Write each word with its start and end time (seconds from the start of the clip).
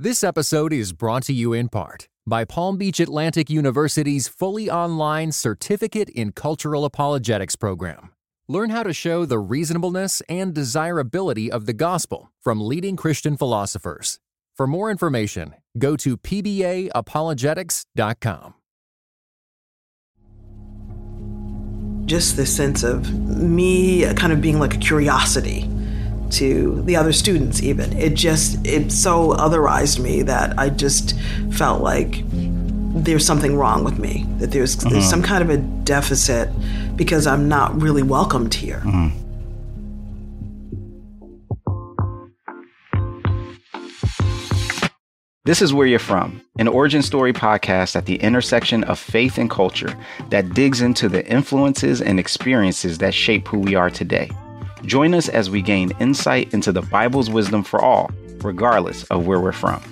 This 0.00 0.22
episode 0.22 0.72
is 0.72 0.92
brought 0.92 1.24
to 1.24 1.32
you 1.32 1.52
in 1.52 1.68
part 1.68 2.06
by 2.24 2.44
Palm 2.44 2.76
Beach 2.76 3.00
Atlantic 3.00 3.50
University's 3.50 4.28
fully 4.28 4.70
online 4.70 5.32
Certificate 5.32 6.08
in 6.10 6.30
Cultural 6.30 6.84
Apologetics 6.84 7.56
program. 7.56 8.10
Learn 8.46 8.70
how 8.70 8.84
to 8.84 8.92
show 8.92 9.26
the 9.26 9.40
reasonableness 9.40 10.22
and 10.28 10.54
desirability 10.54 11.50
of 11.50 11.66
the 11.66 11.72
gospel 11.72 12.30
from 12.40 12.64
leading 12.64 12.94
Christian 12.94 13.36
philosophers. 13.36 14.20
For 14.56 14.68
more 14.68 14.88
information, 14.88 15.56
go 15.76 15.96
to 15.96 16.16
pbaapologetics.com. 16.16 18.54
Just 22.06 22.36
this 22.36 22.56
sense 22.56 22.84
of 22.84 23.12
me 23.12 24.14
kind 24.14 24.32
of 24.32 24.40
being 24.40 24.60
like 24.60 24.74
a 24.74 24.78
curiosity 24.78 25.68
to 26.30 26.82
the 26.82 26.94
other 26.96 27.12
students 27.12 27.62
even 27.62 27.92
it 27.96 28.14
just 28.14 28.64
it 28.66 28.90
so 28.92 29.30
otherized 29.36 29.98
me 29.98 30.22
that 30.22 30.58
i 30.58 30.68
just 30.68 31.18
felt 31.52 31.82
like 31.82 32.22
there's 33.04 33.24
something 33.24 33.56
wrong 33.56 33.84
with 33.84 33.98
me 33.98 34.26
that 34.38 34.50
there's 34.50 34.76
there's 34.76 34.94
Mm-hmm. 34.94 35.02
some 35.10 35.22
kind 35.22 35.42
of 35.42 35.50
a 35.50 35.56
deficit 35.84 36.48
because 36.96 37.26
i'm 37.26 37.48
not 37.48 37.80
really 37.80 38.02
welcomed 38.02 38.54
here 38.54 38.82
Mm-hmm. 38.84 39.16
This 45.44 45.62
is 45.62 45.72
Where 45.72 45.86
You're 45.86 45.98
From, 45.98 46.42
an 46.58 46.68
origin 46.68 47.00
story 47.00 47.32
podcast 47.32 47.96
at 47.96 48.04
the 48.04 48.16
intersection 48.16 48.84
of 48.84 48.98
faith 48.98 49.38
and 49.38 49.48
culture 49.48 49.96
that 50.28 50.52
digs 50.52 50.82
into 50.82 51.08
the 51.08 51.26
influences 51.26 52.02
and 52.02 52.20
experiences 52.20 52.98
that 52.98 53.14
shape 53.14 53.48
who 53.48 53.58
we 53.58 53.74
are 53.74 53.88
today. 53.88 54.30
Join 54.84 55.14
us 55.14 55.28
as 55.28 55.50
we 55.50 55.60
gain 55.62 55.92
insight 56.00 56.54
into 56.54 56.72
the 56.72 56.82
Bible's 56.82 57.28
wisdom 57.28 57.62
for 57.62 57.80
all, 57.80 58.10
regardless 58.42 59.04
of 59.04 59.26
where 59.26 59.40
we're 59.40 59.52
from. 59.52 59.82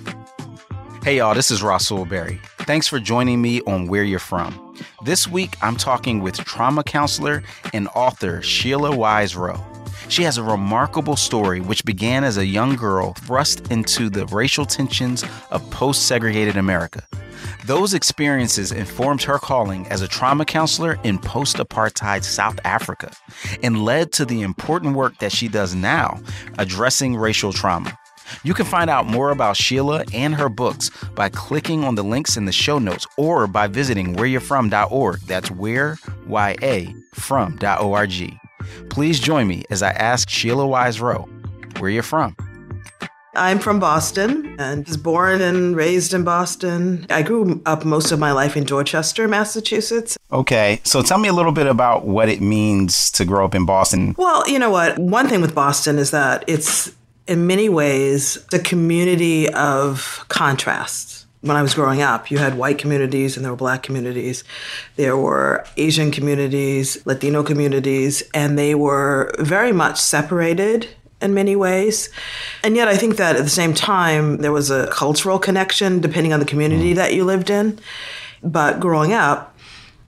Hey, 1.03 1.17
y'all, 1.17 1.35
this 1.35 1.51
is 1.51 1.61
Rasool 1.61 2.07
Berry. 2.07 2.39
Thanks 2.59 2.87
for 2.87 2.99
joining 2.99 3.41
me 3.41 3.61
on 3.61 3.87
Where 3.87 4.03
You're 4.03 4.19
From. 4.19 4.75
This 5.03 5.27
week, 5.27 5.55
I'm 5.61 5.75
talking 5.75 6.21
with 6.21 6.37
trauma 6.37 6.83
counselor 6.83 7.43
and 7.73 7.87
author 7.95 8.41
Sheila 8.41 8.95
Wise 8.95 9.35
Rowe. 9.35 9.63
She 10.09 10.23
has 10.23 10.37
a 10.37 10.43
remarkable 10.43 11.15
story 11.15 11.59
which 11.59 11.83
began 11.83 12.23
as 12.23 12.37
a 12.37 12.45
young 12.45 12.75
girl 12.75 13.13
thrust 13.13 13.69
into 13.71 14.09
the 14.09 14.25
racial 14.27 14.65
tensions 14.65 15.23
of 15.51 15.69
post 15.69 16.07
segregated 16.07 16.55
America. 16.55 17.05
Those 17.67 17.93
experiences 17.93 18.71
informed 18.71 19.23
her 19.23 19.37
calling 19.39 19.87
as 19.87 20.01
a 20.01 20.07
trauma 20.07 20.45
counselor 20.45 20.97
in 21.03 21.19
post 21.19 21.57
apartheid 21.57 22.23
South 22.23 22.57
Africa 22.63 23.11
and 23.61 23.83
led 23.83 24.13
to 24.13 24.23
the 24.23 24.41
important 24.41 24.95
work 24.95 25.17
that 25.17 25.33
she 25.33 25.49
does 25.49 25.75
now 25.75 26.21
addressing 26.59 27.17
racial 27.17 27.51
trauma. 27.51 27.99
You 28.43 28.53
can 28.53 28.65
find 28.65 28.89
out 28.89 29.05
more 29.05 29.31
about 29.31 29.57
Sheila 29.57 30.05
and 30.13 30.33
her 30.35 30.47
books 30.47 30.91
by 31.13 31.27
clicking 31.27 31.83
on 31.83 31.95
the 31.95 32.05
links 32.05 32.37
in 32.37 32.45
the 32.45 32.53
show 32.53 32.79
notes 32.79 33.05
or 33.17 33.47
by 33.47 33.67
visiting 33.67 34.15
whereyou'refrom.org. 34.15 35.19
That's 35.23 35.51
where, 35.51 35.97
Y-A, 36.25 36.95
from.org. 37.15 38.39
Please 38.89 39.19
join 39.19 39.45
me 39.45 39.65
as 39.69 39.83
I 39.83 39.89
ask 39.91 40.29
Sheila 40.29 40.65
Wise 40.65 41.01
Rowe 41.01 41.27
where 41.79 41.91
you're 41.91 42.01
from. 42.01 42.33
I'm 43.37 43.59
from 43.59 43.79
boston 43.79 44.55
and 44.59 44.85
was 44.87 44.97
born 44.97 45.41
and 45.41 45.75
raised 45.75 46.13
in 46.13 46.23
boston 46.23 47.05
i 47.09 47.21
grew 47.21 47.61
up 47.65 47.85
most 47.85 48.11
of 48.11 48.19
my 48.19 48.31
life 48.31 48.57
in 48.57 48.63
dorchester 48.63 49.27
massachusetts 49.27 50.17
Okay, 50.31 50.81
so 50.83 51.01
tell 51.01 51.17
me 51.19 51.29
a 51.29 51.33
little 51.33 51.53
bit 51.53 51.67
about 51.67 52.05
what 52.05 52.27
it 52.27 52.41
means 52.41 53.09
to 53.11 53.23
grow 53.23 53.45
up 53.45 53.55
in 53.55 53.65
Boston. 53.65 54.13
Well, 54.17 54.47
you 54.49 54.59
know 54.59 54.69
what? 54.69 54.99
One 54.99 55.29
thing 55.29 55.39
with 55.39 55.55
Boston 55.55 55.97
is 55.97 56.11
that 56.11 56.43
it's 56.47 56.91
in 57.27 57.47
many 57.47 57.69
ways 57.69 58.37
a 58.53 58.59
community 58.59 59.49
of 59.53 60.25
contrasts. 60.27 61.25
When 61.41 61.55
I 61.55 61.61
was 61.61 61.73
growing 61.75 62.01
up, 62.01 62.29
you 62.29 62.39
had 62.39 62.57
white 62.57 62.77
communities 62.77 63.37
and 63.37 63.45
there 63.45 63.53
were 63.53 63.57
black 63.57 63.83
communities. 63.83 64.43
There 64.97 65.15
were 65.15 65.65
Asian 65.77 66.11
communities, 66.11 66.97
Latino 67.05 67.41
communities, 67.41 68.23
and 68.33 68.57
they 68.57 68.75
were 68.75 69.33
very 69.39 69.71
much 69.71 69.97
separated 70.01 70.89
in 71.21 71.33
many 71.33 71.55
ways. 71.55 72.09
And 72.63 72.75
yet, 72.75 72.87
I 72.87 72.97
think 72.97 73.17
that 73.17 73.35
at 73.35 73.43
the 73.43 73.49
same 73.49 73.73
time, 73.73 74.37
there 74.37 74.51
was 74.51 74.69
a 74.69 74.87
cultural 74.87 75.39
connection 75.39 75.99
depending 75.99 76.33
on 76.33 76.39
the 76.39 76.45
community 76.45 76.93
mm. 76.93 76.95
that 76.95 77.13
you 77.13 77.25
lived 77.25 77.49
in. 77.49 77.79
But 78.43 78.79
growing 78.79 79.13
up, 79.13 79.55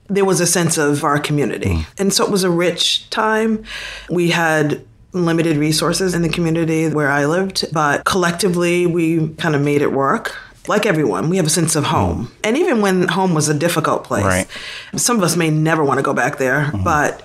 there 0.08 0.26
was 0.26 0.40
a 0.40 0.48
sense 0.48 0.78
of 0.78 1.04
our 1.04 1.20
community. 1.20 1.70
Mm. 1.76 1.86
And 2.00 2.14
so 2.14 2.26
it 2.26 2.32
was 2.32 2.44
a 2.44 2.50
rich 2.50 3.10
time. 3.10 3.64
We 4.10 4.30
had 4.30 4.86
limited 5.12 5.58
resources 5.58 6.14
in 6.14 6.22
the 6.22 6.30
community 6.30 6.88
where 6.90 7.10
I 7.10 7.26
lived, 7.26 7.66
but 7.74 8.06
collectively 8.06 8.86
we 8.86 9.30
kind 9.36 9.56
of 9.56 9.62
made 9.62 9.82
it 9.82 9.92
work. 9.92 10.36
Like 10.68 10.86
everyone, 10.86 11.30
we 11.30 11.38
have 11.38 11.48
a 11.48 11.50
sense 11.50 11.76
of 11.76 11.86
mm. 11.86 11.88
home. 11.88 12.32
And 12.44 12.56
even 12.58 12.82
when 12.82 13.08
home 13.08 13.34
was 13.34 13.50
a 13.50 13.54
difficult 13.56 14.04
place, 14.04 14.26
Right. 14.26 14.48
some 14.96 15.18
of 15.18 15.24
us 15.24 15.36
may 15.36 15.50
never 15.50 15.84
want 15.84 15.98
to 15.98 16.04
go 16.04 16.14
back 16.14 16.38
there, 16.38 16.66
mm-hmm. 16.66 16.84
but 16.84 17.24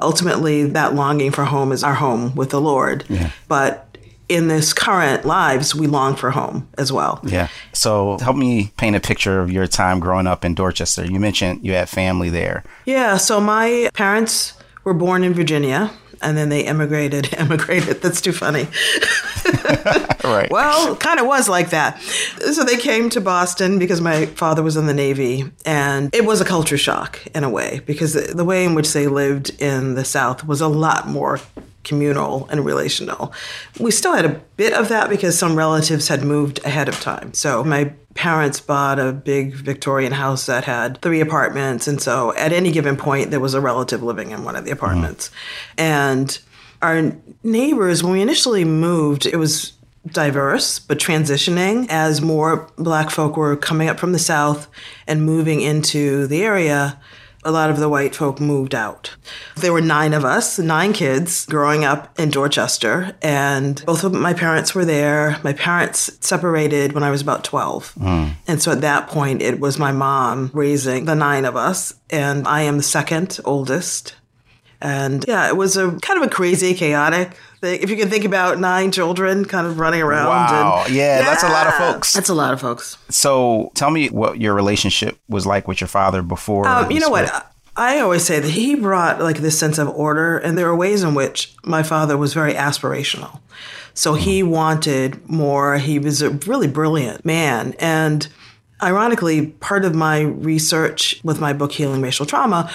ultimately 0.00 0.64
that 0.64 0.94
longing 0.94 1.30
for 1.30 1.44
home 1.44 1.72
is 1.72 1.84
our 1.84 1.94
home 1.94 2.34
with 2.34 2.50
the 2.50 2.60
Lord. 2.60 3.04
But 3.48 3.96
in 4.28 4.48
this 4.48 4.72
current 4.72 5.26
lives, 5.26 5.74
we 5.74 5.86
long 5.86 6.16
for 6.16 6.30
home 6.30 6.66
as 6.78 6.90
well. 6.90 7.20
Yeah. 7.24 7.48
So 7.72 8.16
help 8.18 8.36
me 8.36 8.72
paint 8.78 8.96
a 8.96 9.00
picture 9.00 9.40
of 9.40 9.52
your 9.52 9.66
time 9.66 10.00
growing 10.00 10.26
up 10.26 10.44
in 10.44 10.54
Dorchester. 10.54 11.04
You 11.04 11.20
mentioned 11.20 11.64
you 11.64 11.74
had 11.74 11.90
family 11.90 12.30
there. 12.30 12.64
Yeah, 12.86 13.18
so 13.18 13.38
my 13.40 13.90
parents 13.92 14.54
were 14.82 14.94
born 14.94 15.24
in 15.24 15.34
Virginia 15.34 15.90
and 16.24 16.36
then 16.36 16.48
they 16.48 16.62
immigrated. 16.62 17.32
Immigrated, 17.34 18.00
that's 18.02 18.20
too 18.20 18.32
funny. 18.32 18.68
Right. 20.24 20.50
Well, 20.50 20.96
kind 20.96 21.20
of 21.20 21.26
was 21.26 21.50
like 21.50 21.68
that. 21.70 22.00
So 22.00 22.64
they 22.64 22.78
came 22.78 23.10
to 23.10 23.20
Boston 23.20 23.78
because 23.78 24.00
my 24.00 24.24
father 24.24 24.62
was 24.62 24.74
in 24.74 24.86
the 24.86 24.94
Navy, 24.94 25.44
and 25.66 26.14
it 26.14 26.24
was 26.24 26.40
a 26.40 26.46
culture 26.46 26.78
shock 26.78 27.24
in 27.34 27.44
a 27.44 27.50
way 27.50 27.82
because 27.84 28.14
the 28.14 28.44
way 28.44 28.64
in 28.64 28.74
which 28.74 28.94
they 28.94 29.06
lived 29.06 29.50
in 29.60 29.96
the 29.96 30.04
South 30.04 30.46
was 30.46 30.62
a 30.62 30.68
lot 30.68 31.08
more 31.08 31.40
communal 31.84 32.48
and 32.50 32.64
relational. 32.64 33.34
We 33.78 33.90
still 33.90 34.14
had 34.14 34.24
a 34.24 34.40
bit 34.56 34.72
of 34.72 34.88
that 34.88 35.10
because 35.10 35.38
some 35.38 35.56
relatives 35.56 36.08
had 36.08 36.24
moved 36.24 36.64
ahead 36.64 36.88
of 36.88 36.98
time. 37.00 37.34
So 37.34 37.62
my 37.62 37.92
parents 38.14 38.60
bought 38.60 38.98
a 38.98 39.12
big 39.12 39.54
Victorian 39.54 40.12
house 40.12 40.46
that 40.46 40.64
had 40.64 41.00
three 41.02 41.20
apartments, 41.20 41.88
and 41.88 42.00
so 42.00 42.34
at 42.36 42.52
any 42.52 42.70
given 42.70 42.96
point 42.96 43.30
there 43.30 43.40
was 43.40 43.54
a 43.54 43.60
relative 43.60 44.02
living 44.02 44.30
in 44.30 44.44
one 44.44 44.56
of 44.56 44.64
the 44.64 44.70
mm-hmm. 44.70 44.78
apartments. 44.78 45.30
And 45.76 46.38
our 46.80 47.12
neighbors, 47.42 48.02
when 48.02 48.12
we 48.12 48.22
initially 48.22 48.64
moved, 48.64 49.26
it 49.26 49.36
was 49.36 49.72
diverse 50.06 50.78
but 50.78 50.98
transitioning 50.98 51.86
as 51.88 52.20
more 52.20 52.70
black 52.76 53.08
folk 53.08 53.38
were 53.38 53.56
coming 53.56 53.88
up 53.88 53.98
from 53.98 54.12
the 54.12 54.18
south 54.18 54.68
and 55.06 55.24
moving 55.24 55.62
into 55.62 56.26
the 56.26 56.42
area 56.42 57.00
a 57.44 57.50
lot 57.50 57.70
of 57.70 57.78
the 57.78 57.88
white 57.88 58.14
folk 58.14 58.40
moved 58.40 58.74
out. 58.74 59.14
There 59.56 59.72
were 59.72 59.80
nine 59.80 60.12
of 60.12 60.24
us 60.24 60.58
nine 60.58 60.92
kids 60.92 61.46
growing 61.46 61.84
up 61.84 62.18
in 62.18 62.30
dorchester 62.30 63.16
and 63.22 63.84
both 63.86 64.04
of 64.04 64.12
my 64.12 64.32
parents 64.32 64.74
were 64.74 64.84
there. 64.84 65.38
My 65.42 65.52
parents 65.52 66.10
separated 66.20 66.92
when 66.92 67.02
i 67.02 67.10
was 67.10 67.20
about 67.20 67.44
12 67.44 67.92
hmm. 67.94 68.28
and 68.46 68.62
so 68.62 68.72
at 68.72 68.80
that 68.80 69.08
point 69.08 69.42
it 69.42 69.60
was 69.60 69.78
my 69.78 69.92
mom 69.92 70.50
raising 70.52 71.04
the 71.04 71.14
nine 71.14 71.44
of 71.44 71.56
us 71.56 71.94
and 72.10 72.46
i 72.48 72.62
am 72.62 72.76
the 72.78 72.82
second 72.82 73.38
oldest. 73.44 74.16
And 74.80 75.24
yeah, 75.26 75.48
it 75.48 75.56
was 75.56 75.78
a 75.78 75.92
kind 76.00 76.22
of 76.22 76.26
a 76.26 76.30
crazy, 76.30 76.74
chaotic 76.74 77.38
If 77.64 77.90
you 77.90 77.96
can 77.96 78.08
think 78.08 78.24
about 78.24 78.58
nine 78.58 78.92
children 78.92 79.44
kind 79.44 79.66
of 79.66 79.78
running 79.78 80.02
around. 80.02 80.28
Wow. 80.28 80.84
And, 80.86 80.94
Yeah, 80.94 81.22
that's 81.22 81.42
a 81.42 81.48
lot 81.48 81.66
of 81.66 81.74
folks. 81.74 82.12
That's 82.12 82.28
a 82.28 82.34
lot 82.34 82.52
of 82.52 82.60
folks. 82.60 82.98
So 83.08 83.72
tell 83.74 83.90
me 83.90 84.08
what 84.08 84.40
your 84.40 84.54
relationship 84.54 85.18
was 85.28 85.46
like 85.46 85.66
with 85.66 85.80
your 85.80 85.88
father 85.88 86.22
before. 86.22 86.66
Um, 86.66 86.90
you 86.90 87.00
know 87.00 87.06
split. 87.06 87.30
what? 87.30 87.50
I 87.76 87.98
always 87.98 88.24
say 88.24 88.38
that 88.38 88.50
he 88.50 88.76
brought 88.76 89.20
like 89.20 89.38
this 89.38 89.58
sense 89.58 89.78
of 89.78 89.88
order, 89.88 90.38
and 90.38 90.56
there 90.56 90.68
are 90.68 90.76
ways 90.76 91.02
in 91.02 91.14
which 91.14 91.54
my 91.64 91.82
father 91.82 92.16
was 92.16 92.32
very 92.32 92.54
aspirational. 92.54 93.40
So 93.94 94.14
he 94.14 94.42
wanted 94.42 95.28
more. 95.28 95.78
He 95.78 95.98
was 95.98 96.22
a 96.22 96.30
really 96.30 96.68
brilliant 96.68 97.24
man. 97.24 97.74
And 97.78 98.28
ironically, 98.82 99.46
part 99.46 99.84
of 99.84 99.94
my 99.94 100.20
research 100.20 101.20
with 101.24 101.40
my 101.40 101.52
book, 101.52 101.72
Healing 101.72 102.02
Racial 102.02 102.26
Trauma, 102.26 102.70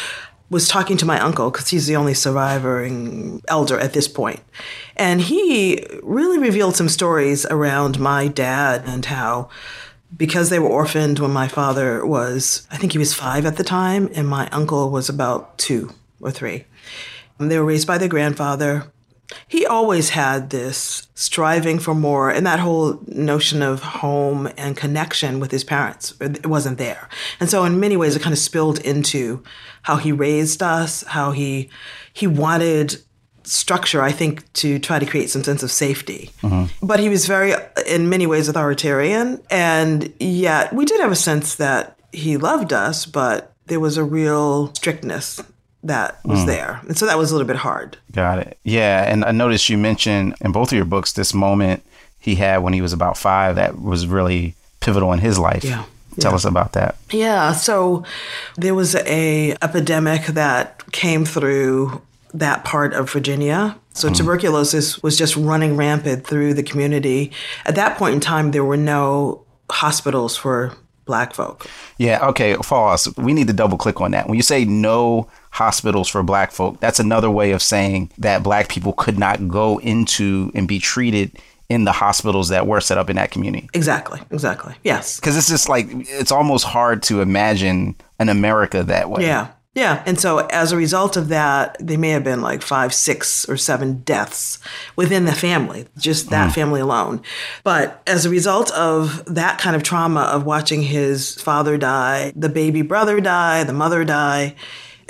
was 0.49 0.67
talking 0.67 0.97
to 0.97 1.05
my 1.05 1.19
uncle 1.19 1.51
because 1.51 1.69
he's 1.69 1.87
the 1.87 1.95
only 1.95 2.13
surviving 2.13 3.41
elder 3.47 3.79
at 3.79 3.93
this 3.93 4.07
point. 4.07 4.41
And 4.95 5.21
he 5.21 5.85
really 6.01 6.39
revealed 6.39 6.75
some 6.75 6.89
stories 6.89 7.45
around 7.45 7.99
my 7.99 8.27
dad 8.27 8.83
and 8.85 9.05
how 9.05 9.49
because 10.15 10.49
they 10.49 10.59
were 10.59 10.69
orphaned 10.69 11.19
when 11.19 11.31
my 11.31 11.47
father 11.47 12.05
was, 12.05 12.67
I 12.71 12.77
think 12.77 12.93
he 12.93 12.97
was 12.97 13.13
five 13.13 13.45
at 13.45 13.57
the 13.57 13.63
time, 13.63 14.09
and 14.15 14.27
my 14.27 14.47
uncle 14.49 14.89
was 14.89 15.07
about 15.07 15.57
two 15.59 15.91
or 16.19 16.31
three. 16.31 16.65
And 17.37 17.51
they 17.51 17.59
were 17.59 17.65
raised 17.65 17.87
by 17.87 17.97
their 17.97 18.07
grandfather. 18.07 18.91
He 19.47 19.65
always 19.65 20.09
had 20.09 20.49
this 20.49 21.07
striving 21.13 21.79
for 21.79 21.93
more 21.93 22.29
and 22.29 22.45
that 22.45 22.59
whole 22.59 22.99
notion 23.07 23.61
of 23.61 23.81
home 23.81 24.49
and 24.57 24.75
connection 24.75 25.39
with 25.39 25.51
his 25.51 25.63
parents. 25.63 26.13
It 26.19 26.47
wasn't 26.47 26.77
there. 26.77 27.09
And 27.39 27.49
so 27.49 27.63
in 27.63 27.79
many 27.79 27.97
ways 27.97 28.15
it 28.15 28.21
kind 28.21 28.33
of 28.33 28.39
spilled 28.39 28.79
into 28.79 29.43
how 29.83 29.97
he 29.97 30.11
raised 30.11 30.63
us, 30.63 31.03
how 31.03 31.31
he 31.31 31.69
he 32.13 32.27
wanted 32.27 32.97
structure, 33.43 34.01
I 34.01 34.11
think, 34.11 34.51
to 34.53 34.79
try 34.79 34.99
to 34.99 35.05
create 35.05 35.29
some 35.29 35.43
sense 35.43 35.63
of 35.63 35.71
safety. 35.71 36.31
Mm-hmm. 36.41 36.85
But 36.85 36.99
he 36.99 37.09
was 37.09 37.25
very, 37.25 37.53
in 37.87 38.09
many 38.09 38.27
ways, 38.27 38.47
authoritarian. 38.47 39.41
And 39.49 40.13
yet, 40.19 40.73
we 40.73 40.85
did 40.85 40.99
have 41.01 41.11
a 41.11 41.15
sense 41.15 41.55
that 41.55 41.97
he 42.11 42.37
loved 42.37 42.73
us, 42.73 43.05
but 43.05 43.53
there 43.65 43.79
was 43.79 43.97
a 43.97 44.03
real 44.03 44.73
strictness 44.75 45.41
that 45.83 46.19
was 46.25 46.39
mm. 46.39 46.47
there. 46.47 46.81
And 46.87 46.97
so 46.97 47.05
that 47.05 47.17
was 47.17 47.31
a 47.31 47.33
little 47.33 47.47
bit 47.47 47.57
hard. 47.57 47.97
Got 48.11 48.39
it. 48.39 48.57
Yeah. 48.63 49.09
And 49.11 49.23
I 49.23 49.31
noticed 49.31 49.69
you 49.69 49.77
mentioned 49.77 50.35
in 50.41 50.51
both 50.51 50.71
of 50.71 50.75
your 50.75 50.85
books 50.85 51.13
this 51.13 51.33
moment 51.33 51.83
he 52.19 52.35
had 52.35 52.57
when 52.57 52.73
he 52.73 52.81
was 52.81 52.93
about 52.93 53.17
five 53.17 53.55
that 53.55 53.79
was 53.79 54.05
really 54.05 54.55
pivotal 54.81 55.13
in 55.13 55.19
his 55.19 55.39
life. 55.39 55.63
Yeah. 55.63 55.85
Tell 56.19 56.31
yeah. 56.31 56.35
us 56.35 56.45
about 56.45 56.73
that. 56.73 56.95
Yeah. 57.11 57.53
So 57.53 58.03
there 58.57 58.75
was 58.75 58.95
a 58.95 59.55
epidemic 59.61 60.25
that 60.27 60.83
came 60.91 61.23
through 61.23 62.01
that 62.33 62.65
part 62.65 62.93
of 62.93 63.09
Virginia. 63.11 63.77
So 63.93 64.09
mm. 64.09 64.15
tuberculosis 64.15 65.01
was 65.01 65.17
just 65.17 65.35
running 65.35 65.77
rampant 65.77 66.27
through 66.27 66.55
the 66.55 66.63
community. 66.63 67.31
At 67.65 67.75
that 67.75 67.97
point 67.97 68.15
in 68.15 68.19
time, 68.19 68.51
there 68.51 68.65
were 68.65 68.77
no 68.77 69.45
hospitals 69.71 70.35
for 70.35 70.73
black 71.05 71.33
folk. 71.33 71.67
Yeah, 71.97 72.25
okay, 72.27 72.55
Falls. 72.55 73.11
We 73.17 73.33
need 73.33 73.47
to 73.47 73.53
double 73.53 73.77
click 73.77 73.99
on 73.99 74.11
that. 74.11 74.27
When 74.27 74.35
you 74.35 74.43
say 74.43 74.65
no 74.65 75.27
hospitals 75.51 76.07
for 76.07 76.23
black 76.23 76.51
folk, 76.51 76.79
that's 76.79 76.99
another 76.99 77.29
way 77.29 77.51
of 77.51 77.61
saying 77.61 78.11
that 78.17 78.43
black 78.43 78.69
people 78.69 78.93
could 78.93 79.17
not 79.17 79.47
go 79.47 79.79
into 79.79 80.51
and 80.53 80.67
be 80.67 80.79
treated 80.79 81.31
in 81.69 81.83
the 81.83 81.91
hospitals 81.91 82.49
that 82.49 82.65
were 82.65 82.81
set 82.81 82.97
up 82.97 83.09
in 83.09 83.15
that 83.15 83.31
community. 83.31 83.69
Exactly. 83.73 84.19
Exactly. 84.31 84.73
Yes. 84.83 85.19
Because 85.19 85.37
it's 85.37 85.49
just 85.49 85.69
like 85.69 85.87
it's 85.91 86.31
almost 86.31 86.65
hard 86.65 87.03
to 87.03 87.21
imagine 87.21 87.95
an 88.17 88.29
America 88.29 88.83
that 88.83 89.09
way. 89.09 89.23
Yeah. 89.23 89.49
Yeah. 89.75 90.01
And 90.07 90.19
so 90.19 90.39
as 90.47 90.71
a 90.71 90.77
result 90.77 91.15
of 91.15 91.27
that, 91.27 91.77
they 91.79 91.95
may 91.95 92.09
have 92.09 92.23
been 92.23 92.41
like 92.41 92.63
five, 92.63 92.91
six, 92.91 93.47
or 93.47 93.55
seven 93.55 93.99
deaths 93.99 94.57
within 94.95 95.25
the 95.25 95.31
family, 95.31 95.87
just 95.97 96.31
that 96.31 96.49
mm. 96.49 96.55
family 96.55 96.81
alone. 96.81 97.21
But 97.63 98.01
as 98.07 98.25
a 98.25 98.31
result 98.31 98.71
of 98.71 99.23
that 99.33 99.59
kind 99.59 99.75
of 99.75 99.83
trauma 99.83 100.21
of 100.21 100.43
watching 100.43 100.81
his 100.81 101.35
father 101.35 101.77
die, 101.77 102.33
the 102.35 102.49
baby 102.49 102.81
brother 102.81 103.21
die, 103.21 103.63
the 103.63 103.73
mother 103.73 104.03
die, 104.03 104.55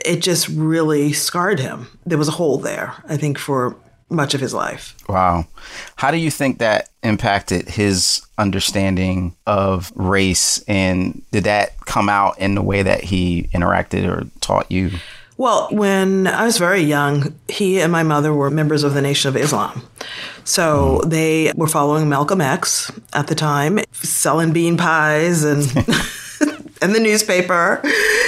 it 0.05 0.21
just 0.21 0.47
really 0.49 1.13
scarred 1.13 1.59
him. 1.59 1.87
There 2.05 2.17
was 2.17 2.27
a 2.27 2.31
hole 2.31 2.57
there, 2.57 2.93
I 3.07 3.17
think, 3.17 3.37
for 3.37 3.75
much 4.09 4.33
of 4.33 4.41
his 4.41 4.53
life. 4.53 4.95
Wow. 5.07 5.45
How 5.95 6.11
do 6.11 6.17
you 6.17 6.31
think 6.31 6.59
that 6.59 6.89
impacted 7.03 7.69
his 7.69 8.25
understanding 8.37 9.35
of 9.45 9.91
race? 9.95 10.63
And 10.67 11.21
did 11.31 11.43
that 11.43 11.79
come 11.85 12.09
out 12.09 12.39
in 12.39 12.55
the 12.55 12.61
way 12.61 12.81
that 12.83 13.03
he 13.03 13.49
interacted 13.53 14.07
or 14.07 14.27
taught 14.41 14.71
you? 14.71 14.91
Well, 15.37 15.69
when 15.71 16.27
I 16.27 16.43
was 16.43 16.57
very 16.57 16.81
young, 16.81 17.33
he 17.47 17.79
and 17.79 17.91
my 17.91 18.03
mother 18.03 18.33
were 18.33 18.49
members 18.49 18.83
of 18.83 18.93
the 18.93 19.01
Nation 19.01 19.29
of 19.29 19.37
Islam. 19.37 19.83
So 20.43 21.01
mm. 21.03 21.09
they 21.09 21.53
were 21.55 21.67
following 21.67 22.09
Malcolm 22.09 22.41
X 22.41 22.91
at 23.13 23.27
the 23.27 23.35
time, 23.35 23.79
selling 23.91 24.51
bean 24.51 24.75
pies 24.77 25.43
and. 25.43 25.65
and 26.81 26.95
the 26.95 26.99
newspaper 26.99 27.81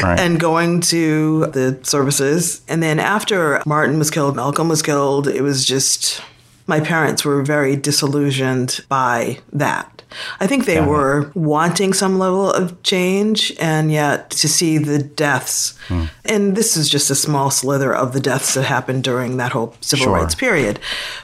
right. 0.04 0.20
and 0.20 0.40
going 0.40 0.82
to 0.82 1.48
the 1.48 1.80
services. 1.84 2.62
And 2.68 2.82
then 2.82 3.00
after 3.00 3.62
Martin 3.66 4.00
was 4.00 4.12
killed, 4.12 4.36
Malcolm 4.36 4.70
was 4.70 4.82
killed, 4.82 5.28
it 5.28 5.42
was 5.42 5.66
just 5.66 6.22
my 6.68 6.80
parents 6.80 7.26
were 7.26 7.42
very 7.42 7.76
disillusioned 7.76 8.82
by 8.88 9.40
that. 9.52 10.01
I 10.40 10.48
think 10.48 10.66
they 10.66 10.82
were 10.82 11.32
wanting 11.34 11.94
some 11.94 12.20
level 12.20 12.52
of 12.52 12.82
change, 12.84 13.54
and 13.60 13.92
yet 13.92 14.30
to 14.32 14.48
see 14.48 14.78
the 14.78 15.00
deaths, 15.00 15.78
hmm. 15.88 16.06
and 16.26 16.56
this 16.56 16.76
is 16.76 16.90
just 16.90 17.10
a 17.10 17.16
small 17.16 17.52
slither 17.52 17.94
of 17.94 18.14
the 18.14 18.20
deaths 18.20 18.54
that 18.54 18.64
happened 18.64 19.04
during 19.04 19.38
that 19.38 19.52
whole 19.52 19.76
civil 19.82 20.06
sure. 20.06 20.14
rights 20.16 20.36
period, 20.36 20.80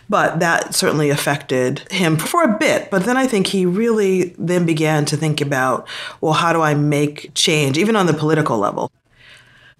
but 0.09 0.39
that 0.39 0.73
certainly 0.73 1.09
affected 1.09 1.79
him 1.91 2.17
for 2.17 2.43
a 2.43 2.57
bit. 2.57 2.89
But 2.89 3.05
then 3.05 3.17
I 3.17 3.27
think 3.27 3.47
he 3.47 3.65
really 3.65 4.35
then 4.37 4.65
began 4.65 5.05
to 5.05 5.17
think 5.17 5.41
about, 5.41 5.87
well, 6.21 6.33
how 6.33 6.53
do 6.53 6.61
I 6.61 6.73
make 6.73 7.31
change, 7.33 7.77
even 7.77 7.95
on 7.95 8.05
the 8.05 8.13
political 8.13 8.57
level? 8.57 8.91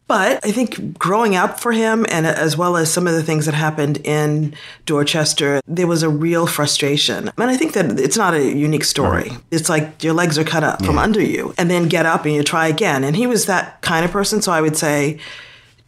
But 0.08 0.46
I 0.46 0.52
think 0.52 0.98
growing 0.98 1.36
up 1.36 1.60
for 1.60 1.74
him, 1.74 2.06
and 2.10 2.26
as 2.26 2.58
well 2.58 2.78
as 2.78 2.92
some 2.92 3.08
of 3.08 3.14
the 3.14 3.24
things 3.24 3.46
that 3.46 3.54
happened 3.54 3.98
in 4.06 4.56
Dorchester, 4.86 5.62
there 5.68 5.88
was 5.88 6.02
a 6.02 6.10
real 6.10 6.48
frustration. 6.48 7.30
And 7.38 7.52
I 7.52 7.58
think 7.58 7.74
that 7.74 8.00
it's 8.00 8.18
not 8.18 8.34
a 8.34 8.42
unique 8.42 8.86
story. 8.86 9.30
Right. 9.30 9.40
It's 9.52 9.68
like 9.70 10.04
your 10.04 10.14
legs 10.14 10.38
are 10.38 10.46
cut 10.46 10.64
up 10.64 10.80
yeah. 10.80 10.88
from 10.88 10.98
under 10.98 11.22
you, 11.22 11.54
and 11.58 11.70
then 11.70 11.90
get 11.90 12.06
up 12.06 12.26
and 12.26 12.34
you 12.34 12.44
try 12.44 12.68
again. 12.68 13.04
And 13.04 13.16
he 13.16 13.28
was 13.28 13.48
that 13.48 13.82
kind 13.82 14.06
of 14.06 14.12
person. 14.12 14.42
So 14.42 14.54
I 14.54 14.62
would 14.62 14.78
say, 14.78 15.20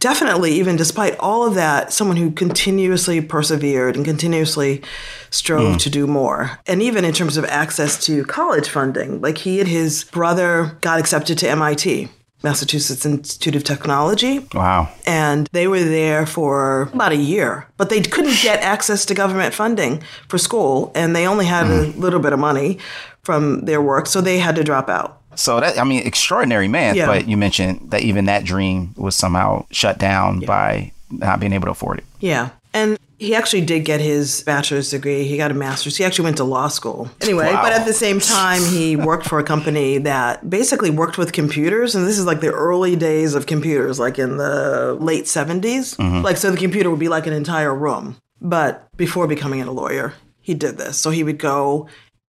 definitely, 0.00 0.52
even 0.52 0.76
despite 0.76 1.18
all 1.18 1.46
of 1.46 1.54
that, 1.54 1.92
someone 1.92 2.16
who 2.18 2.30
continuously 2.30 3.22
persevered 3.22 3.96
and 3.96 4.04
continuously 4.04 4.82
strove 5.30 5.76
mm. 5.76 5.80
to 5.80 5.88
do 5.88 6.06
more. 6.06 6.58
And 6.66 6.82
even 6.82 7.04
in 7.06 7.14
terms 7.14 7.38
of 7.38 7.44
access 7.46 8.04
to 8.06 8.24
college 8.24 8.68
funding, 8.68 9.22
like 9.22 9.38
he 9.38 9.60
and 9.60 9.68
his 9.68 10.04
brother 10.04 10.76
got 10.82 10.98
accepted 10.98 11.38
to 11.38 11.48
MIT. 11.48 12.08
Massachusetts 12.42 13.04
Institute 13.04 13.56
of 13.56 13.64
Technology. 13.64 14.46
Wow. 14.54 14.88
And 15.06 15.48
they 15.52 15.66
were 15.68 15.82
there 15.82 16.26
for 16.26 16.82
about 16.92 17.12
a 17.12 17.16
year, 17.16 17.66
but 17.76 17.90
they 17.90 18.00
couldn't 18.00 18.38
get 18.42 18.60
access 18.62 19.04
to 19.06 19.14
government 19.14 19.54
funding 19.54 20.02
for 20.28 20.38
school, 20.38 20.92
and 20.94 21.14
they 21.14 21.26
only 21.26 21.46
had 21.46 21.66
mm. 21.66 21.70
a 21.70 21.86
mm-hmm. 21.86 22.00
little 22.00 22.20
bit 22.20 22.32
of 22.32 22.38
money 22.38 22.78
from 23.22 23.64
their 23.66 23.82
work, 23.82 24.06
so 24.06 24.20
they 24.20 24.38
had 24.38 24.56
to 24.56 24.64
drop 24.64 24.88
out. 24.88 25.20
So 25.36 25.60
that 25.60 25.78
I 25.78 25.84
mean, 25.84 26.06
extraordinary 26.06 26.68
man. 26.68 26.96
Yeah. 26.96 27.06
But 27.06 27.28
you 27.28 27.36
mentioned 27.36 27.90
that 27.90 28.02
even 28.02 28.24
that 28.26 28.44
dream 28.44 28.94
was 28.96 29.16
somehow 29.16 29.66
shut 29.70 29.98
down 29.98 30.40
yeah. 30.40 30.46
by 30.46 30.92
not 31.10 31.40
being 31.40 31.52
able 31.52 31.66
to 31.66 31.72
afford 31.72 31.98
it. 31.98 32.04
Yeah. 32.20 32.50
And 32.74 32.98
he 33.20 33.34
actually 33.34 33.60
did 33.60 33.84
get 33.84 34.00
his 34.00 34.42
bachelor's 34.44 34.90
degree. 34.90 35.24
He 35.24 35.36
got 35.36 35.50
a 35.50 35.54
master's. 35.54 35.94
He 35.98 36.04
actually 36.04 36.24
went 36.24 36.38
to 36.38 36.44
law 36.44 36.68
school. 36.68 37.10
Anyway, 37.20 37.52
wow. 37.52 37.62
but 37.62 37.74
at 37.74 37.84
the 37.84 37.92
same 37.92 38.18
time, 38.18 38.62
he 38.62 38.96
worked 38.96 39.26
for 39.26 39.38
a 39.38 39.44
company 39.44 39.98
that 39.98 40.48
basically 40.48 40.88
worked 40.88 41.18
with 41.18 41.32
computers. 41.32 41.94
And 41.94 42.06
this 42.06 42.18
is 42.18 42.24
like 42.24 42.40
the 42.40 42.50
early 42.50 42.96
days 42.96 43.34
of 43.34 43.44
computers, 43.46 44.00
like 44.00 44.18
in 44.18 44.38
the 44.38 44.96
late 44.98 45.24
70s. 45.24 45.96
Mm-hmm. 45.96 46.22
Like, 46.22 46.38
so 46.38 46.50
the 46.50 46.56
computer 46.56 46.88
would 46.88 46.98
be 46.98 47.10
like 47.10 47.26
an 47.26 47.34
entire 47.34 47.74
room. 47.74 48.16
But 48.40 48.88
before 48.96 49.26
becoming 49.26 49.60
a 49.60 49.70
lawyer, 49.70 50.14
he 50.40 50.54
did 50.54 50.78
this. 50.78 50.96
So 50.96 51.10
he 51.10 51.22
would 51.22 51.38
go 51.38 51.88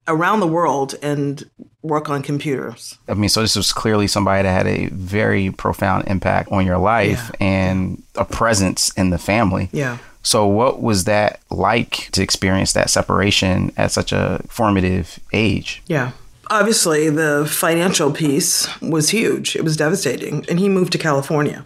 around 0.09 0.41
the 0.41 0.47
world 0.47 0.95
and 1.01 1.49
work 1.83 2.09
on 2.09 2.21
computers. 2.21 2.97
I 3.07 3.13
mean, 3.13 3.29
so 3.29 3.41
this 3.41 3.55
was 3.55 3.71
clearly 3.71 4.07
somebody 4.07 4.43
that 4.43 4.51
had 4.51 4.67
a 4.67 4.87
very 4.87 5.51
profound 5.51 6.09
impact 6.09 6.51
on 6.51 6.65
your 6.65 6.77
life 6.77 7.31
yeah. 7.39 7.47
and 7.47 8.03
a 8.15 8.25
presence 8.25 8.91
in 8.97 9.09
the 9.09 9.17
family. 9.17 9.69
Yeah. 9.71 9.97
So, 10.23 10.45
what 10.45 10.81
was 10.81 11.05
that 11.05 11.39
like 11.49 12.09
to 12.11 12.21
experience 12.21 12.73
that 12.73 12.89
separation 12.89 13.71
at 13.77 13.91
such 13.91 14.11
a 14.11 14.41
formative 14.47 15.19
age? 15.33 15.81
Yeah. 15.87 16.11
Obviously, 16.49 17.09
the 17.09 17.47
financial 17.49 18.11
piece 18.11 18.67
was 18.81 19.09
huge. 19.09 19.55
It 19.55 19.63
was 19.63 19.77
devastating. 19.77 20.45
And 20.49 20.59
he 20.59 20.67
moved 20.67 20.91
to 20.91 20.97
California. 20.97 21.65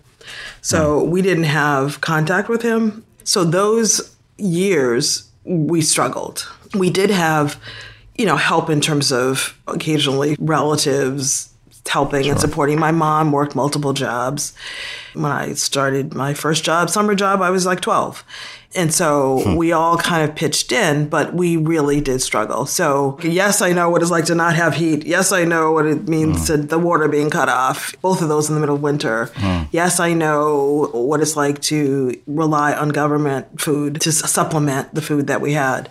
So, 0.62 1.02
mm. 1.02 1.10
we 1.10 1.22
didn't 1.22 1.46
have 1.46 2.02
contact 2.02 2.50
with 2.50 2.62
him. 2.62 3.04
So, 3.24 3.44
those 3.44 4.16
years, 4.38 5.30
we 5.44 5.82
struggled. 5.82 6.48
We 6.74 6.90
did 6.90 7.10
have, 7.10 7.60
you 8.16 8.26
know, 8.26 8.38
help 8.38 8.70
in 8.70 8.82
terms 8.82 9.12
of 9.12 9.60
occasionally 9.68 10.36
relatives 10.40 11.50
helping 11.88 12.24
sure. 12.24 12.32
and 12.32 12.42
supporting. 12.42 12.80
My 12.80 12.92
mom 12.92 13.32
worked 13.32 13.56
multiple 13.56 13.94
jobs. 13.94 14.54
When 15.14 15.32
I 15.32 15.54
started 15.54 16.14
my 16.14 16.34
first 16.34 16.64
job, 16.64 16.90
summer 16.90 17.16
job, 17.16 17.42
I 17.42 17.50
was 17.50 17.66
like 17.66 17.82
12. 17.82 18.24
And 18.76 18.94
so 18.94 19.40
hmm. 19.40 19.56
we 19.56 19.72
all 19.72 19.98
kind 19.98 20.30
of 20.30 20.36
pitched 20.36 20.72
in, 20.72 21.08
but 21.08 21.34
we 21.34 21.56
really 21.56 22.02
did 22.02 22.22
struggle. 22.22 22.66
So, 22.66 23.18
yes, 23.24 23.62
I 23.62 23.72
know 23.72 23.90
what 23.90 24.02
it's 24.02 24.12
like 24.12 24.26
to 24.26 24.36
not 24.36 24.56
have 24.56 24.76
heat. 24.76 25.06
Yes, 25.06 25.32
I 25.32 25.46
know 25.46 25.72
what 25.72 25.86
it 25.86 26.10
means 26.10 26.40
hmm. 26.40 26.46
to 26.46 26.58
the 26.58 26.78
water 26.78 27.08
being 27.08 27.30
cut 27.30 27.48
off, 27.48 27.96
both 28.02 28.22
of 28.22 28.28
those 28.28 28.50
in 28.50 28.56
the 28.56 28.60
middle 28.60 28.76
of 28.76 28.82
winter. 28.82 29.32
Hmm. 29.36 29.64
Yes, 29.72 30.00
I 30.00 30.14
know 30.14 30.90
what 30.94 31.22
it's 31.22 31.38
like 31.38 31.62
to 31.64 32.22
rely 32.28 32.74
on 32.74 32.90
government 32.90 33.62
food 33.62 34.02
to 34.02 34.12
supplement 34.12 34.94
the 34.94 35.02
food 35.02 35.28
that 35.28 35.40
we 35.40 35.54
had 35.54 35.90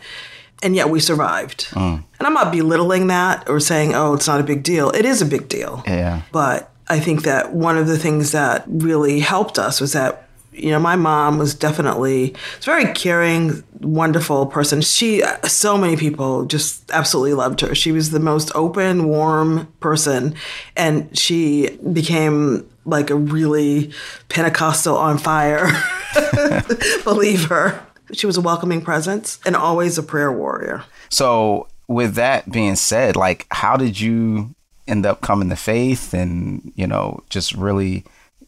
and 0.64 0.74
yet 0.74 0.88
we 0.88 0.98
survived. 0.98 1.66
Mm. 1.70 2.02
And 2.18 2.26
I'm 2.26 2.32
not 2.34 2.50
belittling 2.50 3.08
that 3.08 3.48
or 3.48 3.60
saying, 3.60 3.94
oh, 3.94 4.14
it's 4.14 4.26
not 4.26 4.40
a 4.40 4.42
big 4.42 4.62
deal. 4.62 4.90
It 4.90 5.04
is 5.04 5.22
a 5.22 5.26
big 5.26 5.48
deal. 5.48 5.84
Yeah. 5.86 6.22
But 6.32 6.70
I 6.88 6.98
think 6.98 7.22
that 7.22 7.52
one 7.52 7.76
of 7.76 7.86
the 7.86 7.98
things 7.98 8.32
that 8.32 8.64
really 8.66 9.20
helped 9.20 9.58
us 9.58 9.80
was 9.80 9.92
that 9.92 10.22
you 10.56 10.70
know, 10.70 10.78
my 10.78 10.94
mom 10.94 11.36
was 11.36 11.52
definitely 11.52 12.32
a 12.32 12.62
very 12.62 12.92
caring, 12.94 13.64
wonderful 13.80 14.46
person. 14.46 14.80
She, 14.82 15.20
so 15.42 15.76
many 15.76 15.96
people 15.96 16.44
just 16.44 16.88
absolutely 16.92 17.34
loved 17.34 17.60
her. 17.62 17.74
She 17.74 17.90
was 17.90 18.12
the 18.12 18.20
most 18.20 18.52
open, 18.54 19.08
warm 19.08 19.66
person, 19.80 20.36
and 20.76 21.16
she 21.18 21.76
became 21.92 22.70
like 22.84 23.10
a 23.10 23.16
really 23.16 23.90
Pentecostal 24.28 24.96
on 24.96 25.18
fire 25.18 25.66
believer. 27.04 27.84
She 28.14 28.26
was 28.26 28.36
a 28.36 28.40
welcoming 28.40 28.80
presence 28.80 29.38
and 29.44 29.56
always 29.56 29.98
a 29.98 30.02
prayer 30.02 30.32
warrior. 30.32 30.84
So, 31.08 31.68
with 31.86 32.14
that 32.14 32.50
being 32.50 32.76
said, 32.76 33.16
like, 33.16 33.46
how 33.50 33.76
did 33.76 34.00
you 34.00 34.54
end 34.86 35.06
up 35.06 35.20
coming 35.20 35.48
to 35.50 35.56
faith 35.56 36.14
and, 36.14 36.72
you 36.74 36.86
know, 36.86 37.22
just 37.28 37.54
really 37.54 38.04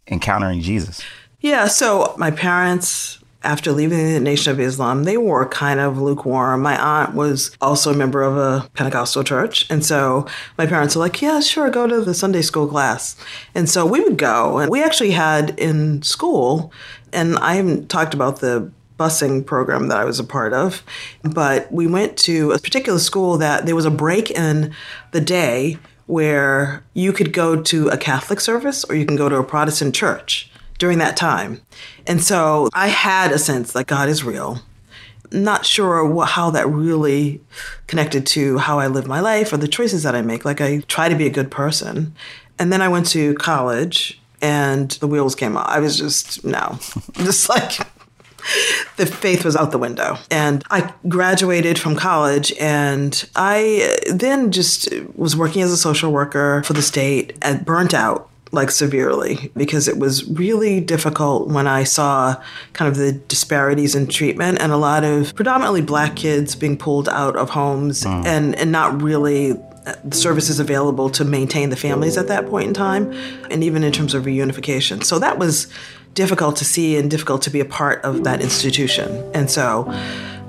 encountering 0.06 0.60
Jesus? 0.60 1.02
Yeah, 1.40 1.66
so 1.66 2.14
my 2.18 2.30
parents 2.30 3.18
after 3.46 3.70
leaving 3.72 3.98
the 3.98 4.20
Nation 4.20 4.50
of 4.50 4.60
Islam, 4.60 5.04
they 5.04 5.16
were 5.16 5.48
kind 5.48 5.78
of 5.78 5.98
lukewarm. 5.98 6.62
My 6.62 6.76
aunt 6.76 7.14
was 7.14 7.56
also 7.60 7.92
a 7.92 7.96
member 7.96 8.22
of 8.22 8.36
a 8.36 8.68
Pentecostal 8.74 9.22
church. 9.22 9.70
And 9.70 9.84
so 9.84 10.26
my 10.58 10.66
parents 10.66 10.96
were 10.96 11.00
like, 11.00 11.22
yeah, 11.22 11.40
sure, 11.40 11.70
go 11.70 11.86
to 11.86 12.00
the 12.00 12.12
Sunday 12.12 12.42
school 12.42 12.66
class. 12.66 13.16
And 13.54 13.70
so 13.70 13.86
we 13.86 14.00
would 14.00 14.18
go. 14.18 14.58
And 14.58 14.70
we 14.70 14.82
actually 14.82 15.12
had 15.12 15.58
in 15.58 16.02
school, 16.02 16.72
and 17.12 17.38
I 17.38 17.54
haven't 17.54 17.88
talked 17.88 18.14
about 18.14 18.40
the 18.40 18.70
busing 18.98 19.44
program 19.44 19.88
that 19.88 19.98
I 19.98 20.04
was 20.04 20.18
a 20.18 20.24
part 20.24 20.52
of, 20.52 20.82
but 21.22 21.70
we 21.72 21.86
went 21.86 22.16
to 22.18 22.52
a 22.52 22.58
particular 22.58 22.98
school 22.98 23.36
that 23.38 23.66
there 23.66 23.76
was 23.76 23.84
a 23.84 23.90
break 23.90 24.30
in 24.30 24.74
the 25.12 25.20
day 25.20 25.78
where 26.06 26.84
you 26.94 27.12
could 27.12 27.32
go 27.32 27.60
to 27.60 27.88
a 27.88 27.96
Catholic 27.96 28.40
service 28.40 28.84
or 28.84 28.94
you 28.94 29.04
can 29.04 29.16
go 29.16 29.28
to 29.28 29.36
a 29.36 29.44
Protestant 29.44 29.94
church 29.94 30.50
during 30.78 30.98
that 30.98 31.16
time. 31.16 31.60
And 32.06 32.22
so 32.22 32.68
I 32.72 32.88
had 32.88 33.32
a 33.32 33.38
sense 33.38 33.72
that 33.72 33.86
God 33.86 34.08
is 34.08 34.24
real. 34.24 34.60
Not 35.32 35.66
sure 35.66 36.04
what, 36.04 36.30
how 36.30 36.50
that 36.50 36.68
really 36.68 37.40
connected 37.88 38.26
to 38.28 38.58
how 38.58 38.78
I 38.78 38.86
live 38.86 39.06
my 39.06 39.20
life 39.20 39.52
or 39.52 39.56
the 39.56 39.68
choices 39.68 40.04
that 40.04 40.14
I 40.14 40.22
make. 40.22 40.44
Like 40.44 40.60
I 40.60 40.80
try 40.80 41.08
to 41.08 41.16
be 41.16 41.26
a 41.26 41.30
good 41.30 41.50
person. 41.50 42.14
And 42.58 42.72
then 42.72 42.80
I 42.80 42.88
went 42.88 43.06
to 43.08 43.34
college 43.34 44.20
and 44.40 44.90
the 44.92 45.08
wheels 45.08 45.34
came 45.34 45.56
off. 45.56 45.66
I 45.68 45.80
was 45.80 45.98
just, 45.98 46.44
no, 46.44 46.78
just 47.14 47.48
like 47.48 47.80
the 48.96 49.06
faith 49.06 49.44
was 49.44 49.56
out 49.56 49.70
the 49.70 49.78
window. 49.78 50.18
And 50.30 50.64
I 50.70 50.92
graduated 51.08 51.78
from 51.78 51.96
college 51.96 52.52
and 52.60 53.28
I 53.36 53.96
then 54.10 54.52
just 54.52 54.88
was 55.14 55.36
working 55.36 55.62
as 55.62 55.72
a 55.72 55.76
social 55.76 56.12
worker 56.12 56.62
for 56.64 56.72
the 56.72 56.82
state 56.82 57.36
and 57.42 57.64
burnt 57.64 57.94
out 57.94 58.30
like 58.52 58.70
severely 58.70 59.50
because 59.56 59.88
it 59.88 59.98
was 59.98 60.28
really 60.30 60.80
difficult 60.80 61.48
when 61.48 61.66
I 61.66 61.84
saw 61.84 62.40
kind 62.72 62.90
of 62.90 62.96
the 62.96 63.12
disparities 63.12 63.94
in 63.94 64.06
treatment 64.06 64.58
and 64.60 64.72
a 64.72 64.76
lot 64.76 65.04
of 65.04 65.34
predominantly 65.34 65.82
black 65.82 66.16
kids 66.16 66.54
being 66.54 66.76
pulled 66.76 67.08
out 67.08 67.36
of 67.36 67.50
homes 67.50 68.04
mm. 68.04 68.24
and, 68.24 68.54
and 68.54 68.70
not 68.70 69.02
really 69.02 69.52
uh, 69.52 69.94
services 70.10 70.60
available 70.60 71.10
to 71.10 71.24
maintain 71.24 71.70
the 71.70 71.76
families 71.76 72.16
at 72.16 72.28
that 72.28 72.48
point 72.48 72.68
in 72.68 72.74
time 72.74 73.12
and 73.50 73.64
even 73.64 73.82
in 73.82 73.92
terms 73.92 74.14
of 74.14 74.24
reunification. 74.24 75.02
So 75.02 75.18
that 75.18 75.38
was 75.38 75.66
difficult 76.16 76.56
to 76.56 76.64
see 76.64 76.96
and 76.96 77.08
difficult 77.08 77.42
to 77.42 77.50
be 77.50 77.60
a 77.60 77.64
part 77.64 78.02
of 78.02 78.24
that 78.24 78.40
institution. 78.40 79.08
And 79.34 79.48
so 79.48 79.84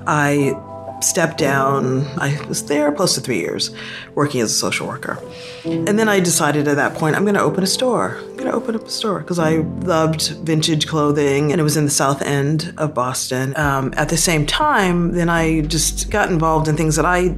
I 0.06 0.60
stepped 1.00 1.38
down. 1.38 2.04
I 2.18 2.44
was 2.48 2.64
there 2.64 2.90
close 2.90 3.14
to 3.14 3.20
three 3.20 3.38
years 3.38 3.70
working 4.14 4.40
as 4.40 4.50
a 4.50 4.54
social 4.54 4.88
worker. 4.88 5.22
And 5.64 5.98
then 5.98 6.08
I 6.08 6.18
decided 6.20 6.66
at 6.66 6.76
that 6.76 6.94
point, 6.94 7.14
I'm 7.14 7.22
going 7.22 7.34
to 7.34 7.42
open 7.42 7.62
a 7.62 7.68
store. 7.68 8.16
I'm 8.18 8.36
going 8.36 8.46
to 8.46 8.52
open 8.52 8.74
up 8.74 8.86
a 8.86 8.90
store 8.90 9.20
because 9.20 9.38
I 9.38 9.58
loved 9.58 10.28
vintage 10.42 10.88
clothing 10.88 11.52
and 11.52 11.60
it 11.60 11.64
was 11.64 11.76
in 11.76 11.84
the 11.84 11.90
South 11.90 12.22
End 12.22 12.74
of 12.78 12.94
Boston. 12.94 13.56
Um, 13.56 13.92
at 13.96 14.08
the 14.08 14.16
same 14.16 14.46
time, 14.46 15.12
then 15.12 15.28
I 15.28 15.60
just 15.60 16.10
got 16.10 16.30
involved 16.30 16.66
in 16.66 16.76
things 16.76 16.96
that 16.96 17.06
I, 17.06 17.36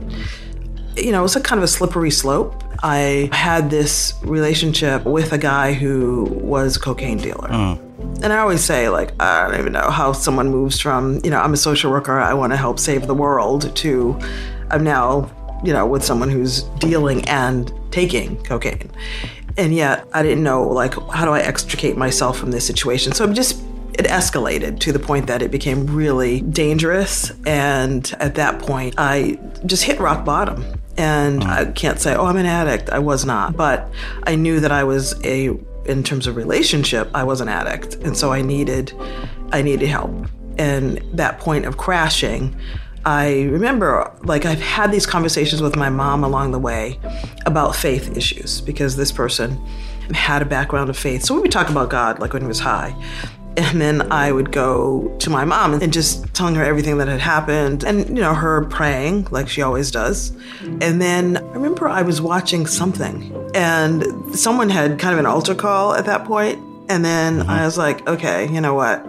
you 0.97 1.11
know, 1.13 1.21
it 1.21 1.23
was 1.23 1.37
a 1.37 1.41
kind 1.41 1.59
of 1.59 1.65
a 1.65 1.69
slippery 1.69 2.11
slope. 2.11 2.63
I 2.83 3.29
had 3.33 3.69
this 3.69 4.15
relationship 4.23 5.05
with 5.05 5.33
a 5.33 5.39
guy 5.39 5.75
who 5.75 6.25
was 6.31 6.77
a 6.77 6.81
cocaine 6.81 7.19
dealer. 7.19 7.49
Mm. 7.49 7.90
And 8.23 8.33
I 8.33 8.39
always 8.39 8.63
say, 8.63 8.89
like, 8.89 9.21
I 9.21 9.49
don't 9.49 9.59
even 9.61 9.73
know 9.73 9.91
how 9.91 10.13
someone 10.13 10.51
moves 10.51 10.79
from, 10.81 11.21
you 11.25 11.31
know, 11.31 11.41
I'm 11.41 11.55
a 11.55 11.57
social 11.57 11.91
worker, 11.91 12.19
I 12.19 12.35
want 12.35 12.53
to 12.53 12.57
help 12.57 12.79
save 12.79 13.07
the 13.07 13.15
world, 13.15 13.75
to 13.77 14.19
I'm 14.71 14.85
now, 14.85 15.31
you 15.65 15.73
know, 15.73 15.87
with 15.87 16.05
someone 16.05 16.29
who's 16.29 16.65
dealing 16.79 17.27
and 17.29 17.73
taking 17.91 18.43
cocaine. 18.45 18.91
And 19.57 19.75
yet 19.75 20.07
I 20.13 20.23
didn't 20.23 20.45
know, 20.45 20.63
like, 20.63 20.95
how 21.11 21.25
do 21.25 21.33
I 21.33 21.41
extricate 21.41 21.97
myself 21.97 22.39
from 22.39 22.51
this 22.51 22.67
situation? 22.67 23.13
So 23.13 23.25
I'm 23.25 23.35
just 23.35 23.63
it 23.99 24.07
escalated 24.07 24.81
to 24.81 24.93
the 24.93 24.99
point 24.99 25.27
that 25.27 25.43
it 25.43 25.51
became 25.51 25.87
really 25.87 26.41
dangerous. 26.41 27.33
And 27.47 28.11
at 28.19 28.37
that 28.37 28.61
point, 28.61 28.95
I 28.97 29.39
just 29.67 29.85
hit 29.85 29.99
rock 30.01 30.25
bottom. 30.25 30.65
And 30.97 31.43
mm. 31.43 31.47
I 31.47 31.71
can't 31.73 32.01
say, 32.01 32.15
oh, 32.15 32.25
I'm 32.25 32.37
an 32.37 32.47
addict. 32.47 32.91
I 32.91 32.99
was 32.99 33.25
not. 33.25 33.57
But 33.57 33.91
I 34.25 34.37
knew 34.37 34.61
that 34.61 34.73
I 34.73 34.85
was 34.85 35.15
a 35.25 35.51
in 35.91 36.03
terms 36.03 36.27
of 36.27 36.37
relationship, 36.37 37.11
I 37.15 37.25
was 37.25 37.41
an 37.41 37.49
addict, 37.49 37.97
and 37.97 38.17
so 38.17 38.33
I 38.33 38.43
needed, 38.43 38.93
I 39.53 39.61
needed 39.61 39.89
help. 39.89 40.11
And 40.57 40.99
that 41.13 41.39
point 41.39 41.65
of 41.67 41.77
crashing, 41.77 42.57
I 43.05 43.43
remember 43.45 44.13
like 44.25 44.45
I've 44.45 44.61
had 44.61 44.93
these 44.93 45.07
conversations 45.07 45.63
with 45.63 45.75
my 45.75 45.89
mom 45.89 46.23
along 46.23 46.53
the 46.53 46.59
way 46.59 47.01
about 47.47 47.75
faith 47.75 48.17
issues 48.17 48.61
because 48.61 48.97
this 48.97 49.11
person 49.11 49.57
had 50.13 50.43
a 50.43 50.45
background 50.45 50.91
of 50.91 50.99
faith. 50.99 51.23
So 51.23 51.35
we 51.35 51.41
would 51.41 51.53
talk 51.53 51.71
about 51.71 51.89
God 51.89 52.19
like 52.19 52.33
when 52.33 52.43
he 52.43 52.49
was 52.49 52.61
high. 52.61 52.95
And 53.57 53.81
then 53.81 54.11
I 54.13 54.33
would 54.33 54.53
go 54.53 55.15
to 55.19 55.29
my 55.29 55.45
mom 55.45 55.75
and 55.75 55.93
just 55.93 56.33
telling 56.35 56.55
her 56.55 56.65
everything 56.65 56.99
that 56.99 57.09
had 57.09 57.21
happened 57.21 57.85
and, 57.85 58.09
you 58.09 58.23
know, 58.23 58.33
her 58.33 58.65
praying 58.67 59.27
like 59.31 59.49
she 59.49 59.61
always 59.61 59.91
does. 59.91 60.33
And 60.81 61.03
then 61.03 61.37
I 61.37 61.53
remember 61.55 61.89
I 61.89 62.03
was 62.03 62.21
watching 62.21 62.67
something 62.67 63.51
and 63.55 64.05
someone 64.39 64.71
had 64.71 64.99
kind 64.99 65.13
of 65.13 65.19
an 65.19 65.27
altar 65.27 65.55
call 65.55 65.95
at 65.95 66.07
that 66.07 66.25
point. 66.25 66.59
And 66.89 67.05
then 67.05 67.41
mm-hmm. 67.41 67.51
I 67.51 67.65
was 67.65 67.77
like, 67.77 68.07
okay, 68.09 68.49
you 68.53 68.61
know 68.61 68.75
what? 68.75 69.07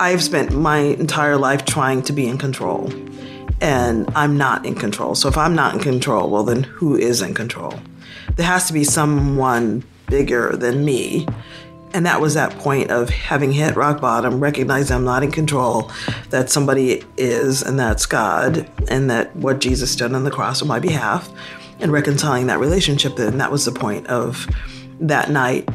I've 0.00 0.22
spent 0.22 0.52
my 0.52 0.78
entire 0.78 1.36
life 1.36 1.64
trying 1.64 2.02
to 2.02 2.12
be 2.12 2.26
in 2.26 2.38
control 2.38 2.92
and 3.60 4.08
I'm 4.14 4.36
not 4.36 4.66
in 4.66 4.74
control. 4.74 5.14
So 5.14 5.28
if 5.28 5.36
I'm 5.36 5.54
not 5.54 5.74
in 5.74 5.80
control, 5.80 6.30
well, 6.30 6.44
then 6.44 6.62
who 6.62 6.96
is 6.96 7.22
in 7.22 7.34
control? 7.34 7.74
There 8.36 8.46
has 8.46 8.66
to 8.68 8.72
be 8.72 8.84
someone 8.84 9.82
bigger 10.06 10.56
than 10.56 10.84
me 10.84 11.26
and 11.92 12.06
that 12.06 12.20
was 12.20 12.34
that 12.34 12.52
point 12.58 12.90
of 12.90 13.10
having 13.10 13.52
hit 13.52 13.76
rock 13.76 14.00
bottom, 14.00 14.40
recognizing 14.40 14.96
I'm 14.96 15.04
not 15.04 15.22
in 15.22 15.30
control, 15.30 15.90
that 16.30 16.50
somebody 16.50 17.02
is, 17.16 17.62
and 17.62 17.78
that's 17.78 18.06
God, 18.06 18.68
and 18.88 19.10
that 19.10 19.34
what 19.36 19.60
Jesus 19.60 19.94
did 19.96 20.12
on 20.12 20.24
the 20.24 20.30
cross 20.30 20.62
on 20.62 20.68
my 20.68 20.78
behalf, 20.78 21.30
and 21.80 21.92
reconciling 21.92 22.46
that 22.48 22.58
relationship. 22.58 23.16
Then 23.16 23.38
that 23.38 23.50
was 23.50 23.64
the 23.64 23.72
point 23.72 24.06
of 24.08 24.46
that 25.00 25.30
night 25.30 25.68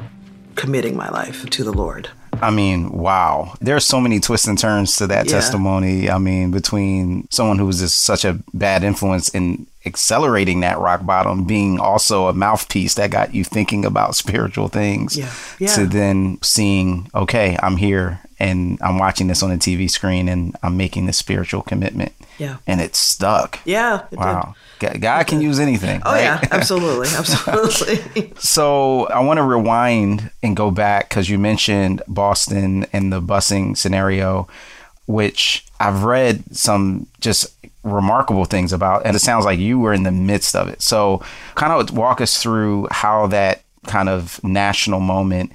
committing 0.56 0.96
my 0.96 1.10
life 1.10 1.50
to 1.50 1.64
the 1.64 1.72
Lord. 1.72 2.10
I 2.42 2.52
mean, 2.52 2.92
wow. 2.92 3.54
There's 3.62 3.86
so 3.86 4.02
many 4.02 4.20
twists 4.20 4.48
and 4.48 4.58
turns 4.58 4.98
to 4.98 5.08
that 5.08 5.26
yeah. 5.26 5.32
testimony. 5.32 6.10
I 6.10 6.18
mean, 6.18 6.52
between 6.52 7.28
someone 7.32 7.58
who 7.58 7.66
was 7.66 7.80
just 7.80 8.02
such 8.02 8.26
a 8.26 8.40
bad 8.54 8.84
influence 8.84 9.30
in 9.30 9.66
accelerating 9.86 10.62
that 10.62 10.80
rock 10.80 11.06
bottom, 11.06 11.44
being 11.44 11.80
also 11.80 12.28
a 12.28 12.34
mouthpiece 12.34 12.96
that 12.96 13.12
got 13.12 13.34
you 13.34 13.44
thinking 13.44 13.84
about 13.86 14.16
spiritual 14.16 14.68
things, 14.68 15.18
yeah. 15.18 15.34
Yeah. 15.60 15.76
to 15.76 15.86
then 15.86 16.40
seeing, 16.42 17.10
okay, 17.14 17.58
I'm 17.62 17.78
here 17.78 18.22
and 18.40 18.78
I'm 18.82 18.98
watching 18.98 19.28
this 19.28 19.44
on 19.44 19.50
the 19.52 19.58
TV 19.58 19.90
screen 19.90 20.28
and 20.28 20.56
I'm 20.64 20.76
making 20.76 21.06
this 21.06 21.18
spiritual 21.18 21.62
commitment. 21.62 22.14
Yeah. 22.38 22.58
And 22.68 22.82
it 22.82 22.96
stuck. 22.96 23.60
Yeah. 23.64 24.06
It 24.12 24.18
wow. 24.18 24.56
Did. 24.80 25.02
God 25.02 25.28
can 25.28 25.40
use 25.40 25.60
anything. 25.60 26.02
Oh, 26.06 26.12
right? 26.12 26.24
yeah, 26.24 26.42
absolutely. 26.52 27.08
Absolutely. 27.16 28.34
so 28.38 29.06
I 29.08 29.20
want 29.20 29.38
to 29.38 29.44
rewind 29.44 30.32
and 30.42 30.56
go 30.56 30.72
back 30.72 31.10
because 31.10 31.30
you 31.30 31.38
mentioned 31.40 32.02
Boston 32.08 32.86
and 32.92 33.14
the 33.14 33.22
busing 33.22 33.78
scenario, 33.78 34.48
which 35.06 35.66
I've 35.80 36.04
read 36.04 36.56
some 36.56 37.08
just 37.22 37.56
remarkable 37.84 38.46
things 38.46 38.74
about. 38.74 39.06
And 39.06 39.16
it 39.16 39.20
sounds 39.20 39.46
like 39.46 39.60
you 39.60 39.80
were 39.80 39.94
in 39.94 40.04
the 40.04 40.12
midst 40.12 40.56
of 40.56 40.68
it. 40.70 40.82
So 40.82 41.22
kind 41.56 41.74
of 41.74 41.96
walk 41.96 42.22
us 42.22 42.42
through 42.42 42.88
how 42.92 43.28
that 43.28 43.64
kind 43.88 44.10
of 44.10 44.42
national 44.44 45.00
moment 45.00 45.52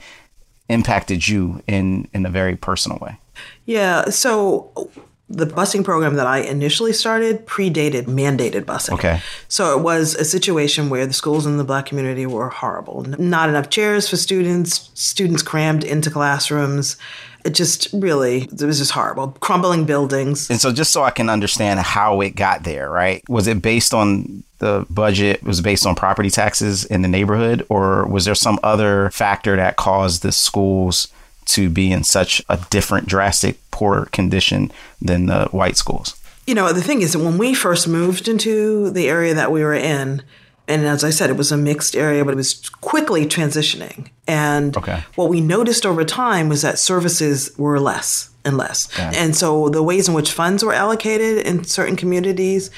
impacted 0.68 1.26
you 1.26 1.62
in, 1.66 2.08
in 2.12 2.26
a 2.26 2.30
very 2.30 2.56
personal 2.56 2.98
way. 2.98 3.16
Yeah. 3.64 4.06
So 4.10 4.90
the 5.30 5.46
busing 5.46 5.84
program 5.84 6.14
that 6.14 6.26
I 6.26 6.38
initially 6.38 6.92
started 6.92 7.46
predated 7.46 8.04
mandated 8.04 8.62
busing. 8.64 8.94
Okay. 8.94 9.20
So 9.48 9.78
it 9.78 9.82
was 9.82 10.14
a 10.14 10.24
situation 10.24 10.88
where 10.88 11.06
the 11.06 11.12
schools 11.12 11.44
in 11.44 11.58
the 11.58 11.64
black 11.64 11.86
community 11.86 12.26
were 12.26 12.48
horrible. 12.48 13.02
Not 13.18 13.48
enough 13.48 13.68
chairs 13.68 14.08
for 14.08 14.16
students, 14.16 14.90
students 14.94 15.42
crammed 15.42 15.84
into 15.84 16.10
classrooms. 16.10 16.96
It 17.44 17.54
just 17.54 17.88
really, 17.92 18.42
it 18.42 18.62
was 18.62 18.78
just 18.78 18.90
horrible. 18.90 19.28
Crumbling 19.40 19.84
buildings. 19.84 20.50
And 20.50 20.60
so, 20.60 20.72
just 20.72 20.92
so 20.92 21.02
I 21.02 21.10
can 21.10 21.28
understand 21.30 21.80
how 21.80 22.20
it 22.20 22.36
got 22.36 22.64
there, 22.64 22.90
right? 22.90 23.22
Was 23.28 23.46
it 23.46 23.62
based 23.62 23.94
on 23.94 24.42
the 24.58 24.86
budget? 24.90 25.42
Was 25.42 25.60
based 25.60 25.86
on 25.86 25.94
property 25.94 26.30
taxes 26.30 26.84
in 26.84 27.02
the 27.02 27.08
neighborhood? 27.08 27.64
Or 27.68 28.06
was 28.06 28.24
there 28.24 28.34
some 28.34 28.58
other 28.62 29.10
factor 29.10 29.56
that 29.56 29.76
caused 29.76 30.22
the 30.22 30.32
schools 30.32 31.08
to 31.46 31.70
be 31.70 31.92
in 31.92 32.04
such 32.04 32.42
a 32.48 32.58
different, 32.70 33.08
drastic, 33.08 33.58
poor 33.70 34.06
condition 34.06 34.70
than 35.00 35.26
the 35.26 35.46
white 35.46 35.76
schools? 35.76 36.14
You 36.46 36.54
know, 36.54 36.72
the 36.72 36.82
thing 36.82 37.02
is 37.02 37.12
that 37.12 37.18
when 37.18 37.38
we 37.38 37.54
first 37.54 37.86
moved 37.86 38.26
into 38.26 38.90
the 38.90 39.08
area 39.08 39.34
that 39.34 39.52
we 39.52 39.62
were 39.62 39.74
in, 39.74 40.22
and 40.68 40.86
as 40.86 41.02
I 41.02 41.10
said, 41.10 41.30
it 41.30 41.36
was 41.36 41.50
a 41.50 41.56
mixed 41.56 41.96
area, 41.96 42.24
but 42.24 42.34
it 42.34 42.36
was 42.36 42.68
quickly 42.68 43.24
transitioning. 43.26 44.10
And 44.26 44.76
okay. 44.76 45.02
what 45.14 45.30
we 45.30 45.40
noticed 45.40 45.86
over 45.86 46.04
time 46.04 46.48
was 46.48 46.62
that 46.62 46.78
services 46.78 47.50
were 47.56 47.80
less 47.80 48.30
and 48.44 48.56
less. 48.58 48.88
Yeah. 48.96 49.12
And 49.14 49.34
so 49.34 49.70
the 49.70 49.82
ways 49.82 50.08
in 50.08 50.14
which 50.14 50.30
funds 50.30 50.62
were 50.62 50.74
allocated 50.74 51.46
in 51.46 51.64
certain 51.64 51.96
communities, 51.96 52.70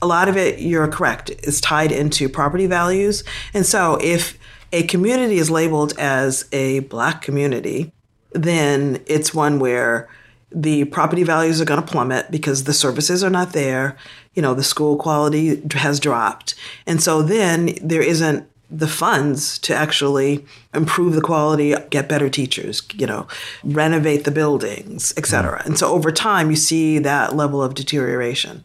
a 0.00 0.06
lot 0.06 0.28
of 0.28 0.36
it, 0.36 0.60
you're 0.60 0.88
correct, 0.88 1.30
is 1.42 1.60
tied 1.60 1.92
into 1.92 2.28
property 2.28 2.66
values. 2.66 3.22
And 3.52 3.66
so 3.66 3.98
if 4.02 4.38
a 4.72 4.84
community 4.84 5.36
is 5.36 5.50
labeled 5.50 5.96
as 5.98 6.48
a 6.52 6.80
black 6.80 7.22
community, 7.22 7.92
then 8.32 9.02
it's 9.06 9.34
one 9.34 9.58
where 9.58 10.08
the 10.50 10.84
property 10.86 11.22
values 11.22 11.60
are 11.60 11.64
going 11.64 11.80
to 11.80 11.86
plummet 11.86 12.30
because 12.30 12.64
the 12.64 12.72
services 12.72 13.22
are 13.22 13.30
not 13.30 13.52
there. 13.52 13.96
You 14.36 14.42
know, 14.42 14.54
the 14.54 14.62
school 14.62 14.96
quality 14.96 15.60
has 15.72 15.98
dropped. 15.98 16.54
And 16.86 17.02
so 17.02 17.22
then 17.22 17.76
there 17.82 18.02
isn't 18.02 18.48
the 18.70 18.88
funds 18.88 19.58
to 19.60 19.74
actually 19.74 20.44
improve 20.74 21.14
the 21.14 21.20
quality, 21.20 21.74
get 21.90 22.08
better 22.08 22.28
teachers, 22.28 22.82
you 22.94 23.06
know, 23.06 23.26
renovate 23.64 24.24
the 24.24 24.30
buildings, 24.30 25.12
et 25.16 25.26
cetera. 25.26 25.62
And 25.64 25.78
so 25.78 25.92
over 25.92 26.10
time, 26.10 26.50
you 26.50 26.56
see 26.56 26.98
that 27.00 27.36
level 27.36 27.62
of 27.62 27.74
deterioration. 27.74 28.64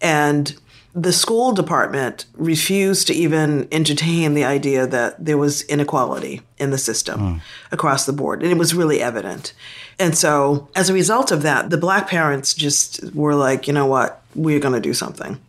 And 0.00 0.56
the 0.94 1.12
school 1.12 1.52
department 1.52 2.26
refused 2.34 3.06
to 3.06 3.14
even 3.14 3.68
entertain 3.70 4.34
the 4.34 4.44
idea 4.44 4.86
that 4.86 5.24
there 5.24 5.38
was 5.38 5.62
inequality 5.62 6.42
in 6.58 6.70
the 6.70 6.78
system 6.78 7.20
mm. 7.20 7.40
across 7.70 8.06
the 8.06 8.12
board. 8.12 8.42
And 8.42 8.50
it 8.50 8.58
was 8.58 8.74
really 8.74 9.00
evident. 9.00 9.52
And 9.98 10.16
so, 10.16 10.68
as 10.74 10.90
a 10.90 10.94
result 10.94 11.30
of 11.30 11.42
that, 11.42 11.70
the 11.70 11.76
black 11.76 12.08
parents 12.08 12.54
just 12.54 13.14
were 13.14 13.34
like, 13.34 13.68
you 13.68 13.72
know 13.72 13.86
what, 13.86 14.19
we're 14.34 14.60
going 14.60 14.74
to 14.74 14.80
do 14.80 14.94
something. 14.94 15.40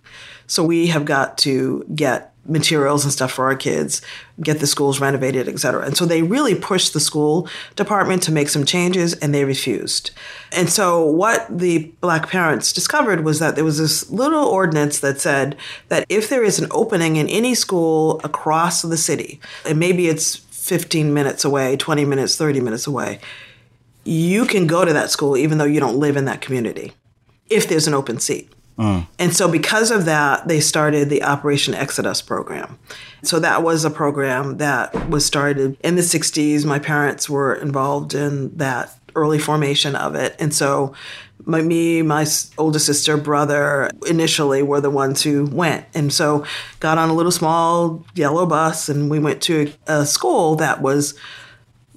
So, 0.48 0.64
we 0.64 0.88
have 0.88 1.06
got 1.06 1.38
to 1.40 1.86
get 1.96 2.32
materials 2.46 3.04
and 3.04 3.14
stuff 3.14 3.32
for 3.32 3.46
our 3.46 3.56
kids, 3.56 4.02
get 4.42 4.60
the 4.60 4.68
schools 4.68 5.00
renovated, 5.00 5.48
et 5.48 5.60
cetera. 5.60 5.86
And 5.86 5.96
so 5.96 6.06
they 6.06 6.24
really 6.24 6.56
pushed 6.56 6.94
the 6.94 7.00
school 7.00 7.48
department 7.76 8.24
to 8.24 8.32
make 8.32 8.50
some 8.50 8.66
changes 8.66 9.14
and 9.16 9.34
they 9.34 9.46
refused. 9.46 10.12
And 10.52 10.70
so 10.70 11.06
what 11.06 11.46
the 11.56 11.92
black 12.02 12.30
parents 12.30 12.74
discovered 12.74 13.24
was 13.24 13.40
that 13.40 13.56
there 13.56 13.64
was 13.64 13.78
this 13.78 14.10
little 14.10 14.46
ordinance 14.46 15.00
that 15.00 15.22
said 15.22 15.56
that 15.90 16.06
if 16.10 16.30
there 16.30 16.44
is 16.44 16.60
an 16.60 16.68
opening 16.72 17.18
in 17.18 17.30
any 17.30 17.54
school 17.54 18.20
across 18.24 18.82
the 18.82 18.98
city, 18.98 19.40
and 19.66 19.80
maybe 19.80 20.08
it's 20.08 20.36
15 20.36 21.14
minutes 21.14 21.46
away, 21.46 21.78
20 21.78 22.06
minutes, 22.06 22.36
30 22.36 22.60
minutes 22.60 22.88
away, 22.88 23.20
you 24.04 24.46
can 24.46 24.66
go 24.66 24.84
to 24.84 24.94
that 24.94 25.12
school 25.12 25.38
even 25.38 25.60
though 25.60 25.66
you 25.66 25.80
don't 25.80 26.00
live 26.00 26.18
in 26.18 26.26
that 26.26 26.42
community 26.42 26.94
if 27.52 27.70
there's 27.70 27.88
an 27.88 27.94
open 27.94 28.20
seat. 28.20 28.52
Mm. 28.82 29.06
And 29.20 29.36
so, 29.36 29.48
because 29.48 29.92
of 29.92 30.06
that, 30.06 30.48
they 30.48 30.60
started 30.60 31.10
the 31.10 31.22
Operation 31.22 31.76
Exodus 31.76 32.20
program. 32.20 32.80
So, 33.22 33.40
that 33.40 33.62
was 33.62 33.86
a 33.86 33.92
program 33.92 34.58
that 34.58 35.08
was 35.08 35.24
started 35.24 35.78
in 35.84 35.98
the 35.98 36.02
60s. 36.02 36.66
My 36.66 36.80
parents 36.80 37.30
were 37.30 37.54
involved 37.54 38.16
in 38.16 38.58
that 38.58 38.98
early 39.14 39.38
formation 39.38 39.96
of 39.96 40.16
it. 40.16 40.36
And 40.40 40.52
so, 40.52 40.96
my, 41.46 41.62
me, 41.62 42.02
my 42.02 42.26
older 42.58 42.80
sister, 42.80 43.18
brother, 43.18 43.92
initially 44.08 44.64
were 44.64 44.82
the 44.82 44.90
ones 44.90 45.22
who 45.22 45.46
went. 45.46 45.86
And 45.94 46.12
so, 46.12 46.44
got 46.80 46.98
on 46.98 47.10
a 47.10 47.14
little 47.14 47.32
small 47.32 48.04
yellow 48.16 48.48
bus 48.48 48.90
and 48.90 49.12
we 49.12 49.20
went 49.20 49.44
to 49.44 49.72
a 49.86 50.08
school 50.08 50.56
that 50.56 50.82
was 50.82 51.14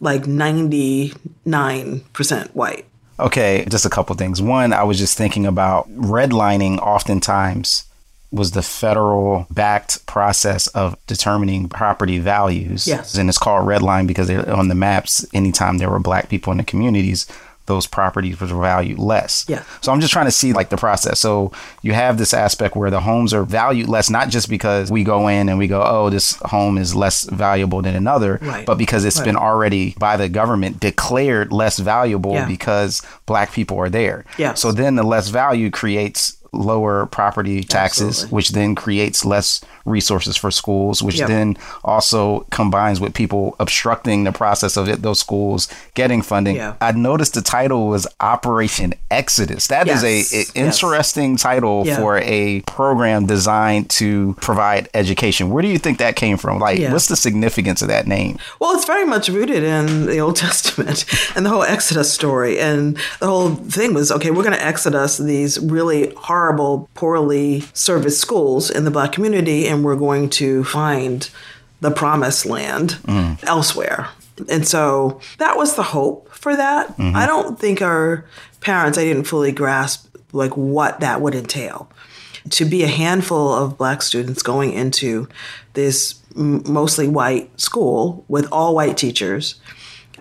like 0.00 0.24
99% 0.24 2.54
white. 2.54 2.84
Okay, 3.18 3.64
just 3.68 3.86
a 3.86 3.90
couple 3.90 4.14
things. 4.16 4.42
One, 4.42 4.72
I 4.72 4.82
was 4.82 4.98
just 4.98 5.16
thinking 5.16 5.46
about 5.46 5.88
redlining 5.94 6.78
oftentimes 6.78 7.84
was 8.32 8.50
the 8.50 8.62
federal 8.62 9.46
backed 9.50 10.04
process 10.06 10.66
of 10.68 10.96
determining 11.06 11.68
property 11.68 12.18
values. 12.18 12.86
Yes. 12.86 13.14
And 13.14 13.28
it's 13.28 13.38
called 13.38 13.66
redline 13.66 14.08
because 14.08 14.28
on 14.30 14.68
the 14.68 14.74
maps, 14.74 15.24
anytime 15.32 15.78
there 15.78 15.88
were 15.88 16.00
black 16.00 16.28
people 16.28 16.50
in 16.50 16.58
the 16.58 16.64
communities, 16.64 17.26
those 17.66 17.86
properties 17.86 18.40
were 18.40 18.46
valued 18.46 18.98
less. 18.98 19.44
Yeah. 19.48 19.62
So 19.80 19.92
I'm 19.92 20.00
just 20.00 20.12
trying 20.12 20.26
to 20.26 20.32
see 20.32 20.52
like 20.52 20.68
the 20.68 20.76
process. 20.76 21.18
So 21.18 21.52
you 21.82 21.92
have 21.92 22.18
this 22.18 22.34
aspect 22.34 22.76
where 22.76 22.90
the 22.90 23.00
homes 23.00 23.32
are 23.32 23.44
valued 23.44 23.88
less, 23.88 24.10
not 24.10 24.28
just 24.28 24.48
because 24.48 24.90
we 24.90 25.04
go 25.04 25.28
in 25.28 25.48
and 25.48 25.58
we 25.58 25.66
go, 25.66 25.82
oh, 25.82 26.10
this 26.10 26.36
home 26.42 26.76
is 26.78 26.94
less 26.94 27.24
valuable 27.24 27.82
than 27.82 27.94
another, 27.94 28.38
right. 28.42 28.66
but 28.66 28.76
because 28.76 29.04
it's 29.04 29.18
right. 29.18 29.24
been 29.24 29.36
already 29.36 29.94
by 29.98 30.16
the 30.16 30.28
government 30.28 30.80
declared 30.80 31.52
less 31.52 31.78
valuable 31.78 32.32
yeah. 32.32 32.46
because 32.46 33.02
black 33.26 33.52
people 33.52 33.78
are 33.78 33.88
there. 33.88 34.24
Yeah. 34.38 34.54
So 34.54 34.72
then 34.72 34.96
the 34.96 35.02
less 35.02 35.28
value 35.28 35.70
creates 35.70 36.36
lower 36.54 37.06
property 37.06 37.62
taxes, 37.62 38.08
Absolutely. 38.08 38.34
which 38.34 38.48
then 38.50 38.74
creates 38.74 39.24
less 39.24 39.60
resources 39.84 40.36
for 40.36 40.50
schools, 40.50 41.02
which 41.02 41.18
yep. 41.18 41.28
then 41.28 41.56
also 41.84 42.40
combines 42.50 43.00
with 43.00 43.14
people 43.14 43.54
obstructing 43.60 44.24
the 44.24 44.32
process 44.32 44.76
of 44.76 44.88
it, 44.88 45.02
those 45.02 45.18
schools 45.18 45.68
getting 45.94 46.22
funding. 46.22 46.56
Yeah. 46.56 46.74
I 46.80 46.92
noticed 46.92 47.34
the 47.34 47.42
title 47.42 47.88
was 47.88 48.06
Operation 48.20 48.94
Exodus. 49.10 49.66
That 49.68 49.86
yes. 49.86 50.02
is 50.02 50.32
a, 50.32 50.60
a 50.60 50.64
interesting 50.66 51.32
yes. 51.32 51.42
title 51.42 51.86
yeah. 51.86 51.96
for 51.96 52.18
a 52.18 52.60
program 52.62 53.26
designed 53.26 53.90
to 53.90 54.34
provide 54.40 54.88
education. 54.94 55.50
Where 55.50 55.62
do 55.62 55.68
you 55.68 55.78
think 55.78 55.98
that 55.98 56.16
came 56.16 56.36
from? 56.36 56.58
Like, 56.58 56.78
yeah. 56.78 56.92
what's 56.92 57.08
the 57.08 57.16
significance 57.16 57.82
of 57.82 57.88
that 57.88 58.06
name? 58.06 58.38
Well, 58.60 58.74
it's 58.74 58.86
very 58.86 59.04
much 59.04 59.28
rooted 59.28 59.62
in 59.62 60.06
the 60.06 60.18
Old 60.18 60.36
Testament 60.44 61.04
and 61.36 61.44
the 61.44 61.50
whole 61.50 61.62
Exodus 61.62 62.12
story. 62.12 62.58
And 62.58 62.96
the 63.20 63.26
whole 63.26 63.54
thing 63.54 63.94
was 63.94 64.10
okay, 64.10 64.30
we're 64.30 64.42
going 64.42 64.56
to 64.56 64.64
Exodus 64.64 65.18
these 65.18 65.58
really 65.60 66.12
horrible, 66.44 66.90
poorly 66.92 67.62
serviced 67.72 68.20
schools 68.20 68.68
in 68.68 68.84
the 68.84 68.90
black 68.90 69.12
community 69.12 69.66
and 69.66 69.82
we're 69.82 69.96
going 69.96 70.28
to 70.28 70.62
find 70.64 71.30
the 71.80 71.90
promised 71.90 72.44
land 72.44 72.90
mm. 73.04 73.42
elsewhere. 73.44 74.08
And 74.50 74.68
so 74.68 75.20
that 75.38 75.56
was 75.56 75.74
the 75.74 75.82
hope 75.82 76.28
for 76.34 76.54
that. 76.54 76.88
Mm-hmm. 76.98 77.16
I 77.16 77.24
don't 77.24 77.58
think 77.58 77.80
our 77.80 78.26
parents, 78.60 78.98
I 78.98 79.04
didn't 79.04 79.24
fully 79.24 79.52
grasp 79.52 80.14
like 80.32 80.54
what 80.54 81.00
that 81.00 81.22
would 81.22 81.34
entail. 81.34 81.90
To 82.50 82.66
be 82.66 82.82
a 82.82 82.88
handful 82.88 83.50
of 83.54 83.78
black 83.78 84.02
students 84.02 84.42
going 84.42 84.74
into 84.74 85.26
this 85.72 86.20
mostly 86.34 87.08
white 87.08 87.58
school 87.58 88.22
with 88.28 88.46
all 88.52 88.74
white 88.74 88.98
teachers. 88.98 89.54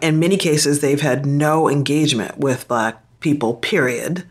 In 0.02 0.20
many 0.20 0.38
cases, 0.38 0.80
they've 0.80 1.02
had 1.02 1.26
no 1.26 1.70
engagement 1.70 2.38
with 2.38 2.70
black 2.70 3.02
people, 3.20 3.56
period, 3.56 4.24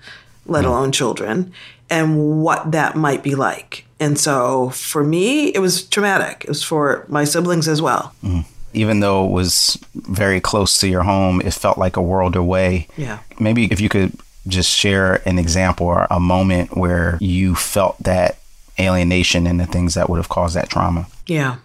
let 0.47 0.65
mm. 0.65 0.69
alone 0.69 0.93
children, 0.93 1.53
and 1.93 2.43
what 2.43 2.73
that 2.73 2.97
might 2.97 3.23
be 3.23 3.35
like. 3.35 3.85
And 4.01 4.19
so 4.19 4.71
for 4.71 5.05
me, 5.05 5.49
it 5.49 5.59
was 5.59 5.85
traumatic. 5.85 6.45
It 6.45 6.49
was 6.49 6.65
for 6.65 7.05
my 7.07 7.25
siblings 7.25 7.69
as 7.69 7.83
well. 7.83 8.15
Mm. 8.25 8.47
Even 8.73 9.01
though 9.01 9.27
it 9.27 9.31
was 9.31 9.79
very 9.95 10.41
close 10.41 10.79
to 10.79 10.89
your 10.89 11.03
home, 11.03 11.43
it 11.43 11.53
felt 11.53 11.77
like 11.77 11.99
a 11.99 12.03
world 12.03 12.35
away. 12.35 12.89
Yeah. 12.97 13.19
Maybe 13.39 13.67
if 13.67 13.79
you 13.79 13.91
could 13.91 14.15
just 14.49 14.71
share 14.71 15.23
an 15.29 15.39
example 15.39 15.87
or 15.87 16.07
a 16.11 16.19
moment 16.19 16.77
where 16.77 17.19
you 17.21 17.55
felt 17.55 17.99
that 17.99 18.39
alienation 18.81 19.47
and 19.47 19.61
the 19.61 19.67
things 19.67 19.93
that 19.95 20.09
would 20.09 20.17
have 20.17 20.31
caused 20.31 20.57
that 20.57 20.71
trauma. 20.71 21.07
Yeah. 21.27 21.57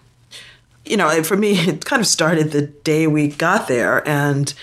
You 0.86 0.98
know, 0.98 1.24
for 1.24 1.38
me, 1.38 1.52
it 1.70 1.86
kind 1.86 2.02
of 2.02 2.08
started 2.08 2.52
the 2.52 2.64
day 2.64 3.08
we 3.08 3.30
got 3.30 3.70
there 3.70 4.06
and 4.08 4.54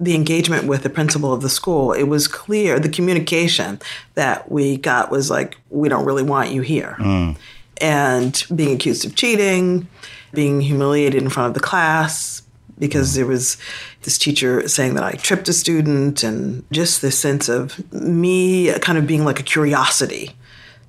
the 0.00 0.14
engagement 0.14 0.64
with 0.64 0.82
the 0.82 0.90
principal 0.90 1.32
of 1.32 1.42
the 1.42 1.50
school, 1.50 1.92
it 1.92 2.04
was 2.04 2.26
clear 2.26 2.80
the 2.80 2.88
communication 2.88 3.78
that 4.14 4.50
we 4.50 4.78
got 4.78 5.10
was 5.10 5.30
like, 5.30 5.58
we 5.68 5.88
don't 5.88 6.06
really 6.06 6.22
want 6.22 6.50
you 6.50 6.62
here. 6.62 6.96
Mm. 6.98 7.36
And 7.80 8.44
being 8.54 8.74
accused 8.74 9.04
of 9.04 9.14
cheating, 9.14 9.86
being 10.32 10.62
humiliated 10.62 11.22
in 11.22 11.28
front 11.28 11.48
of 11.48 11.54
the 11.54 11.60
class 11.60 12.42
because 12.78 13.14
there 13.14 13.26
was 13.26 13.58
this 14.02 14.16
teacher 14.16 14.66
saying 14.66 14.94
that 14.94 15.04
I 15.04 15.12
tripped 15.12 15.48
a 15.48 15.52
student, 15.52 16.22
and 16.22 16.64
just 16.72 17.02
this 17.02 17.18
sense 17.18 17.48
of 17.48 17.92
me 17.92 18.72
kind 18.80 18.96
of 18.96 19.06
being 19.06 19.24
like 19.24 19.38
a 19.38 19.44
curiosity 19.44 20.30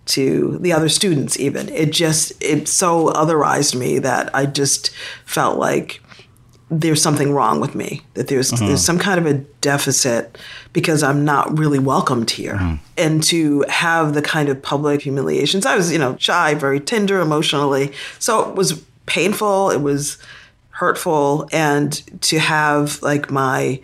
to 0.04 0.58
the 0.58 0.74
other 0.74 0.89
students 0.89 1.39
even 1.39 1.69
it 1.69 1.91
just 1.91 2.34
it 2.41 2.67
so 2.67 3.10
otherized 3.13 3.76
me 3.76 4.00
that 4.00 4.34
i 4.36 4.47
just 4.47 4.89
felt 5.26 5.60
like 5.60 6.02
there's 6.72 7.02
something 7.02 7.34
wrong 7.34 7.60
with 7.60 7.76
me 7.76 8.02
that 8.14 8.30
there's 8.30 8.52
mm-hmm. 8.52 8.66
there's 8.66 8.84
some 8.84 8.98
kind 8.98 9.20
of 9.20 9.26
a 9.26 9.34
deficit 9.60 10.38
because 10.72 11.04
I'm 11.04 11.26
not 11.26 11.60
really 11.60 11.80
welcomed 11.80 12.32
here 12.32 12.56
mm-hmm. 12.56 12.76
and 12.98 13.22
to 13.24 13.66
have 13.68 14.14
the 14.14 14.22
kind 14.22 14.48
of 14.48 14.62
public 14.62 15.02
humiliations 15.02 15.66
I 15.66 15.76
was 15.76 15.92
you 15.92 16.00
know 16.00 16.16
shy 16.18 16.54
very 16.54 16.80
tender 16.80 17.20
emotionally 17.20 17.92
so 18.20 18.50
it 18.50 18.56
was 18.56 18.82
painful 19.06 19.70
it 19.70 19.82
was 19.82 20.18
hurtful 20.70 21.50
and 21.52 21.92
to 22.22 22.40
have 22.40 23.02
like 23.02 23.30
my 23.30 23.82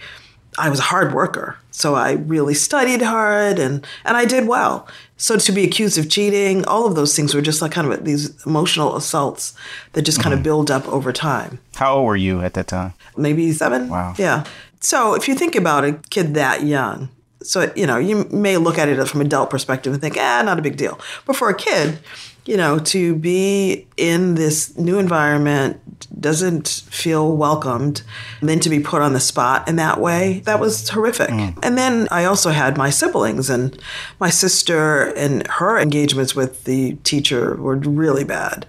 I 0.58 0.69
was 0.69 0.80
a 0.80 0.84
hard 0.84 1.13
worker 1.13 1.58
so 1.71 1.93
I 1.93 2.13
really 2.13 2.54
studied 2.54 3.02
hard 3.02 3.60
and 3.60 3.86
and 4.06 4.15
I 4.15 4.23
did 4.23 4.47
well 4.47 4.88
so 5.17 5.38
to 5.38 5.51
be 5.51 5.63
accused 5.63 5.97
of 5.97 6.10
cheating, 6.10 6.63
all 6.65 6.86
of 6.86 6.95
those 6.95 7.15
things 7.15 7.34
were 7.34 7.41
just 7.41 7.62
like 7.62 7.71
kind 7.71 7.91
of 7.91 8.06
these 8.06 8.45
emotional 8.45 8.95
assaults 8.95 9.56
that 9.93 10.03
just 10.03 10.21
kind 10.21 10.32
mm-hmm. 10.32 10.39
of 10.39 10.43
build 10.43 10.69
up 10.69 10.88
over 10.88 11.12
time. 11.12 11.60
How 11.75 11.95
old 11.95 12.06
were 12.06 12.15
you 12.15 12.41
at 12.41 12.53
that 12.53 12.67
time? 12.67 12.93
Maybe 13.17 13.51
seven. 13.51 13.89
Wow. 13.89 14.13
Yeah. 14.17 14.45
So 14.80 15.15
if 15.15 15.27
you 15.27 15.34
think 15.34 15.56
about 15.56 15.84
a 15.84 15.93
kid 16.12 16.36
that 16.36 16.63
young, 16.63 17.10
so 17.41 17.71
you 17.75 17.88
know 17.88 17.97
you 17.97 18.25
may 18.25 18.58
look 18.58 18.77
at 18.77 18.89
it 18.89 19.03
from 19.08 19.21
an 19.21 19.27
adult 19.27 19.49
perspective 19.49 19.91
and 19.91 20.01
think, 20.01 20.17
ah, 20.17 20.43
not 20.45 20.60
a 20.60 20.62
big 20.62 20.77
deal. 20.77 20.99
But 21.25 21.36
for 21.36 21.49
a 21.49 21.56
kid, 21.56 21.99
you 22.47 22.57
know, 22.57 22.79
to 22.79 23.15
be 23.15 23.88
in 23.97 24.36
this 24.36 24.77
new 24.77 24.99
environment 24.99 25.81
doesn't 26.19 26.86
feel 26.89 27.36
welcomed, 27.36 28.01
and 28.39 28.49
then 28.49 28.60
to 28.62 28.69
be 28.69 28.79
put 28.79 29.01
on 29.01 29.13
the 29.13 29.19
spot 29.19 29.67
in 29.67 29.75
that 29.75 29.99
way, 29.99 30.41
that 30.45 30.60
was 30.60 30.89
horrific. 30.89 31.29
Mm. 31.29 31.60
And 31.63 31.77
then 31.77 32.07
I 32.10 32.25
also 32.25 32.51
had 32.51 32.77
my 32.77 32.89
siblings 32.89 33.49
and 33.49 33.79
my 34.19 34.29
sister, 34.29 35.13
and 35.15 35.45
her 35.47 35.77
engagements 35.77 36.36
with 36.36 36.63
the 36.63 36.93
teacher 37.03 37.55
were 37.55 37.75
really 37.75 38.23
bad 38.23 38.65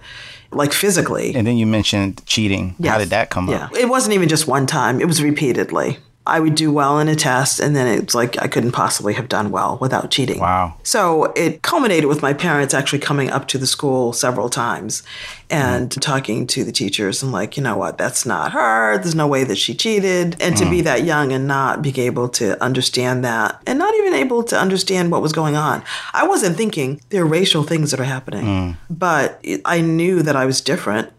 like 0.51 0.73
physically. 0.73 1.35
And 1.35 1.45
then 1.45 1.57
you 1.57 1.67
mentioned 1.67 2.25
cheating. 2.25 2.75
Yes. 2.79 2.91
How 2.91 2.97
did 2.97 3.09
that 3.09 3.29
come 3.29 3.49
yeah. 3.49 3.65
up? 3.65 3.75
It 3.75 3.87
wasn't 3.87 4.15
even 4.15 4.29
just 4.29 4.47
one 4.47 4.65
time, 4.65 4.99
it 4.99 5.05
was 5.05 5.21
repeatedly. 5.21 5.97
I 6.29 6.39
would 6.39 6.55
do 6.55 6.71
well 6.71 6.99
in 6.99 7.07
a 7.07 7.15
test, 7.15 7.59
and 7.59 7.75
then 7.75 7.87
it's 7.87 8.15
like 8.15 8.41
I 8.41 8.47
couldn't 8.47 8.71
possibly 8.71 9.13
have 9.15 9.27
done 9.27 9.51
well 9.51 9.77
without 9.81 10.11
cheating. 10.11 10.39
Wow. 10.39 10.75
So 10.83 11.31
it 11.35 11.61
culminated 11.61 12.05
with 12.05 12.21
my 12.21 12.33
parents 12.33 12.73
actually 12.73 12.99
coming 12.99 13.29
up 13.29 13.47
to 13.49 13.57
the 13.57 13.67
school 13.67 14.13
several 14.13 14.49
times 14.49 15.03
and 15.49 15.89
Mm. 15.89 16.01
talking 16.01 16.45
to 16.47 16.63
the 16.63 16.71
teachers 16.71 17.23
and 17.23 17.31
like, 17.31 17.57
you 17.57 17.63
know 17.63 17.75
what, 17.75 17.97
that's 17.97 18.25
not 18.25 18.51
her. 18.51 18.97
There's 18.99 19.15
no 19.15 19.27
way 19.27 19.43
that 19.43 19.57
she 19.57 19.73
cheated. 19.73 20.35
And 20.39 20.55
to 20.57 20.65
Mm. 20.65 20.69
be 20.69 20.81
that 20.81 21.03
young 21.03 21.31
and 21.31 21.47
not 21.47 21.81
be 21.81 21.91
able 22.01 22.29
to 22.29 22.61
understand 22.63 23.23
that 23.25 23.59
and 23.65 23.79
not 23.79 23.93
even 23.95 24.13
able 24.13 24.43
to 24.43 24.59
understand 24.59 25.11
what 25.11 25.21
was 25.21 25.33
going 25.33 25.55
on. 25.55 25.81
I 26.13 26.27
wasn't 26.27 26.55
thinking 26.57 27.01
there 27.09 27.23
are 27.23 27.25
racial 27.25 27.63
things 27.63 27.91
that 27.91 27.99
are 27.99 28.03
happening, 28.03 28.45
Mm. 28.45 28.75
but 28.89 29.43
I 29.65 29.81
knew 29.81 30.21
that 30.21 30.35
I 30.35 30.45
was 30.45 30.61
different. 30.61 31.09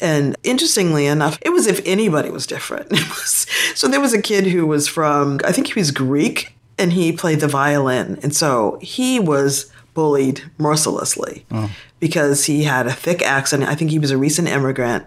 And 0.00 0.36
interestingly 0.44 1.06
enough, 1.06 1.38
it 1.42 1.50
was 1.50 1.66
if 1.66 1.80
anybody 1.84 2.30
was 2.30 2.46
different. 2.46 2.92
It 2.92 3.08
was, 3.08 3.46
so 3.74 3.88
there 3.88 4.00
was 4.00 4.12
a 4.12 4.22
kid 4.22 4.46
who 4.46 4.66
was 4.66 4.88
from, 4.88 5.40
I 5.44 5.52
think 5.52 5.68
he 5.68 5.78
was 5.78 5.90
Greek, 5.90 6.54
and 6.78 6.92
he 6.92 7.12
played 7.12 7.40
the 7.40 7.48
violin. 7.48 8.18
And 8.22 8.34
so 8.34 8.78
he 8.80 9.18
was 9.18 9.70
bullied 9.94 10.42
mercilessly 10.58 11.44
oh. 11.50 11.70
because 11.98 12.44
he 12.44 12.64
had 12.64 12.86
a 12.86 12.92
thick 12.92 13.22
accent. 13.22 13.64
I 13.64 13.74
think 13.74 13.90
he 13.90 13.98
was 13.98 14.10
a 14.10 14.18
recent 14.18 14.48
immigrant. 14.48 15.04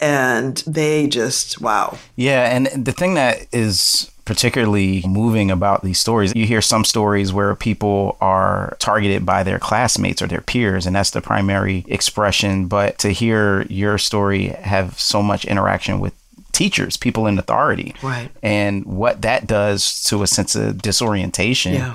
And 0.00 0.56
they 0.66 1.06
just, 1.06 1.60
wow. 1.60 1.98
Yeah, 2.16 2.54
and 2.54 2.66
the 2.84 2.92
thing 2.92 3.14
that 3.14 3.46
is 3.52 4.10
particularly 4.24 5.02
moving 5.06 5.50
about 5.50 5.82
these 5.82 5.98
stories, 6.00 6.32
you 6.34 6.46
hear 6.46 6.62
some 6.62 6.84
stories 6.84 7.32
where 7.32 7.54
people 7.54 8.16
are 8.20 8.76
targeted 8.78 9.26
by 9.26 9.42
their 9.42 9.58
classmates 9.58 10.22
or 10.22 10.26
their 10.26 10.40
peers, 10.40 10.86
and 10.86 10.96
that's 10.96 11.10
the 11.10 11.20
primary 11.20 11.84
expression. 11.88 12.66
But 12.66 12.98
to 12.98 13.10
hear 13.10 13.62
your 13.68 13.98
story 13.98 14.48
have 14.48 14.98
so 14.98 15.22
much 15.22 15.44
interaction 15.44 16.00
with 16.00 16.14
teachers, 16.52 16.96
people 16.96 17.26
in 17.26 17.38
authority, 17.38 17.94
Right. 18.02 18.30
and 18.42 18.84
what 18.86 19.22
that 19.22 19.46
does 19.46 20.02
to 20.04 20.22
a 20.22 20.26
sense 20.26 20.54
of 20.54 20.80
disorientation. 20.80 21.74
Yeah. 21.74 21.94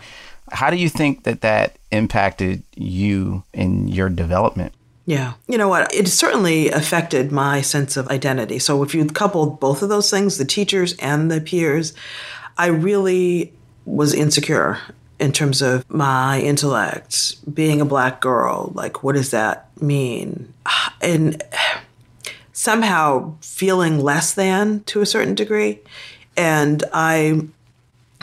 How 0.51 0.69
do 0.69 0.75
you 0.77 0.89
think 0.89 1.23
that 1.23 1.41
that 1.41 1.77
impacted 1.91 2.63
you 2.75 3.43
in 3.53 3.87
your 3.87 4.09
development? 4.09 4.73
Yeah. 5.09 5.33
You 5.47 5.57
know 5.57 5.67
what? 5.67 5.91
It 5.91 6.07
certainly 6.07 6.69
affected 6.69 7.31
my 7.31 7.61
sense 7.61 7.97
of 7.97 8.07
identity. 8.09 8.59
So 8.59 8.83
if 8.83 8.93
you 8.93 9.03
coupled 9.07 9.59
both 9.59 9.81
of 9.81 9.89
those 9.89 10.11
things, 10.11 10.37
the 10.37 10.45
teachers 10.45 10.93
and 10.99 11.31
the 11.31 11.41
peers, 11.41 11.93
I 12.59 12.67
really 12.67 13.51
was 13.85 14.13
insecure 14.13 14.77
in 15.19 15.31
terms 15.31 15.63
of 15.63 15.83
my 15.89 16.39
intellect, 16.41 17.37
being 17.51 17.81
a 17.81 17.85
black 17.85 18.21
girl. 18.21 18.71
Like, 18.75 19.01
what 19.01 19.15
does 19.15 19.31
that 19.31 19.69
mean? 19.81 20.53
And 21.01 21.41
somehow 22.53 23.33
feeling 23.41 23.99
less 23.99 24.33
than 24.33 24.83
to 24.83 25.01
a 25.01 25.07
certain 25.07 25.33
degree. 25.33 25.79
And 26.37 26.83
I 26.93 27.47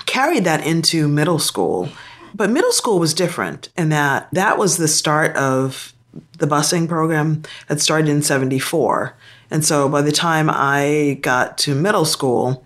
carried 0.05 0.45
that 0.45 0.65
into 0.65 1.09
middle 1.09 1.41
school. 1.41 1.89
But 2.33 2.51
middle 2.51 2.71
school 2.71 3.01
was 3.01 3.13
different 3.13 3.71
in 3.77 3.89
that 3.89 4.29
that 4.31 4.57
was 4.57 4.77
the 4.77 4.89
start 4.89 5.35
of 5.37 5.95
the 6.39 6.47
busing 6.47 6.89
program 6.89 7.43
had 7.69 7.81
started 7.81 8.09
in 8.09 8.23
74. 8.23 9.17
And 9.51 9.65
so 9.65 9.89
by 9.89 10.03
the 10.03 10.13
time 10.13 10.51
I 10.51 11.19
got 11.23 11.59
to 11.59 11.75
middle 11.75 12.05
school, 12.05 12.65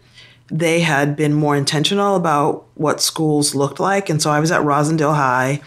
they 0.50 0.80
had 0.80 1.14
been 1.16 1.32
more 1.32 1.56
intentional 1.56 2.16
about 2.16 2.66
what 2.74 3.00
schools 3.00 3.54
looked 3.54 3.78
like. 3.78 4.10
And 4.10 4.20
so 4.20 4.30
I 4.30 4.40
was 4.40 4.50
at 4.50 4.62
Roslindale 4.62 5.14
High, 5.14 5.60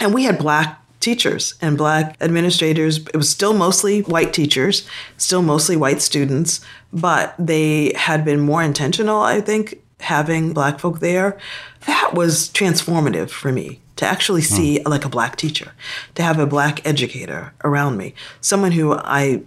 and 0.00 0.14
we 0.14 0.24
had 0.24 0.38
black 0.38 0.78
teachers 1.00 1.54
and 1.60 1.76
black 1.76 2.16
administrators. 2.20 2.98
It 2.98 3.16
was 3.16 3.28
still 3.28 3.52
mostly 3.52 4.02
white 4.02 4.32
teachers, 4.32 4.88
still 5.16 5.42
mostly 5.42 5.76
white 5.76 6.00
students, 6.00 6.60
but 6.92 7.34
they 7.38 7.92
had 7.94 8.24
been 8.24 8.40
more 8.40 8.62
intentional, 8.62 9.20
I 9.20 9.40
think, 9.40 9.82
having 10.00 10.52
black 10.52 10.78
folk 10.78 11.00
there. 11.00 11.38
That 11.86 12.14
was 12.14 12.48
transformative 12.50 13.30
for 13.30 13.52
me 13.52 13.81
to 14.02 14.08
actually 14.08 14.42
hmm. 14.42 14.54
see 14.54 14.82
like 14.82 15.04
a 15.04 15.08
black 15.08 15.36
teacher, 15.36 15.72
to 16.16 16.24
have 16.24 16.40
a 16.40 16.46
black 16.46 16.84
educator 16.84 17.54
around 17.62 17.96
me, 17.96 18.14
someone 18.40 18.72
who 18.72 18.94
I 18.94 19.42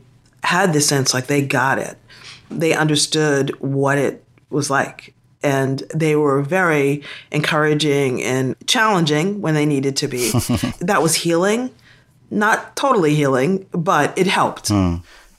had 0.46 0.72
the 0.72 0.80
sense 0.80 1.14
like 1.14 1.28
they 1.28 1.46
got 1.46 1.78
it. 1.78 1.98
They 2.50 2.74
understood 2.74 3.50
what 3.60 3.98
it 3.98 4.24
was 4.50 4.70
like. 4.70 5.14
And 5.44 5.80
they 5.94 6.16
were 6.16 6.42
very 6.42 7.04
encouraging 7.32 8.24
and 8.24 8.56
challenging 8.66 9.42
when 9.42 9.56
they 9.56 9.66
needed 9.66 9.98
to 9.98 10.08
be. 10.08 10.32
that 10.80 11.04
was 11.04 11.16
healing, 11.16 11.70
not 12.32 12.78
totally 12.78 13.14
healing, 13.14 13.66
but 13.72 14.18
it 14.18 14.26
helped. 14.26 14.70
Hmm. 14.70 14.98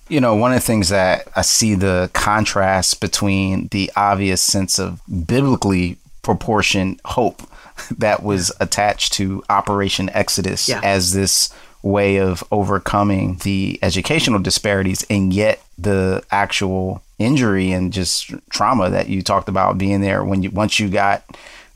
You 0.09 0.20
know, 0.20 0.35
one 0.37 0.52
of 0.52 0.61
the 0.61 0.66
things 0.66 0.90
that 0.90 1.26
I 1.35 1.40
see 1.40 1.74
the 1.74 2.11
contrast 2.12 3.00
between 3.00 3.68
the 3.68 3.90
obvious 3.96 4.42
sense 4.42 4.79
of 4.79 5.00
biblically 5.26 5.96
proportioned 6.26 7.00
hope 7.06 7.42
that 7.98 8.22
was 8.22 8.52
attached 8.60 9.12
to 9.14 9.42
Operation 9.48 10.10
Exodus 10.12 10.68
Yeah. 10.68 10.80
as 10.82 11.12
this 11.14 11.48
way 11.82 12.16
of 12.18 12.42
overcoming 12.50 13.36
the 13.44 13.78
educational 13.80 14.40
disparities 14.40 15.06
and 15.08 15.32
yet 15.32 15.62
the 15.78 16.22
actual 16.32 17.00
injury 17.18 17.70
and 17.70 17.92
just 17.92 18.34
trauma 18.50 18.90
that 18.90 19.08
you 19.08 19.22
talked 19.22 19.48
about 19.48 19.78
being 19.78 20.00
there 20.00 20.24
when 20.24 20.42
you 20.42 20.50
once 20.50 20.80
you 20.80 20.88
got 20.88 21.22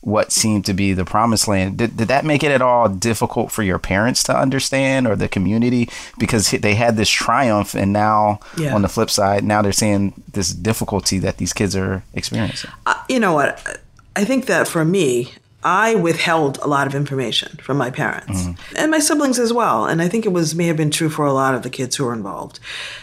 what 0.03 0.33
seemed 0.33 0.65
to 0.65 0.73
be 0.73 0.95
the 0.95 1.05
promised 1.05 1.47
land 1.47 1.77
did, 1.77 1.95
did 1.97 2.09
that 2.09 2.25
make 2.25 2.43
it 2.43 2.51
at 2.51 2.63
all 2.63 2.89
difficult 2.89 3.53
for 3.53 3.63
your 3.63 3.79
parents 3.79 4.23
to 4.23 4.35
understand 4.37 5.07
or 5.07 5.15
the 5.15 5.29
community 5.29 5.89
because 6.19 6.51
they 6.51 6.75
had 6.75 6.97
this 6.97 7.09
triumph 7.11 7.75
and 7.75 7.93
now 7.93 8.41
Yeah. 8.57 8.75
on 8.75 8.83
the 8.83 8.89
flip 8.89 9.11
side 9.11 9.45
now 9.45 9.63
they're 9.63 9.73
seeing 9.73 10.15
this 10.33 10.51
difficulty 10.53 11.19
that 11.21 11.37
these 11.37 11.53
kids 11.53 11.77
are 11.77 12.03
experiencing 12.15 12.71
Uh, 12.87 12.95
you 13.09 13.21
know 13.21 13.35
what? 13.35 13.80
I 14.17 14.25
think 14.25 14.47
that 14.47 14.69
for 14.69 14.85
me, 14.85 15.33
I 15.63 15.95
withheld 15.95 16.59
a 16.63 16.67
lot 16.67 16.87
of 16.87 16.95
information 16.95 17.59
from 17.63 17.77
my 17.77 17.91
parents 17.91 18.43
mm-hmm. 18.45 18.77
and 18.77 18.91
my 18.91 18.99
siblings 18.99 19.39
as 19.39 19.53
well. 19.53 19.85
And 19.85 20.01
I 20.01 20.09
think 20.09 20.25
it 20.25 20.31
was 20.31 20.55
may 20.55 20.67
have 20.67 20.77
been 20.77 20.91
true 20.91 21.11
for 21.11 21.27
a 21.27 21.35
lot 21.35 21.55
of 21.55 21.63
the 21.63 21.71
kids 21.71 21.97
who 21.97 22.07
were 22.07 22.15
involved 22.15 22.61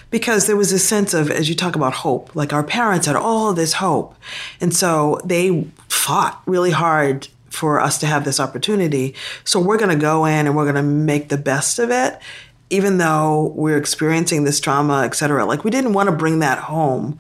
because 0.10 0.48
there 0.48 0.58
was 0.58 0.72
a 0.72 0.80
sense 0.80 1.14
of, 1.14 1.30
as 1.30 1.50
you 1.50 1.56
talk 1.56 1.76
about 1.76 1.94
hope, 1.94 2.36
like 2.36 2.54
our 2.54 2.64
parents 2.64 3.06
had 3.06 3.16
all 3.16 3.54
this 3.54 3.74
hope. 3.74 4.16
And 4.60 4.76
so 4.76 5.22
they 5.24 5.68
fought 5.88 6.42
really 6.48 6.72
hard 6.72 7.28
for 7.50 7.80
us 7.80 8.00
to 8.00 8.08
have 8.08 8.26
this 8.26 8.40
opportunity. 8.40 9.14
So 9.44 9.60
we're 9.60 9.78
going 9.78 9.96
to 9.96 10.02
go 10.02 10.26
in 10.26 10.48
and 10.48 10.56
we're 10.56 10.72
going 10.72 10.76
to 10.76 10.82
make 10.82 11.30
the 11.30 11.38
best 11.38 11.78
of 11.78 11.92
it, 11.92 12.20
even 12.72 12.98
though 12.98 13.54
we're 13.56 13.78
experiencing 13.78 14.46
this 14.46 14.60
trauma, 14.60 15.04
et 15.04 15.14
cetera. 15.14 15.46
Like 15.46 15.64
we 15.64 15.70
didn't 15.70 15.94
want 15.94 16.10
to 16.10 16.16
bring 16.16 16.40
that 16.40 16.58
home 16.58 17.20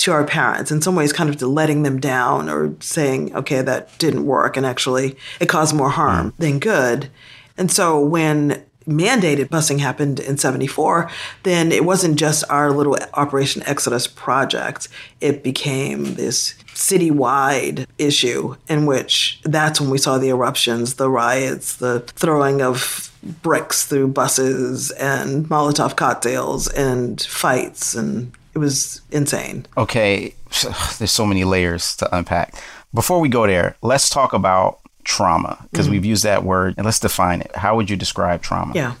to 0.00 0.12
our 0.12 0.24
parents 0.24 0.70
in 0.70 0.80
some 0.80 0.94
ways 0.94 1.12
kind 1.12 1.28
of 1.28 1.36
to 1.36 1.46
letting 1.46 1.82
them 1.82 2.00
down 2.00 2.48
or 2.48 2.74
saying 2.80 3.34
okay 3.36 3.60
that 3.60 3.96
didn't 3.98 4.24
work 4.24 4.56
and 4.56 4.64
actually 4.64 5.16
it 5.40 5.48
caused 5.48 5.74
more 5.74 5.90
harm 5.90 6.32
mm. 6.32 6.36
than 6.38 6.58
good. 6.58 7.10
And 7.58 7.70
so 7.70 8.00
when 8.00 8.64
mandated 8.86 9.48
busing 9.50 9.78
happened 9.78 10.18
in 10.18 10.38
74 10.38 11.10
then 11.42 11.70
it 11.70 11.84
wasn't 11.84 12.18
just 12.18 12.42
our 12.48 12.72
little 12.72 12.96
operation 13.14 13.62
exodus 13.66 14.06
project. 14.06 14.88
It 15.20 15.42
became 15.42 16.14
this 16.14 16.54
citywide 16.68 17.86
issue 17.98 18.56
in 18.68 18.86
which 18.86 19.38
that's 19.44 19.82
when 19.82 19.90
we 19.90 19.98
saw 19.98 20.16
the 20.16 20.30
eruptions 20.30 20.94
the 20.94 21.10
riots 21.10 21.76
the 21.76 22.00
throwing 22.00 22.62
of 22.62 23.12
bricks 23.42 23.84
through 23.84 24.08
buses 24.08 24.90
and 24.92 25.44
molotov 25.46 25.94
cocktails 25.94 26.68
and 26.68 27.20
fights 27.20 27.94
and 27.94 28.32
it 28.54 28.58
was 28.58 29.00
insane 29.10 29.66
okay 29.76 30.34
there's 30.98 31.10
so 31.10 31.26
many 31.26 31.44
layers 31.44 31.96
to 31.96 32.16
unpack 32.16 32.54
before 32.94 33.20
we 33.20 33.28
go 33.28 33.46
there 33.46 33.76
let's 33.82 34.10
talk 34.10 34.32
about 34.32 34.80
trauma 35.04 35.58
because 35.70 35.86
mm-hmm. 35.86 35.92
we've 35.92 36.04
used 36.04 36.24
that 36.24 36.44
word 36.44 36.74
and 36.76 36.84
let's 36.84 37.00
define 37.00 37.40
it 37.40 37.54
how 37.56 37.76
would 37.76 37.88
you 37.88 37.96
describe 37.96 38.42
trauma 38.42 38.72
Yeah. 38.74 38.94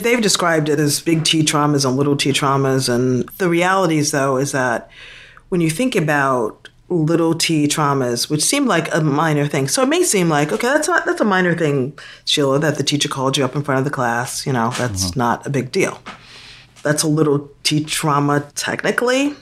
They've 0.00 0.20
described 0.20 0.68
it 0.68 0.78
as 0.78 1.00
big 1.00 1.24
T 1.24 1.42
traumas 1.42 1.84
and 1.84 1.96
little 1.96 2.16
T 2.16 2.30
traumas. 2.30 2.92
And 2.92 3.28
the 3.38 3.48
realities, 3.48 4.10
though, 4.10 4.36
is 4.36 4.52
that 4.52 4.90
when 5.48 5.60
you 5.60 5.70
think 5.70 5.96
about 5.96 6.68
little 6.88 7.34
T 7.34 7.66
traumas, 7.66 8.30
which 8.30 8.42
seem 8.42 8.66
like 8.66 8.92
a 8.94 9.00
minor 9.00 9.46
thing, 9.46 9.68
so 9.68 9.82
it 9.82 9.88
may 9.88 10.02
seem 10.02 10.28
like, 10.28 10.52
okay, 10.52 10.68
that's 10.68 10.88
not, 10.88 11.04
that's 11.04 11.20
a 11.20 11.24
minor 11.24 11.56
thing, 11.56 11.98
Sheila, 12.24 12.58
that 12.60 12.76
the 12.76 12.84
teacher 12.84 13.08
called 13.08 13.36
you 13.36 13.44
up 13.44 13.56
in 13.56 13.62
front 13.62 13.78
of 13.78 13.84
the 13.84 13.90
class. 13.90 14.46
You 14.46 14.52
know, 14.52 14.70
that's 14.78 15.10
mm-hmm. 15.10 15.18
not 15.18 15.46
a 15.46 15.50
big 15.50 15.72
deal. 15.72 16.00
That's 16.82 17.02
a 17.02 17.08
little 17.08 17.50
T 17.62 17.84
trauma 17.84 18.40
technically. 18.54 19.34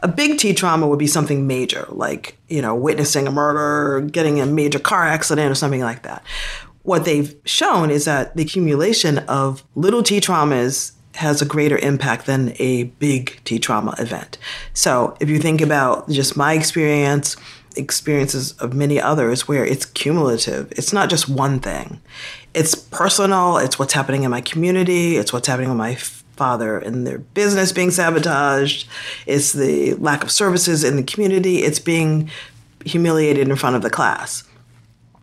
A 0.00 0.08
big 0.08 0.38
T 0.38 0.52
trauma 0.52 0.86
would 0.86 0.98
be 0.98 1.06
something 1.06 1.46
major, 1.46 1.86
like, 1.88 2.38
you 2.48 2.60
know, 2.60 2.74
witnessing 2.74 3.26
a 3.26 3.30
murder, 3.30 4.06
getting 4.06 4.40
a 4.40 4.46
major 4.46 4.78
car 4.78 5.06
accident, 5.06 5.50
or 5.50 5.54
something 5.54 5.80
like 5.80 6.02
that. 6.02 6.22
What 6.82 7.04
they've 7.04 7.34
shown 7.44 7.90
is 7.90 8.04
that 8.04 8.36
the 8.36 8.42
accumulation 8.42 9.18
of 9.20 9.64
little 9.74 10.02
T 10.02 10.20
traumas 10.20 10.92
has 11.16 11.40
a 11.40 11.46
greater 11.46 11.78
impact 11.78 12.26
than 12.26 12.52
a 12.58 12.84
big 12.84 13.40
T 13.44 13.58
trauma 13.58 13.94
event. 13.98 14.38
So 14.74 15.16
if 15.18 15.30
you 15.30 15.38
think 15.38 15.60
about 15.60 16.08
just 16.10 16.36
my 16.36 16.52
experience, 16.52 17.36
experiences 17.74 18.52
of 18.52 18.74
many 18.74 19.00
others 19.00 19.48
where 19.48 19.64
it's 19.64 19.86
cumulative, 19.86 20.70
it's 20.72 20.92
not 20.92 21.10
just 21.10 21.28
one 21.28 21.58
thing. 21.58 22.00
It's 22.54 22.74
personal, 22.74 23.56
it's 23.56 23.78
what's 23.78 23.94
happening 23.94 24.24
in 24.24 24.30
my 24.30 24.40
community, 24.42 25.16
it's 25.16 25.32
what's 25.32 25.48
happening 25.48 25.70
with 25.70 25.78
my 25.78 25.94
father 26.36 26.78
and 26.78 27.06
their 27.06 27.18
business 27.18 27.72
being 27.72 27.90
sabotaged, 27.90 28.88
it's 29.26 29.52
the 29.52 29.94
lack 29.94 30.22
of 30.22 30.30
services 30.30 30.84
in 30.84 30.96
the 30.96 31.02
community, 31.02 31.58
it's 31.58 31.78
being 31.78 32.30
humiliated 32.84 33.48
in 33.48 33.56
front 33.56 33.76
of 33.76 33.82
the 33.82 33.90
class. 33.90 34.44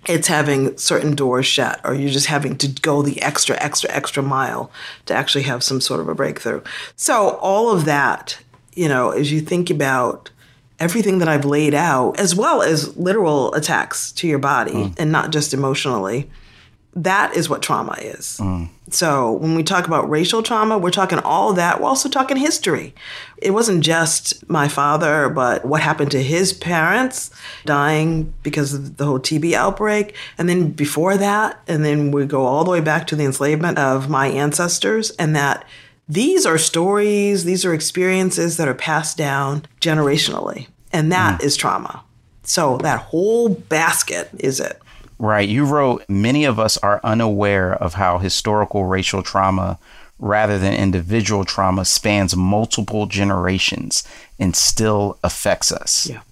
It's 0.06 0.28
having 0.28 0.78
certain 0.78 1.16
doors 1.16 1.46
shut, 1.46 1.80
or 1.86 1.94
you're 1.94 2.10
just 2.10 2.28
having 2.28 2.58
to 2.58 2.68
go 2.82 3.02
the 3.02 3.22
extra, 3.22 3.56
extra, 3.64 3.90
extra 3.90 4.22
mile 4.22 4.70
to 5.06 5.14
actually 5.14 5.44
have 5.44 5.64
some 5.64 5.80
sort 5.80 6.02
of 6.02 6.10
a 6.10 6.16
breakthrough. 6.16 6.62
So, 6.98 7.38
all 7.38 7.72
of 7.72 7.86
that, 7.86 8.38
you 8.74 8.90
know, 8.90 9.12
as 9.12 9.32
you 9.32 9.40
think 9.40 9.70
about 9.70 10.30
everything 10.78 11.20
that 11.20 11.30
I've 11.30 11.46
laid 11.46 11.74
out, 11.74 12.20
as 12.20 12.36
well 12.36 12.62
as 12.62 12.98
literal 12.98 13.54
attacks 13.54 14.12
to 14.14 14.28
your 14.28 14.40
body 14.40 14.74
mm. 14.74 15.00
and 15.00 15.10
not 15.10 15.32
just 15.32 15.54
emotionally, 15.54 16.30
that 16.96 17.36
is 17.36 17.50
what 17.50 17.62
trauma 17.62 17.96
is. 18.00 18.38
Mm. 18.40 18.70
So 18.90 19.34
when 19.34 19.56
we 19.56 19.64
talk 19.64 19.88
about 19.88 20.10
racial 20.10 20.44
trauma, 20.44 20.78
we're 20.78 20.92
talking 20.92 21.20
all 21.20 21.54
that. 21.54 21.82
We're 21.82 21.88
also 21.88 22.10
talking 22.10 22.38
history. 22.38 22.94
It 23.38 23.52
wasn't 23.52 23.84
just 23.84 24.48
my 24.50 24.68
father, 24.68 25.30
but 25.30 25.66
what 25.66 25.82
happened 25.82 26.12
to 26.12 26.22
his 26.22 26.54
parents 26.54 27.32
dying 27.66 28.34
because 28.44 28.74
of 28.74 28.98
the 28.98 29.06
whole 29.06 29.20
TB 29.20 29.54
outbreak. 29.54 30.16
And 30.38 30.48
then 30.48 30.72
before 30.72 31.18
that, 31.18 31.60
and 31.68 31.84
then 31.84 32.12
we 32.12 32.26
go 32.26 32.46
all 32.46 32.64
the 32.64 32.72
way 32.72 32.82
back 32.82 33.08
to 33.08 33.16
the 33.16 33.26
enslavement 33.26 33.80
of 33.80 34.10
my 34.10 34.28
ancestors, 34.28 35.12
and 35.12 35.36
that 35.36 35.66
these 36.08 36.46
are 36.46 36.58
stories, 36.58 37.46
these 37.46 37.66
are 37.66 37.74
experiences 37.74 38.58
that 38.58 38.68
are 38.68 38.76
passed 38.76 39.18
down 39.18 39.66
generationally. 39.82 40.68
And 40.92 41.12
that 41.12 41.42
mm. 41.42 41.44
is 41.44 41.56
trauma. 41.56 42.04
So 42.44 42.78
that 42.80 43.00
whole 43.00 43.50
basket 43.50 44.30
is 44.38 44.60
it. 44.60 44.80
Right. 45.24 45.48
You 45.48 45.64
wrote, 45.64 46.04
many 46.10 46.44
of 46.44 46.60
us 46.60 46.76
are 46.76 47.00
unaware 47.02 47.74
of 47.74 47.94
how 47.94 48.18
historical 48.18 48.84
racial 48.84 49.24
trauma, 49.24 49.80
rather 50.20 50.60
than 50.60 50.74
individual 50.74 51.46
trauma, 51.46 51.86
spans 51.86 52.36
multiple 52.36 53.06
generations 53.06 54.04
and 54.38 54.54
still 54.54 55.18
affects 55.24 55.72
us. 55.72 56.10
Yeah. 56.10 56.24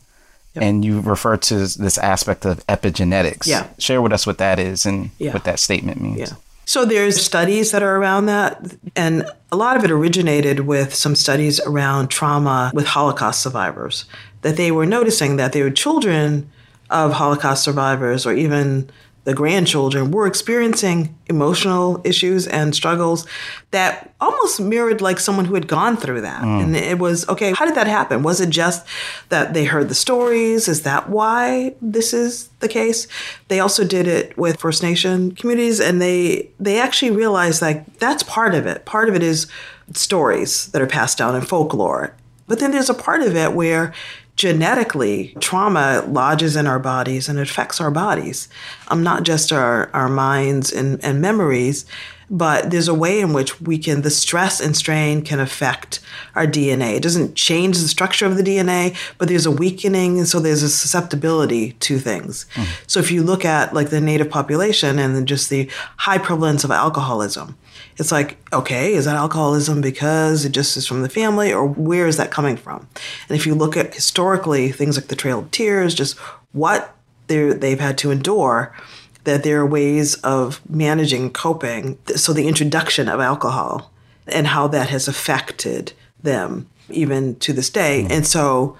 Yep. 0.56 0.63
And 0.63 0.84
you 0.84 0.99
refer 0.99 1.38
to 1.38 1.56
this 1.56 1.97
aspect 1.99 2.45
of 2.45 2.67
epigenetics. 2.67 3.47
Yeah. 3.47 3.69
Share 3.80 4.01
with 4.01 4.12
us 4.12 4.27
what 4.27 4.39
that 4.39 4.60
is 4.60 4.86
and 4.86 5.12
yeah. 5.19 5.32
what 5.32 5.45
that 5.45 5.60
statement 5.60 6.01
means. 6.01 6.19
Yeah. 6.19 6.36
So 6.65 6.84
there's 6.84 7.23
studies 7.23 7.71
that 7.71 7.82
are 7.82 7.95
around 7.95 8.25
that, 8.25 8.75
and 8.93 9.25
a 9.54 9.56
lot 9.56 9.77
of 9.77 9.86
it 9.86 9.91
originated 9.91 10.62
with 10.62 10.93
some 10.93 11.15
studies 11.15 11.62
around 11.62 12.10
trauma 12.10 12.71
with 12.73 12.88
Holocaust 12.88 13.41
survivors. 13.41 14.04
That 14.41 14.58
they 14.58 14.69
were 14.69 14.86
noticing 14.86 15.38
that 15.38 15.54
their 15.54 15.69
children 15.69 16.51
of 16.91 17.13
Holocaust 17.13 17.63
survivors 17.63 18.25
or 18.25 18.34
even 18.34 18.89
the 19.23 19.34
grandchildren 19.36 20.10
were 20.10 20.25
experiencing 20.25 21.15
emotional 21.27 22.01
issues 22.04 22.47
and 22.47 22.73
struggles 22.73 23.27
that 23.69 24.13
almost 24.19 24.60
mirrored 24.60 24.99
like 24.99 25.19
someone 25.19 25.45
who 25.45 25.54
had 25.54 25.67
gone 25.67 25.95
through 25.95 26.21
that. 26.21 26.41
Mm. 26.41 26.63
And 26.63 26.75
it 26.75 26.97
was, 26.97 27.30
okay, 27.30 27.54
how 27.54 27.65
did 27.65 27.75
that 27.75 27.86
happen? 27.86 28.23
Was 28.23 28.41
it 28.41 28.49
just 28.49 28.86
that 29.30 29.54
they 29.54 29.65
heard 29.65 29.89
the 29.89 29.95
stories? 29.95 30.67
Is 30.67 30.82
that 30.84 31.08
why 31.10 31.75
this 31.82 32.13
is 32.13 32.47
the 32.62 32.67
case? 32.67 33.08
They 33.47 33.60
also 33.60 33.84
did 33.84 34.08
it 34.08 34.36
with 34.39 34.60
First 34.60 34.82
Nation 34.82 35.36
communities 35.36 35.80
and 35.80 36.01
they 36.01 36.49
they 36.60 36.80
actually 36.80 37.12
realized 37.12 37.62
like 37.62 37.99
that's 37.99 38.23
part 38.23 38.56
of 38.56 38.65
it. 38.65 38.86
Part 38.86 39.08
of 39.08 39.13
it 39.13 39.21
is 39.21 39.45
stories 39.93 40.67
that 40.71 40.82
are 40.82 40.88
passed 40.88 41.19
down 41.19 41.36
in 41.36 41.41
folklore. 41.41 42.15
But 42.47 42.60
then 42.60 42.71
there's 42.71 42.89
a 42.89 42.95
part 42.95 43.21
of 43.21 43.36
it 43.36 43.54
where 43.54 43.93
genetically, 44.36 45.36
trauma 45.39 46.04
lodges 46.08 46.56
in 46.56 46.67
our 46.67 46.80
bodies 46.80 47.30
and 47.30 47.39
affects 47.39 47.80
our 47.80 47.91
bodies, 47.91 48.48
um, 48.88 49.04
not 49.04 49.24
just 49.24 49.52
our, 49.52 49.89
our 49.94 50.10
minds 50.10 50.72
and, 50.72 51.04
and 51.04 51.22
memories, 51.22 51.86
but 52.32 52.72
there's 52.72 52.88
a 52.88 52.94
way 52.94 53.20
in 53.20 53.34
which 53.34 53.60
we 53.60 53.78
can, 53.78 54.04
the 54.04 54.10
stress 54.10 54.62
and 54.62 54.76
strain 54.76 55.22
can 55.22 55.41
affect 55.41 56.00
our 56.34 56.48
DNA. 56.48 56.96
It 56.96 57.04
doesn't 57.04 57.36
change 57.36 57.78
the 57.78 57.89
structure 57.89 58.26
of 58.26 58.38
the 58.38 58.44
DNA, 58.44 58.96
but 59.17 59.28
there's 59.28 59.46
a 59.46 59.52
weakening, 59.52 60.17
and 60.17 60.28
so 60.28 60.39
there's 60.39 60.63
a 60.63 60.70
susceptibility 60.70 61.74
to 61.74 62.00
things. 62.00 62.46
Mm. 62.56 62.67
So 62.88 63.02
if 63.02 63.12
you 63.12 63.22
look 63.22 63.44
at 63.44 63.74
like 63.74 63.89
the 63.89 64.00
native 64.00 64.30
population 64.30 64.98
and 64.98 65.28
just 65.28 65.50
the 65.50 65.70
high 65.98 66.17
prevalence 66.17 66.63
of 66.63 66.72
alcoholism, 66.72 67.58
it's 67.97 68.12
like, 68.12 68.38
okay, 68.51 68.93
is 68.93 69.05
that 69.05 69.15
alcoholism 69.15 69.81
because 69.81 70.45
it 70.45 70.51
just 70.51 70.77
is 70.77 70.88
from 70.88 71.01
the 71.01 71.10
family, 71.10 71.53
or 71.53 71.65
where 71.65 72.07
is 72.07 72.17
that 72.17 72.31
coming 72.31 72.57
from? 72.57 72.88
And 73.29 73.38
if 73.38 73.45
you 73.45 73.53
look 73.55 73.77
at 73.77 73.93
historically 73.93 74.71
things 74.71 74.97
like 74.97 75.07
the 75.07 75.15
Trail 75.15 75.39
of 75.39 75.51
Tears, 75.51 75.93
just 75.93 76.17
what 76.51 76.95
they've 77.27 77.79
had 77.79 77.97
to 77.99 78.12
endure, 78.12 78.75
that 79.23 79.43
there 79.43 79.62
are 79.62 79.65
ways 79.65 80.15
of 80.15 80.62
managing, 80.69 81.31
coping. 81.31 81.97
So 82.15 82.34
the 82.34 82.47
introduction 82.47 83.07
of 83.07 83.19
alcohol 83.19 83.91
and 84.27 84.47
how 84.47 84.67
that 84.67 84.89
has 84.89 85.07
affected 85.07 85.93
them 86.23 86.67
even 86.89 87.36
to 87.36 87.53
this 87.53 87.69
day. 87.69 88.03
Mm. 88.03 88.12
And 88.12 88.27
so 88.27 88.77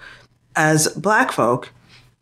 as 0.56 0.88
black 0.90 1.32
folk, 1.32 1.72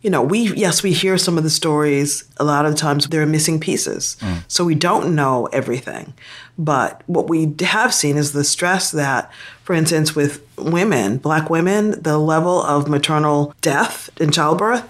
you 0.02 0.10
know, 0.10 0.22
we, 0.22 0.54
yes, 0.54 0.82
we 0.82 0.94
hear 0.94 1.18
some 1.18 1.38
of 1.38 1.44
the 1.44 1.50
stories. 1.50 2.24
A 2.38 2.46
lot 2.46 2.66
of 2.66 2.76
times 2.76 3.08
there 3.08 3.22
are 3.22 3.26
missing 3.26 3.60
pieces. 3.60 4.16
Mm. 4.22 4.44
So 4.48 4.64
we 4.64 4.76
don't 4.76 5.14
know 5.14 5.48
everything. 5.48 6.14
But 6.58 7.04
what 7.08 7.28
we 7.28 7.54
have 7.60 7.94
seen 7.94 8.16
is 8.16 8.32
the 8.32 8.46
stress 8.46 8.92
that, 8.92 9.32
for 9.64 9.74
instance, 9.74 10.16
with 10.16 10.46
women, 10.58 11.18
black 11.18 11.50
women, 11.50 12.02
the 12.02 12.18
level 12.18 12.62
of 12.62 12.88
maternal 12.88 13.54
death 13.62 14.10
in 14.22 14.32
childbirth 14.32 14.88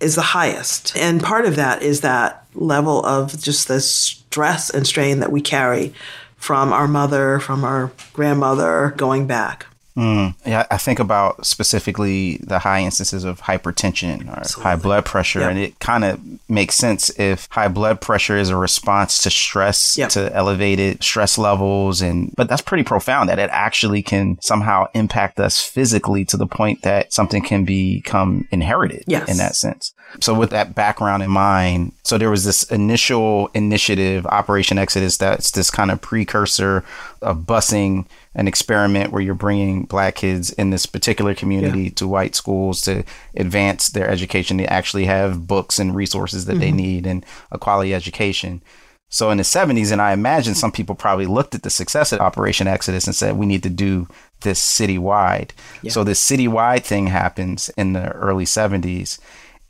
is 0.00 0.14
the 0.14 0.22
highest. 0.22 0.96
And 0.96 1.22
part 1.22 1.44
of 1.44 1.56
that 1.56 1.82
is 1.82 2.00
that 2.00 2.46
level 2.54 3.04
of 3.04 3.38
just 3.40 3.68
the 3.68 3.80
stress 3.80 4.70
and 4.70 4.86
strain 4.86 5.20
that 5.20 5.32
we 5.32 5.42
carry 5.42 5.92
from 6.36 6.72
our 6.72 6.88
mother, 6.88 7.38
from 7.40 7.64
our 7.64 7.92
grandmother 8.14 8.94
going 8.96 9.26
back. 9.26 9.66
Mm. 9.98 10.34
Yeah, 10.46 10.64
I 10.70 10.76
think 10.76 11.00
about 11.00 11.44
specifically 11.44 12.36
the 12.36 12.60
high 12.60 12.82
instances 12.82 13.24
of 13.24 13.40
hypertension 13.40 14.28
or 14.28 14.38
Absolutely. 14.38 14.62
high 14.62 14.76
blood 14.76 15.04
pressure, 15.04 15.40
yep. 15.40 15.50
and 15.50 15.58
it 15.58 15.80
kind 15.80 16.04
of 16.04 16.20
makes 16.48 16.76
sense 16.76 17.10
if 17.18 17.48
high 17.50 17.66
blood 17.66 18.00
pressure 18.00 18.36
is 18.36 18.48
a 18.48 18.56
response 18.56 19.20
to 19.24 19.30
stress, 19.30 19.98
yep. 19.98 20.10
to 20.10 20.32
elevated 20.32 21.02
stress 21.02 21.36
levels, 21.36 22.00
and 22.00 22.32
but 22.36 22.48
that's 22.48 22.62
pretty 22.62 22.84
profound 22.84 23.28
that 23.28 23.40
it 23.40 23.50
actually 23.52 24.00
can 24.00 24.40
somehow 24.40 24.86
impact 24.94 25.40
us 25.40 25.60
physically 25.60 26.24
to 26.26 26.36
the 26.36 26.46
point 26.46 26.82
that 26.82 27.12
something 27.12 27.42
can 27.42 27.64
become 27.64 28.46
inherited 28.52 29.02
yes. 29.08 29.28
in 29.28 29.36
that 29.38 29.56
sense. 29.56 29.94
So 30.20 30.32
with 30.32 30.50
that 30.50 30.74
background 30.74 31.22
in 31.22 31.30
mind, 31.30 31.92
so 32.02 32.16
there 32.16 32.30
was 32.30 32.44
this 32.44 32.62
initial 32.64 33.48
initiative, 33.52 34.26
Operation 34.26 34.78
Exodus, 34.78 35.16
that's 35.16 35.50
this 35.50 35.70
kind 35.70 35.90
of 35.90 36.00
precursor 36.00 36.84
of 37.20 37.38
busing 37.38 38.06
an 38.38 38.46
experiment 38.46 39.10
where 39.10 39.20
you're 39.20 39.34
bringing 39.34 39.82
black 39.82 40.14
kids 40.14 40.52
in 40.52 40.70
this 40.70 40.86
particular 40.86 41.34
community 41.34 41.82
yeah. 41.82 41.90
to 41.90 42.06
white 42.06 42.36
schools 42.36 42.80
to 42.82 43.02
advance 43.34 43.88
their 43.88 44.08
education. 44.08 44.58
to 44.58 44.72
actually 44.72 45.06
have 45.06 45.48
books 45.48 45.80
and 45.80 45.94
resources 45.94 46.44
that 46.44 46.52
mm-hmm. 46.52 46.60
they 46.60 46.72
need 46.72 47.06
and 47.06 47.26
a 47.50 47.58
quality 47.58 47.92
education. 47.92 48.62
So 49.10 49.30
in 49.30 49.38
the 49.38 49.42
70s, 49.42 49.90
and 49.90 50.00
I 50.00 50.12
imagine 50.12 50.54
some 50.54 50.70
people 50.70 50.94
probably 50.94 51.26
looked 51.26 51.54
at 51.56 51.64
the 51.64 51.70
success 51.70 52.12
of 52.12 52.20
Operation 52.20 52.68
Exodus 52.68 53.06
and 53.06 53.16
said, 53.16 53.36
we 53.36 53.46
need 53.46 53.64
to 53.64 53.70
do 53.70 54.06
this 54.42 54.60
citywide. 54.60 55.50
Yeah. 55.82 55.90
So 55.90 56.04
this 56.04 56.24
citywide 56.24 56.84
thing 56.84 57.08
happens 57.08 57.70
in 57.70 57.92
the 57.92 58.12
early 58.12 58.44
70s. 58.44 59.18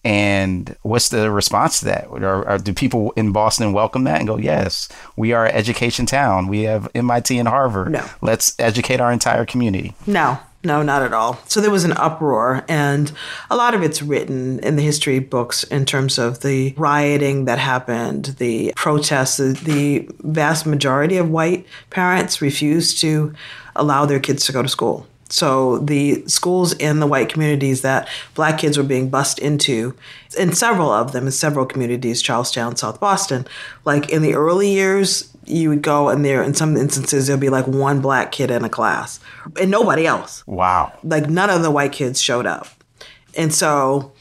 And 0.05 0.77
what's 0.83 1.09
the 1.09 1.31
response 1.31 1.81
to 1.81 1.87
that? 1.87 2.07
Or, 2.09 2.49
or, 2.49 2.59
do 2.59 2.73
people 2.73 3.13
in 3.17 3.33
Boston 3.33 3.73
welcome 3.73 4.05
that 4.05 4.21
and 4.21 4.29
go, 4.29 4.39
yes, 4.39 4.89
we 5.17 5.33
are 5.33 5.47
an 5.47 5.55
education 5.55 6.07
town. 6.07 6.47
We 6.47 6.63
have 6.63 6.89
MIT 6.95 7.37
and 7.37 7.49
Harvard. 7.49 7.91
No. 7.91 8.09
Let's 8.23 8.55
educate 8.61 9.01
our 9.01 9.13
entire 9.13 9.45
community. 9.45 9.95
No, 10.07 10.39
no, 10.65 10.83
not 10.83 11.03
at 11.03 11.13
all. 11.13 11.41
So 11.47 11.61
there 11.61 11.71
was 11.71 11.85
an 11.85 11.93
uproar, 11.93 12.65
and 12.69 13.13
a 13.51 13.57
lot 13.57 13.75
of 13.75 13.83
it's 13.83 14.03
written 14.03 14.59
in 14.61 14.77
the 14.77 14.83
history 14.83 15.19
books 15.19 15.65
in 15.65 15.85
terms 15.85 16.19
of 16.19 16.41
the 16.41 16.75
rioting 16.77 17.45
that 17.45 17.59
happened, 17.59 18.37
the 18.39 18.73
protests. 18.77 19.39
The 19.39 20.09
vast 20.21 20.67
majority 20.67 21.17
of 21.17 21.31
white 21.31 21.67
parents 21.91 22.41
refused 22.41 23.01
to 23.01 23.35
allow 23.77 24.07
their 24.07 24.21
kids 24.21 24.47
to 24.47 24.53
go 24.53 24.63
to 24.63 24.69
school. 24.69 25.07
So 25.29 25.79
the 25.79 26.27
schools 26.27 26.73
in 26.75 27.01
the 27.01 27.07
white 27.07 27.29
communities 27.29 27.83
that 27.83 28.09
black 28.35 28.59
kids 28.59 28.79
were 28.79 28.85
being 28.85 29.11
bussed 29.11 29.39
into, 29.39 29.95
in 30.39 30.53
several 30.55 30.91
of 30.91 31.13
them, 31.13 31.27
in 31.27 31.33
several 31.33 31.67
communities, 31.67 32.23
Charlestown, 32.23 32.77
South 32.77 32.99
Boston, 32.99 33.47
like 33.85 34.11
in 34.11 34.23
the 34.23 34.35
early 34.35 34.71
years, 34.71 35.33
you 35.45 35.69
would 35.71 35.83
go 35.83 36.09
and 36.09 36.25
there, 36.25 36.43
in 36.43 36.55
some 36.55 36.77
instances, 36.77 37.27
there'll 37.27 37.41
be 37.41 37.49
like 37.49 37.67
one 37.67 38.01
black 38.01 38.33
kid 38.33 38.51
in 38.51 38.65
a 38.65 38.69
class 38.69 39.21
and 39.61 39.71
nobody 39.71 40.07
else. 40.07 40.47
Wow. 40.47 40.93
Like 41.03 41.29
none 41.29 41.51
of 41.51 41.63
the 41.63 41.71
white 41.71 41.93
kids 41.93 42.21
showed 42.21 42.47
up. 42.47 42.69
And 43.37 43.55
so 43.55 44.13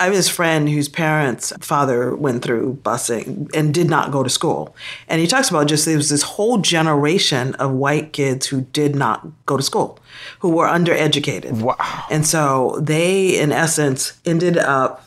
I 0.00 0.04
have 0.04 0.14
this 0.14 0.30
friend 0.30 0.66
whose 0.66 0.88
parents' 0.88 1.52
father 1.60 2.16
went 2.16 2.42
through 2.42 2.78
busing 2.82 3.50
and 3.54 3.74
did 3.74 3.90
not 3.90 4.10
go 4.10 4.22
to 4.22 4.30
school. 4.30 4.74
And 5.08 5.20
he 5.20 5.26
talks 5.26 5.50
about 5.50 5.68
just 5.68 5.84
there 5.84 5.98
was 5.98 6.08
this 6.08 6.22
whole 6.22 6.56
generation 6.56 7.54
of 7.56 7.72
white 7.72 8.14
kids 8.14 8.46
who 8.46 8.62
did 8.72 8.96
not 8.96 9.28
go 9.44 9.58
to 9.58 9.62
school, 9.62 9.98
who 10.38 10.48
were 10.48 10.66
undereducated. 10.66 11.60
Wow. 11.60 11.76
And 12.10 12.26
so 12.26 12.78
they, 12.80 13.38
in 13.38 13.52
essence, 13.52 14.18
ended 14.24 14.56
up, 14.56 15.04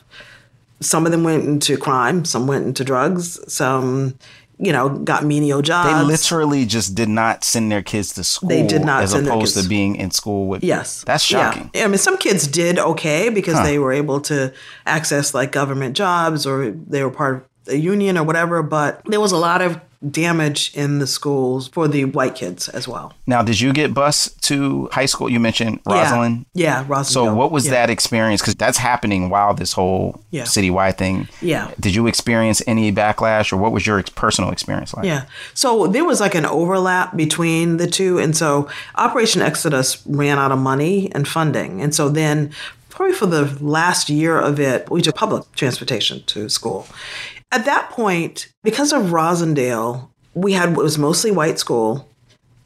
some 0.79 1.07
of 1.07 1.11
them 1.11 1.23
went 1.23 1.45
into 1.45 1.75
crime, 1.75 2.23
some 2.23 2.45
went 2.45 2.67
into 2.67 2.83
drugs, 2.83 3.39
some 3.51 4.13
you 4.65 4.71
know, 4.71 4.89
got 4.89 5.23
menial 5.25 5.61
jobs. 5.61 5.89
They 5.89 6.05
literally 6.05 6.65
just 6.65 6.95
did 6.95 7.09
not 7.09 7.43
send 7.43 7.71
their 7.71 7.81
kids 7.83 8.13
to 8.13 8.23
school. 8.23 8.49
They 8.49 8.65
did 8.65 8.83
not 8.85 9.03
as 9.03 9.11
send 9.11 9.27
their 9.27 9.33
opposed 9.33 9.55
kids- 9.55 9.65
to 9.65 9.69
being 9.69 9.95
in 9.95 10.11
school 10.11 10.47
with. 10.47 10.63
Yes. 10.63 11.03
that's 11.05 11.23
shocking. 11.23 11.69
Yeah. 11.73 11.85
I 11.85 11.87
mean, 11.87 11.97
some 11.97 12.17
kids 12.17 12.47
did 12.47 12.79
okay 12.79 13.29
because 13.29 13.55
Huh. 13.55 13.63
they 13.63 13.79
were 13.79 13.91
able 13.91 14.21
to 14.21 14.53
access 14.85 15.33
like 15.33 15.51
government 15.51 15.95
jobs 15.95 16.45
or 16.45 16.71
they 16.71 17.03
were 17.03 17.11
part 17.11 17.35
of 17.67 17.73
a 17.73 17.77
union 17.77 18.17
or 18.17 18.23
whatever, 18.23 18.61
but 18.63 19.01
there 19.05 19.19
was 19.21 19.31
a 19.31 19.37
lot 19.37 19.61
of 19.61 19.79
damage 20.09 20.71
in 20.75 20.99
the 20.99 21.07
schools 21.07 21.67
for 21.69 21.87
the 21.87 22.05
white 22.05 22.35
kids 22.35 22.67
as 22.69 22.87
well. 22.87 23.13
Now, 23.25 23.41
did 23.41 23.59
you 23.59 23.71
get 23.73 23.93
bused 23.93 24.41
to 24.43 24.89
high 24.91 25.05
school? 25.05 25.29
You 25.29 25.39
mentioned 25.39 25.83
Roslindale. 25.85 26.45
Yeah, 26.53 26.81
yeah 26.81 26.85
Roslindale. 26.85 27.05
So, 27.05 27.33
what 27.33 27.51
was 27.51 27.65
yeah. 27.65 27.71
that 27.71 27.89
experience? 27.89 28.41
Because 28.41 28.55
that's 28.55 28.77
happening 28.77 29.29
while 29.29 29.53
this 29.53 29.73
whole 29.73 30.21
Yeah. 30.31 30.43
citywide 30.43 30.97
thing. 30.97 31.27
Yeah. 31.41 31.71
Did 31.79 31.95
you 31.95 32.07
experience 32.07 32.61
any 32.67 32.91
backlash, 32.91 33.53
or 33.53 33.57
what 33.57 33.71
was 33.71 33.87
your 33.87 34.01
personal 34.15 34.51
experience 34.51 34.93
like? 34.93 35.05
Yeah. 35.05 35.23
So 35.53 35.87
there 35.87 36.05
was 36.05 36.19
like 36.19 36.35
an 36.35 36.45
overlap 36.45 37.15
between 37.15 37.77
the 37.77 37.87
two. 37.87 38.19
And 38.19 38.35
so 38.35 38.67
Operation 38.95 39.41
Exodus 39.41 40.01
ran 40.05 40.37
out 40.37 40.51
of 40.51 40.59
money 40.59 41.11
and 41.13 41.27
funding. 41.27 41.81
And 41.81 41.93
so 41.95 42.09
then, 42.09 42.51
probably 42.89 43.15
for 43.15 43.25
the 43.25 43.57
last 43.63 44.09
year 44.09 44.39
of 44.39 44.59
it, 44.59 44.89
we 44.91 45.01
took 45.01 45.15
public 45.15 45.51
transportation 45.55 46.21
to 46.27 46.47
school. 46.47 46.85
At 47.53 47.65
that 47.65 47.91
point, 47.91 48.51
because 48.63 48.91
of 48.91 49.11
Roslindale, 49.11 50.09
we 50.33 50.53
had 50.53 50.75
what 50.75 50.83
was 50.83 50.97
mostly 50.97 51.29
white 51.29 51.59
school. 51.59 52.09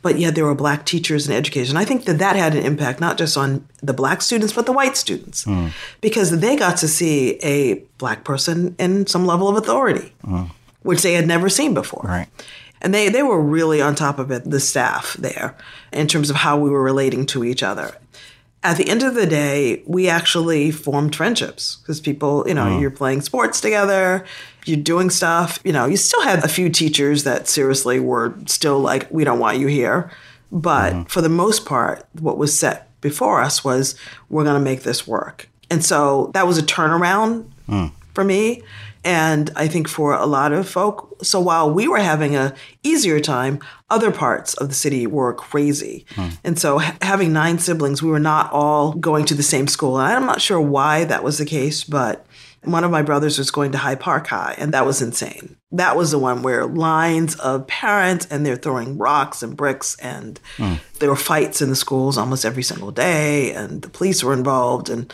But 0.01 0.19
yet 0.19 0.35
there 0.35 0.45
were 0.45 0.55
black 0.55 0.85
teachers 0.85 1.27
and 1.27 1.35
education. 1.35 1.75
I 1.75 1.83
think 1.83 2.05
that 2.05 2.19
that 2.19 2.37
had 2.37 2.55
an 2.55 2.63
impact 2.63 3.01
not 3.01 3.17
just 3.17 3.35
on 3.35 3.67
the 3.81 3.93
black 3.93 4.21
students, 4.21 4.53
but 4.53 4.65
the 4.65 4.71
white 4.71 4.95
students, 4.95 5.43
hmm. 5.43 5.69
because 5.99 6.39
they 6.39 6.55
got 6.55 6.77
to 6.77 6.87
see 6.87 7.31
a 7.43 7.83
black 7.97 8.23
person 8.23 8.75
in 8.79 9.07
some 9.07 9.25
level 9.25 9.49
of 9.49 9.57
authority, 9.57 10.13
hmm. 10.23 10.43
which 10.83 11.01
they 11.01 11.13
had 11.13 11.27
never 11.27 11.49
seen 11.49 11.73
before. 11.73 12.03
Right. 12.05 12.27
And 12.81 12.93
they, 12.93 13.09
they 13.09 13.23
were 13.23 13.41
really 13.41 13.81
on 13.81 13.95
top 13.95 14.19
of 14.19 14.31
it, 14.31 14.49
the 14.49 14.61
staff 14.61 15.13
there, 15.15 15.57
in 15.91 16.07
terms 16.07 16.29
of 16.29 16.37
how 16.37 16.57
we 16.57 16.69
were 16.69 16.83
relating 16.83 17.25
to 17.25 17.43
each 17.43 17.63
other. 17.63 17.97
At 18.63 18.77
the 18.77 18.89
end 18.89 19.03
of 19.03 19.13
the 19.13 19.25
day, 19.25 19.83
we 19.85 20.09
actually 20.09 20.71
formed 20.71 21.15
friendships 21.15 21.77
because 21.77 22.01
people, 22.01 22.43
you 22.47 22.53
know, 22.53 22.79
you're 22.79 22.91
playing 22.91 23.21
sports 23.21 23.61
together, 23.61 24.25
you're 24.65 24.77
doing 24.77 25.09
stuff. 25.09 25.59
You 25.63 25.71
know, 25.71 25.85
you 25.85 25.95
still 25.95 26.23
had 26.23 26.43
a 26.43 26.47
few 26.47 26.69
teachers 26.69 27.23
that 27.23 27.47
seriously 27.47 27.99
were 27.99 28.35
still 28.47 28.79
like, 28.79 29.09
we 29.11 29.23
don't 29.23 29.39
want 29.39 29.59
you 29.59 29.67
here. 29.67 30.11
But 30.51 30.93
mm-hmm. 30.93 31.03
for 31.03 31.21
the 31.21 31.29
most 31.29 31.65
part, 31.65 32.05
what 32.19 32.37
was 32.37 32.57
set 32.57 32.89
before 32.99 33.41
us 33.41 33.63
was, 33.63 33.95
we're 34.29 34.43
going 34.43 34.59
to 34.59 34.63
make 34.63 34.83
this 34.83 35.07
work. 35.07 35.49
And 35.69 35.83
so 35.83 36.31
that 36.33 36.47
was 36.47 36.57
a 36.57 36.63
turnaround 36.63 37.49
mm. 37.67 37.91
for 38.13 38.23
me 38.23 38.63
and 39.07 39.51
I 39.55 39.69
think 39.69 39.87
for 39.87 40.13
a 40.13 40.25
lot 40.25 40.51
of 40.51 40.67
folk. 40.67 41.17
So 41.23 41.39
while 41.39 41.71
we 41.71 41.87
were 41.87 41.99
having 41.99 42.35
a 42.35 42.53
easier 42.83 43.21
time, 43.21 43.59
other 43.89 44.11
parts 44.11 44.53
of 44.55 44.67
the 44.69 44.75
city 44.75 45.07
were 45.07 45.33
crazy. 45.33 46.05
And 46.43 46.59
so 46.59 46.79
ha- 46.79 46.97
having 47.01 47.31
nine 47.33 47.59
siblings, 47.59 48.03
we 48.03 48.09
were 48.09 48.19
not 48.19 48.51
all 48.51 48.91
going 48.93 49.25
to 49.25 49.35
the 49.35 49.43
same 49.43 49.67
school. 49.67 49.99
And 49.99 50.11
I'm 50.13 50.25
not 50.25 50.41
sure 50.41 50.59
why 50.59 51.05
that 51.05 51.23
was 51.23 51.37
the 51.37 51.45
case, 51.45 51.83
but 51.83 52.25
one 52.63 52.83
of 52.83 52.91
my 52.91 53.01
brothers 53.01 53.37
was 53.37 53.49
going 53.49 53.71
to 53.71 53.77
Hyde 53.77 53.99
Park 54.01 54.27
High, 54.27 54.55
and 54.57 54.73
that 54.73 54.85
was 54.85 55.01
insane. 55.01 55.55
That 55.71 55.95
was 55.95 56.11
the 56.11 56.19
one 56.19 56.41
where 56.41 56.65
lines 56.65 57.35
of 57.35 57.65
parents 57.67 58.27
and 58.29 58.45
they're 58.45 58.57
throwing 58.57 58.97
rocks 58.97 59.41
and 59.41 59.55
bricks, 59.55 59.95
and 60.01 60.37
there 60.99 61.09
were 61.09 61.15
fights 61.15 61.61
in 61.61 61.69
the 61.69 61.75
schools 61.77 62.17
almost 62.17 62.43
every 62.43 62.63
single 62.63 62.91
day, 62.91 63.53
and 63.53 63.83
the 63.83 63.89
police 63.89 64.21
were 64.21 64.33
involved, 64.33 64.89
and 64.89 65.13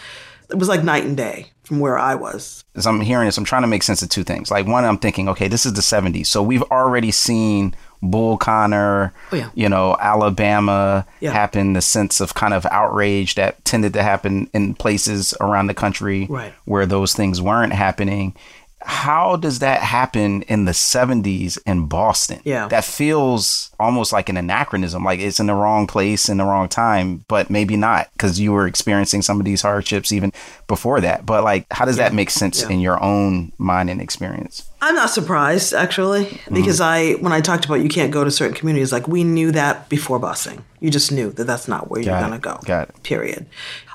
it 0.50 0.58
was 0.58 0.68
like 0.68 0.84
night 0.84 1.04
and 1.06 1.16
day 1.18 1.52
from 1.64 1.80
where 1.80 1.98
I 1.98 2.16
was. 2.16 2.64
as 2.76 2.88
I'm 2.88 3.02
hearing 3.02 3.28
this, 3.28 3.38
I'm 3.38 3.46
trying 3.46 3.62
to 3.62 3.68
make 3.68 3.84
sense 3.84 4.02
of 4.02 4.10
two 4.10 4.24
things. 4.24 4.50
Like 4.50 4.66
one, 4.66 4.84
I'm 4.84 4.98
thinking, 4.98 5.30
okay, 5.30 5.48
this 5.48 5.66
is 5.66 5.74
the 5.74 5.82
70s, 5.82 6.26
so 6.28 6.42
we've 6.42 6.64
already 6.64 7.12
seen 7.12 7.76
Bull 8.04 8.38
Connor, 8.38 9.14
Oh, 9.32 9.36
yeah. 9.38 9.50
you 9.56 9.70
know, 9.70 9.96
Alabama 10.00 11.06
Yeah. 11.22 11.32
happen. 11.32 11.74
The 11.74 11.82
sense 11.82 12.20
of 12.22 12.34
kind 12.34 12.54
of 12.54 12.66
outrage 12.70 13.36
that 13.36 13.64
tended 13.66 13.94
to 13.94 14.04
happen 14.04 14.50
in 14.54 14.74
places 14.76 15.34
around 15.40 15.68
the 15.68 15.74
country 15.74 16.28
Right. 16.30 16.54
where 16.66 16.86
those 16.86 17.14
things 17.14 17.42
weren't 17.42 17.74
happening. 17.74 18.34
How 18.86 19.36
does 19.36 19.60
that 19.60 19.82
happen 19.82 20.42
in 20.44 20.66
the 20.66 20.72
70s 20.72 21.58
in 21.66 21.88
Boston? 21.88 22.42
Yeah. 22.44 22.68
That 22.68 22.84
feels 22.86 23.72
almost 23.80 24.14
like 24.14 24.30
an 24.30 24.38
anachronism, 24.38 25.04
like 25.04 25.20
it's 25.20 25.40
in 25.40 25.48
the 25.48 25.54
wrong 25.54 25.88
place 25.88 26.30
in 26.30 26.38
the 26.38 26.46
wrong 26.46 26.70
time, 26.70 27.26
but 27.28 27.50
maybe 27.50 27.76
not 27.76 28.10
because 28.14 28.40
you 28.40 28.52
were 28.52 28.68
experiencing 28.68 29.22
some 29.22 29.40
of 29.40 29.46
these 29.46 29.62
hardships 29.62 30.12
even 30.12 30.32
before 30.68 31.02
that. 31.02 31.26
But 31.26 31.44
like, 31.44 31.66
how 31.72 31.86
does 31.86 31.98
that 31.98 32.14
make 32.14 32.30
sense 32.30 32.62
Yeah. 32.62 32.70
in 32.70 32.80
your 32.80 33.02
own 33.04 33.52
mind 33.58 33.90
and 33.90 34.02
experience? 34.02 34.64
I'm 34.82 34.96
not 34.96 35.10
surprised 35.10 35.74
actually, 35.74 36.26
mm-hmm. 36.26 36.54
because 36.54 36.82
I 36.82 37.14
when 37.14 37.32
I 37.32 37.40
talked 37.40 37.64
about 37.64 37.76
you 37.76 37.88
can't 37.90 38.12
go 38.12 38.26
to 38.26 38.32
certain 38.32 38.54
communities, 38.54 38.92
like 38.92 39.08
we 39.08 39.24
knew 39.24 39.52
that 39.54 39.88
before 39.88 40.20
busing. 40.20 40.62
You 40.82 40.90
just 40.90 41.10
knew 41.10 41.32
that 41.32 41.46
that's 41.46 41.70
not 41.70 41.90
where 41.90 42.02
you're 42.02 42.20
going 42.20 42.34
to 42.34 42.38
go. 42.40 42.60
Got 42.66 42.90
it. 42.90 43.04
Period. 43.04 43.46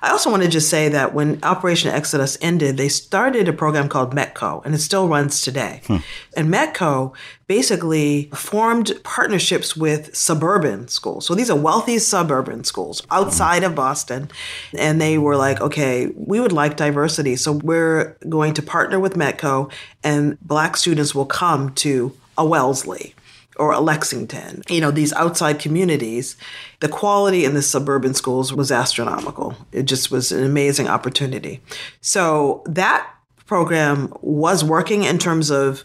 I 0.02 0.11
also 0.11 0.30
want 0.30 0.42
to 0.42 0.48
just 0.48 0.68
say 0.68 0.88
that 0.88 1.14
when 1.14 1.42
Operation 1.42 1.90
Exodus 1.90 2.38
ended, 2.40 2.76
they 2.76 2.88
started 2.88 3.48
a 3.48 3.52
program 3.52 3.88
called 3.88 4.14
Metco, 4.14 4.64
and 4.64 4.74
it 4.74 4.78
still 4.78 5.08
runs 5.08 5.42
today. 5.42 5.82
Hmm. 5.87 5.96
And 6.37 6.52
Metco 6.52 7.14
basically 7.46 8.30
formed 8.34 8.92
partnerships 9.02 9.76
with 9.76 10.14
suburban 10.14 10.88
schools. 10.88 11.26
So 11.26 11.34
these 11.34 11.50
are 11.50 11.56
wealthy 11.56 11.98
suburban 11.98 12.64
schools 12.64 13.02
outside 13.11 13.64
of 13.64 13.74
Boston. 13.74 14.30
And 14.76 15.00
they 15.00 15.18
were 15.18 15.37
like, 15.37 15.61
okay, 15.61 16.12
we 16.14 16.40
would 16.40 16.52
like 16.52 16.76
diversity. 16.76 17.37
So 17.37 17.52
we're 17.52 18.16
going 18.28 18.54
to 18.54 18.62
partner 18.62 19.00
with 19.00 19.14
Metco, 19.14 19.72
and 20.04 20.38
Black 20.40 20.76
students 20.76 21.14
will 21.14 21.26
come 21.26 21.74
to 21.76 22.16
a 22.37 22.44
Wellesley 22.44 23.14
or 23.59 23.73
a 23.73 23.81
Lexington, 23.81 24.62
you 24.68 24.81
know, 24.81 24.90
these 24.90 25.12
outside 25.14 25.59
communities, 25.59 26.37
the 26.81 26.88
quality 26.88 27.44
in 27.44 27.55
the 27.55 27.62
suburban 27.62 28.14
schools 28.14 28.53
was 28.53 28.71
astronomical. 28.71 29.55
It 29.73 29.85
just 29.85 30.11
was 30.11 30.31
an 30.33 30.44
amazing 30.44 30.88
opportunity. 30.88 31.61
So 32.01 32.62
that 32.66 33.09
program 33.47 34.12
was 34.21 34.62
working 34.62 35.03
in 35.05 35.18
terms 35.18 35.51
of 35.51 35.83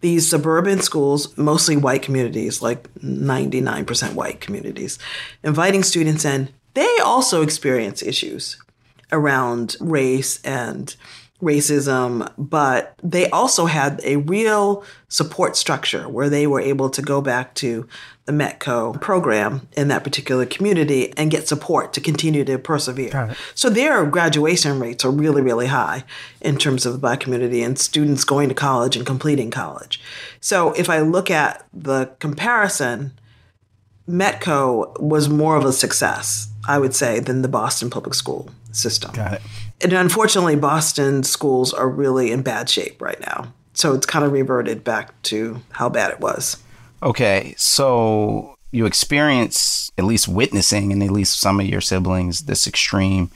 these 0.00 0.28
suburban 0.28 0.82
schools, 0.82 1.36
mostly 1.38 1.76
white 1.76 2.02
communities, 2.02 2.60
like 2.60 2.92
99% 2.94 4.14
white 4.14 4.40
communities, 4.40 4.98
inviting 5.42 5.82
students 5.82 6.24
in. 6.24 6.50
They 6.74 6.98
also 7.02 7.42
experience 7.42 8.02
issues 8.02 8.60
around 9.12 9.76
race 9.80 10.42
and 10.42 10.94
racism, 11.44 12.32
but 12.38 12.98
they 13.02 13.28
also 13.30 13.66
had 13.66 14.00
a 14.02 14.16
real 14.16 14.82
support 15.08 15.56
structure 15.56 16.08
where 16.08 16.28
they 16.28 16.46
were 16.46 16.60
able 16.60 16.90
to 16.90 17.02
go 17.02 17.20
back 17.20 17.54
to 17.54 17.86
the 18.24 18.32
Metco 18.32 18.98
program 19.00 19.68
in 19.76 19.88
that 19.88 20.02
particular 20.02 20.46
community 20.46 21.12
and 21.16 21.30
get 21.30 21.46
support 21.46 21.92
to 21.92 22.00
continue 22.00 22.42
to 22.44 22.58
persevere. 22.58 23.36
So 23.54 23.68
their 23.68 24.06
graduation 24.06 24.80
rates 24.80 25.04
are 25.04 25.10
really, 25.10 25.42
really 25.42 25.66
high 25.66 26.04
in 26.40 26.56
terms 26.56 26.86
of 26.86 26.94
the 26.94 26.98
Black 26.98 27.20
community 27.20 27.62
and 27.62 27.78
students 27.78 28.24
going 28.24 28.48
to 28.48 28.54
college 28.54 28.96
and 28.96 29.04
completing 29.04 29.50
college. 29.50 30.00
So 30.40 30.72
if 30.72 30.88
I 30.88 31.00
look 31.00 31.30
at 31.30 31.66
the 31.74 32.06
comparison, 32.18 33.12
Metco 34.08 34.98
was 34.98 35.28
more 35.28 35.56
of 35.56 35.64
a 35.64 35.72
success, 35.72 36.48
I 36.66 36.78
would 36.78 36.94
say, 36.94 37.20
than 37.20 37.42
the 37.42 37.48
Boston 37.48 37.90
public 37.90 38.14
school 38.14 38.48
system. 38.72 39.12
Got 39.12 39.34
it. 39.34 39.42
And 39.82 39.92
unfortunately, 39.92 40.56
Boston 40.56 41.22
schools 41.24 41.72
are 41.74 41.88
really 41.88 42.30
in 42.30 42.42
bad 42.42 42.70
shape 42.70 43.00
right 43.02 43.20
now. 43.20 43.52
So 43.74 43.92
it's 43.94 44.06
kind 44.06 44.24
of 44.24 44.32
reverted 44.32 44.84
back 44.84 45.20
to 45.24 45.60
how 45.72 45.88
bad 45.88 46.10
it 46.12 46.20
was. 46.20 46.56
Okay, 47.02 47.54
so 47.58 48.56
you 48.70 48.86
experience, 48.86 49.90
at 49.98 50.04
least 50.04 50.26
witnessing, 50.28 50.92
and 50.92 51.02
at 51.02 51.10
least 51.10 51.38
some 51.40 51.60
of 51.60 51.66
your 51.66 51.80
siblings, 51.80 52.42
this 52.42 52.66
extreme 52.66 53.30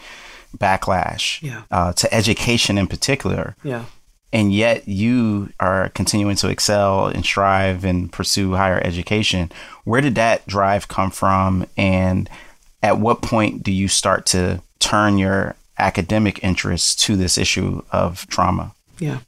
backlash 0.56 1.42
Yeah. 1.42 1.62
uh, 1.70 1.92
to 1.94 2.12
education 2.14 2.78
in 2.78 2.86
particular. 2.86 3.56
Yeah. 3.62 3.84
and 4.30 4.52
yet 4.52 4.86
you 4.86 5.50
are 5.58 5.88
continuing 5.94 6.36
to 6.36 6.48
excel 6.50 7.06
and 7.06 7.24
strive 7.24 7.82
and 7.82 8.12
pursue 8.12 8.52
higher 8.56 8.78
education. 8.84 9.50
Where 9.84 10.02
did 10.02 10.16
that 10.16 10.46
drive 10.46 10.86
come 10.86 11.10
from? 11.10 11.64
And 11.78 12.28
at 12.82 12.98
what 12.98 13.22
point 13.22 13.62
do 13.62 13.72
you 13.72 13.88
start 13.88 14.26
to 14.26 14.60
turn 14.80 15.16
your 15.16 15.54
academic 15.78 16.42
interests 16.42 16.94
to 17.06 17.16
this 17.16 17.38
issue 17.38 17.82
of 17.90 18.26
trauma? 18.28 18.74
Yeah. 18.98 19.18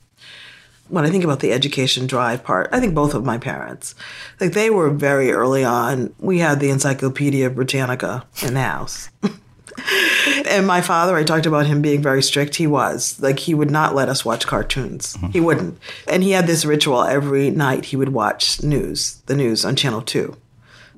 When 0.89 1.05
I 1.05 1.11
think 1.11 1.23
about 1.23 1.41
the 1.41 1.53
education 1.53 2.07
drive 2.07 2.43
part, 2.43 2.68
I 2.72 2.81
think 2.81 2.95
both 2.95 3.14
of 3.14 3.24
my 3.24 3.39
parents, 3.39 3.95
like 4.41 4.53
they 4.53 4.70
were 4.70 4.91
very 4.91 5.31
early 5.31 5.64
on. 5.64 6.12
We 6.18 6.41
had 6.41 6.59
the 6.59 6.70
Encyclopedia 6.70 7.49
Britannica 7.51 8.27
in 8.43 8.55
the 8.55 8.62
house. 8.62 9.09
and 10.49 10.66
my 10.66 10.81
father, 10.81 11.16
I 11.16 11.24
talked 11.24 11.47
about 11.47 11.66
him 11.66 11.83
being 11.83 12.03
very 12.03 12.22
strict. 12.22 12.57
He 12.57 12.66
was. 12.66 13.20
Like, 13.20 13.39
he 13.39 13.55
would 13.55 13.70
not 13.70 13.95
let 13.95 14.09
us 14.09 14.24
watch 14.24 14.47
cartoons. 14.47 15.16
Mm-hmm. 15.16 15.31
He 15.31 15.41
wouldn't. 15.41 15.79
And 16.09 16.22
he 16.22 16.33
had 16.33 16.47
this 16.47 16.64
ritual 16.64 17.03
every 17.03 17.51
night 17.51 17.87
he 17.87 17.97
would 17.97 18.11
watch 18.11 18.62
news, 18.62 19.22
the 19.27 19.37
news 19.37 19.64
on 19.64 19.77
Channel 19.77 20.03
2. 20.03 20.37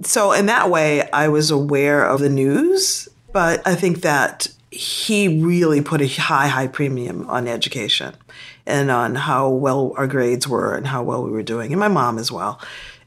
So, 0.02 0.32
in 0.32 0.46
that 0.46 0.70
way, 0.70 1.08
I 1.10 1.28
was 1.28 1.50
aware 1.50 2.04
of 2.04 2.20
the 2.20 2.28
news, 2.28 3.08
but 3.32 3.64
I 3.66 3.74
think 3.74 4.00
that 4.00 4.48
he 4.72 5.28
really 5.42 5.80
put 5.82 6.00
a 6.00 6.06
high, 6.06 6.48
high 6.48 6.66
premium 6.66 7.28
on 7.28 7.46
education. 7.46 8.14
and 8.66 8.90
on 8.90 9.14
how 9.14 9.48
well 9.48 9.92
our 9.96 10.06
grades 10.06 10.46
were 10.46 10.74
and 10.74 10.86
how 10.86 11.02
well 11.02 11.22
we 11.22 11.30
were 11.30 11.42
doing, 11.42 11.72
and 11.72 11.80
my 11.80 11.88
mom 11.88 12.18
as 12.18 12.30
well. 12.30 12.60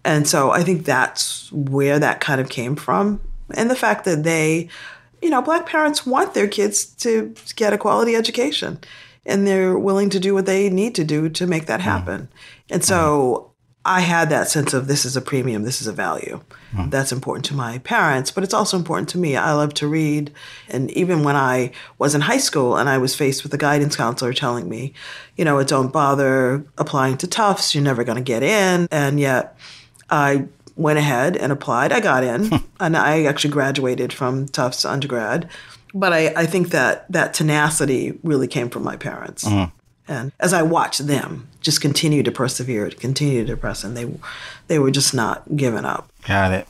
And 0.03 0.27
so 0.27 0.51
I 0.51 0.63
think 0.63 0.85
that's 0.85 1.51
where 1.51 1.97
that 1.99 2.19
kind 2.19 2.39
of 2.39 2.49
came 2.49 2.75
from. 2.75 3.21
And 3.53 3.69
the 3.69 3.75
fact 3.75 4.05
that 4.05 4.23
they, 4.23 4.69
you 5.21 5.29
know, 5.29 5.41
black 5.41 5.65
parents 5.65 6.05
want 6.05 6.33
their 6.33 6.47
kids 6.47 6.85
to 6.97 7.33
get 7.55 7.73
a 7.73 7.77
quality 7.77 8.15
education 8.15 8.79
and 9.25 9.47
they're 9.47 9.77
willing 9.77 10.11
to 10.11 10.19
do 10.19 10.35
what 10.35 10.45
they 10.45 10.69
need 10.69 10.93
to 10.95 11.03
do 11.03 11.29
to 11.29 11.47
make 11.47 11.65
that 11.65 11.81
happen. 11.81 12.21
Mm. 12.21 12.27
And 12.69 12.85
so 12.85 13.51
I 13.85 13.99
had 13.99 14.29
that 14.31 14.49
sense 14.49 14.73
of 14.73 14.87
this 14.87 15.05
is 15.05 15.15
a 15.15 15.21
premium, 15.21 15.63
this 15.63 15.79
is 15.79 15.85
a 15.85 15.93
value. 15.93 16.41
Mm. 16.73 16.89
That's 16.89 17.11
important 17.11 17.45
to 17.45 17.53
my 17.53 17.77
parents, 17.79 18.31
but 18.31 18.43
it's 18.43 18.53
also 18.53 18.77
important 18.77 19.09
to 19.09 19.19
me. 19.19 19.37
I 19.37 19.53
love 19.53 19.75
to 19.75 19.87
read. 19.87 20.31
And 20.67 20.89
even 20.91 21.23
when 21.23 21.35
I 21.35 21.71
was 21.99 22.15
in 22.15 22.21
high 22.21 22.39
school 22.39 22.77
and 22.77 22.89
I 22.89 22.97
was 22.97 23.15
faced 23.15 23.43
with 23.43 23.53
a 23.53 23.59
guidance 23.59 23.95
counselor 23.95 24.33
telling 24.33 24.67
me, 24.67 24.93
you 25.37 25.45
know, 25.45 25.63
don't 25.63 25.93
bother 25.93 26.65
applying 26.79 27.17
to 27.17 27.27
Tufts, 27.27 27.75
you're 27.75 27.83
never 27.83 28.03
going 28.03 28.17
to 28.17 28.23
get 28.23 28.41
in. 28.41 28.87
And 28.89 29.19
yet 29.19 29.55
I 30.09 30.47
went 30.75 30.97
ahead 30.97 31.37
and 31.37 31.51
applied. 31.51 31.91
I 31.91 31.99
got 31.99 32.23
in, 32.23 32.51
and 32.79 32.97
I 32.97 33.25
actually 33.25 33.51
graduated 33.51 34.11
from 34.11 34.47
Tufts 34.47 34.83
undergrad. 34.83 35.47
But 35.93 36.11
I, 36.11 36.33
I 36.35 36.45
think 36.47 36.69
that 36.69 37.09
that 37.11 37.35
tenacity 37.35 38.17
really 38.23 38.47
came 38.47 38.69
from 38.69 38.83
my 38.83 38.97
parents. 38.97 39.45
Mm. 39.45 39.71
And 40.07 40.31
as 40.39 40.53
I 40.53 40.61
watched 40.61 41.07
them 41.07 41.47
just 41.61 41.81
continue 41.81 42.21
to 42.23 42.31
persevere, 42.31 42.89
continue 42.91 43.45
to 43.45 43.57
press, 43.57 43.83
and 43.83 43.97
they 43.97 44.07
they 44.67 44.79
were 44.79 44.91
just 44.91 45.13
not 45.13 45.55
giving 45.55 45.85
up. 45.85 46.09
Got 46.27 46.51
it. 46.51 46.67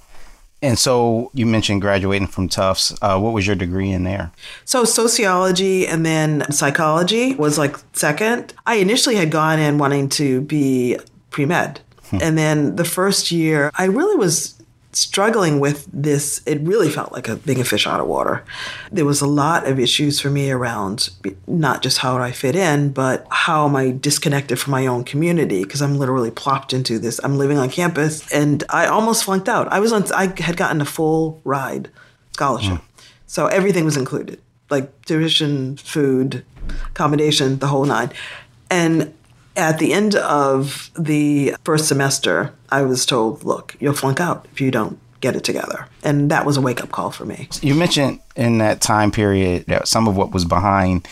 And 0.61 0.79
so 0.79 1.29
you 1.33 1.45
mentioned 1.45 1.81
graduating 1.81 2.27
from 2.27 2.47
Tufts. 2.47 2.93
Uh, 3.01 3.19
what 3.19 3.33
was 3.33 3.45
your 3.45 3.55
degree 3.55 3.91
in 3.91 4.03
there? 4.03 4.31
So 4.63 4.83
sociology 4.83 5.85
and 5.85 6.05
then 6.05 6.49
psychology 6.51 7.35
was 7.35 7.57
like 7.57 7.77
second. 7.93 8.53
I 8.65 8.75
initially 8.75 9.15
had 9.15 9.29
gone 9.29 9.59
in 9.59 9.77
wanting 9.77 10.09
to 10.09 10.41
be 10.41 10.97
pre 11.29 11.45
med. 11.45 11.81
Hmm. 12.09 12.17
And 12.21 12.37
then 12.37 12.77
the 12.77 12.85
first 12.85 13.31
year, 13.31 13.69
I 13.75 13.85
really 13.85 14.15
was 14.15 14.55
struggling 14.95 15.59
with 15.59 15.87
this, 15.91 16.41
it 16.45 16.59
really 16.61 16.89
felt 16.89 17.11
like 17.11 17.27
a 17.27 17.35
being 17.35 17.59
a 17.59 17.63
fish 17.63 17.85
out 17.85 17.99
of 17.99 18.07
water. 18.07 18.43
There 18.91 19.05
was 19.05 19.21
a 19.21 19.27
lot 19.27 19.67
of 19.67 19.79
issues 19.79 20.19
for 20.19 20.29
me 20.29 20.51
around 20.51 21.09
not 21.47 21.81
just 21.81 21.99
how 21.99 22.17
do 22.17 22.23
I 22.23 22.31
fit 22.31 22.55
in, 22.55 22.91
but 22.91 23.25
how 23.29 23.67
am 23.67 23.75
I 23.75 23.91
disconnected 23.91 24.59
from 24.59 24.71
my 24.71 24.87
own 24.87 25.03
community 25.03 25.63
because 25.63 25.81
I'm 25.81 25.97
literally 25.97 26.31
plopped 26.31 26.73
into 26.73 26.99
this. 26.99 27.19
I'm 27.23 27.37
living 27.37 27.57
on 27.57 27.69
campus 27.69 28.31
and 28.31 28.63
I 28.69 28.87
almost 28.87 29.23
flunked 29.23 29.49
out. 29.49 29.67
I 29.71 29.79
was 29.79 29.91
on 29.91 30.11
I 30.13 30.33
had 30.41 30.57
gotten 30.57 30.81
a 30.81 30.85
full 30.85 31.41
ride 31.43 31.89
scholarship. 32.33 32.73
Mm. 32.73 32.81
So 33.27 33.47
everything 33.47 33.85
was 33.85 33.97
included. 33.97 34.39
Like 34.69 35.05
tuition, 35.05 35.77
food, 35.77 36.43
accommodation, 36.87 37.59
the 37.59 37.67
whole 37.67 37.85
nine. 37.85 38.11
And 38.69 39.13
at 39.55 39.79
the 39.79 39.93
end 39.93 40.15
of 40.15 40.91
the 40.97 41.55
first 41.63 41.87
semester, 41.87 42.53
I 42.69 42.81
was 42.83 43.05
told, 43.05 43.43
look, 43.43 43.75
you'll 43.79 43.93
flunk 43.93 44.19
out 44.19 44.47
if 44.51 44.61
you 44.61 44.71
don't 44.71 44.99
get 45.21 45.35
it 45.35 45.43
together. 45.43 45.87
And 46.03 46.29
that 46.29 46.45
was 46.45 46.57
a 46.57 46.61
wake 46.61 46.83
up 46.83 46.91
call 46.91 47.11
for 47.11 47.25
me. 47.25 47.49
You 47.61 47.73
mentioned 47.75 48.19
in 48.35 48.59
that 48.59 48.81
time 48.81 49.11
period 49.11 49.65
that 49.67 49.87
some 49.87 50.07
of 50.07 50.15
what 50.15 50.31
was 50.31 50.45
behind 50.45 51.07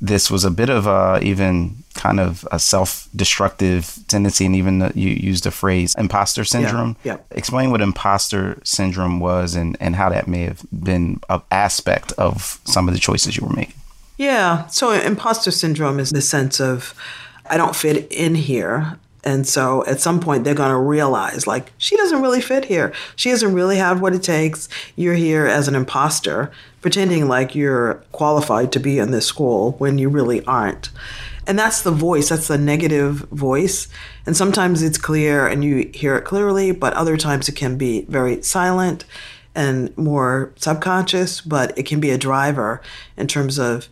this 0.00 0.30
was 0.30 0.44
a 0.44 0.50
bit 0.50 0.70
of 0.70 0.86
a 0.86 1.18
even 1.22 1.76
kind 1.94 2.20
of 2.20 2.46
a 2.52 2.58
self-destructive 2.58 3.98
tendency 4.06 4.46
and 4.46 4.54
even 4.54 4.78
the, 4.78 4.92
you 4.94 5.08
used 5.10 5.42
the 5.42 5.50
phrase 5.50 5.94
imposter 5.96 6.44
syndrome 6.44 6.96
yeah, 7.02 7.14
yeah. 7.14 7.18
explain 7.32 7.72
what 7.72 7.80
imposter 7.80 8.60
syndrome 8.62 9.18
was 9.18 9.56
and, 9.56 9.76
and 9.80 9.96
how 9.96 10.08
that 10.08 10.28
may 10.28 10.42
have 10.42 10.62
been 10.70 11.18
an 11.28 11.42
aspect 11.50 12.12
of 12.12 12.60
some 12.64 12.86
of 12.86 12.94
the 12.94 13.00
choices 13.00 13.36
you 13.36 13.44
were 13.44 13.52
making 13.52 13.74
yeah 14.16 14.66
so 14.68 14.92
imposter 14.92 15.50
syndrome 15.50 15.98
is 15.98 16.10
the 16.10 16.22
sense 16.22 16.60
of 16.60 16.94
I 17.50 17.56
don't 17.56 17.76
fit 17.76 18.10
in 18.12 18.34
here. 18.34 18.98
And 19.24 19.46
so 19.46 19.84
at 19.86 20.00
some 20.00 20.20
point, 20.20 20.44
they're 20.44 20.54
going 20.54 20.70
to 20.70 20.78
realize, 20.78 21.46
like, 21.46 21.72
she 21.76 21.96
doesn't 21.96 22.22
really 22.22 22.40
fit 22.40 22.66
here. 22.66 22.92
She 23.16 23.30
doesn't 23.30 23.52
really 23.52 23.76
have 23.76 24.00
what 24.00 24.14
it 24.14 24.22
takes. 24.22 24.68
You're 24.96 25.14
here 25.14 25.46
as 25.46 25.68
an 25.68 25.74
imposter, 25.74 26.50
pretending 26.80 27.28
like 27.28 27.54
you're 27.54 27.94
qualified 28.12 28.72
to 28.72 28.80
be 28.80 28.98
in 28.98 29.10
this 29.10 29.26
school 29.26 29.72
when 29.72 29.98
you 29.98 30.08
really 30.08 30.44
aren't. 30.44 30.90
And 31.46 31.58
that's 31.58 31.82
the 31.82 31.90
voice, 31.90 32.28
that's 32.28 32.48
the 32.48 32.58
negative 32.58 33.20
voice. 33.30 33.88
And 34.26 34.36
sometimes 34.36 34.82
it's 34.82 34.98
clear 34.98 35.46
and 35.46 35.64
you 35.64 35.90
hear 35.94 36.16
it 36.16 36.24
clearly, 36.26 36.72
but 36.72 36.92
other 36.92 37.16
times 37.16 37.48
it 37.48 37.56
can 37.56 37.78
be 37.78 38.02
very 38.02 38.42
silent 38.42 39.04
and 39.54 39.96
more 39.96 40.52
subconscious, 40.56 41.40
but 41.40 41.76
it 41.76 41.86
can 41.86 42.00
be 42.00 42.10
a 42.10 42.18
driver 42.18 42.82
in 43.16 43.26
terms 43.26 43.58
of 43.58 43.88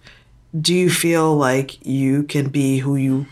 do 0.58 0.74
you 0.74 0.90
feel 0.90 1.34
like 1.34 1.84
you 1.84 2.22
can 2.22 2.48
be 2.48 2.78
who 2.78 2.94
you 2.94 3.26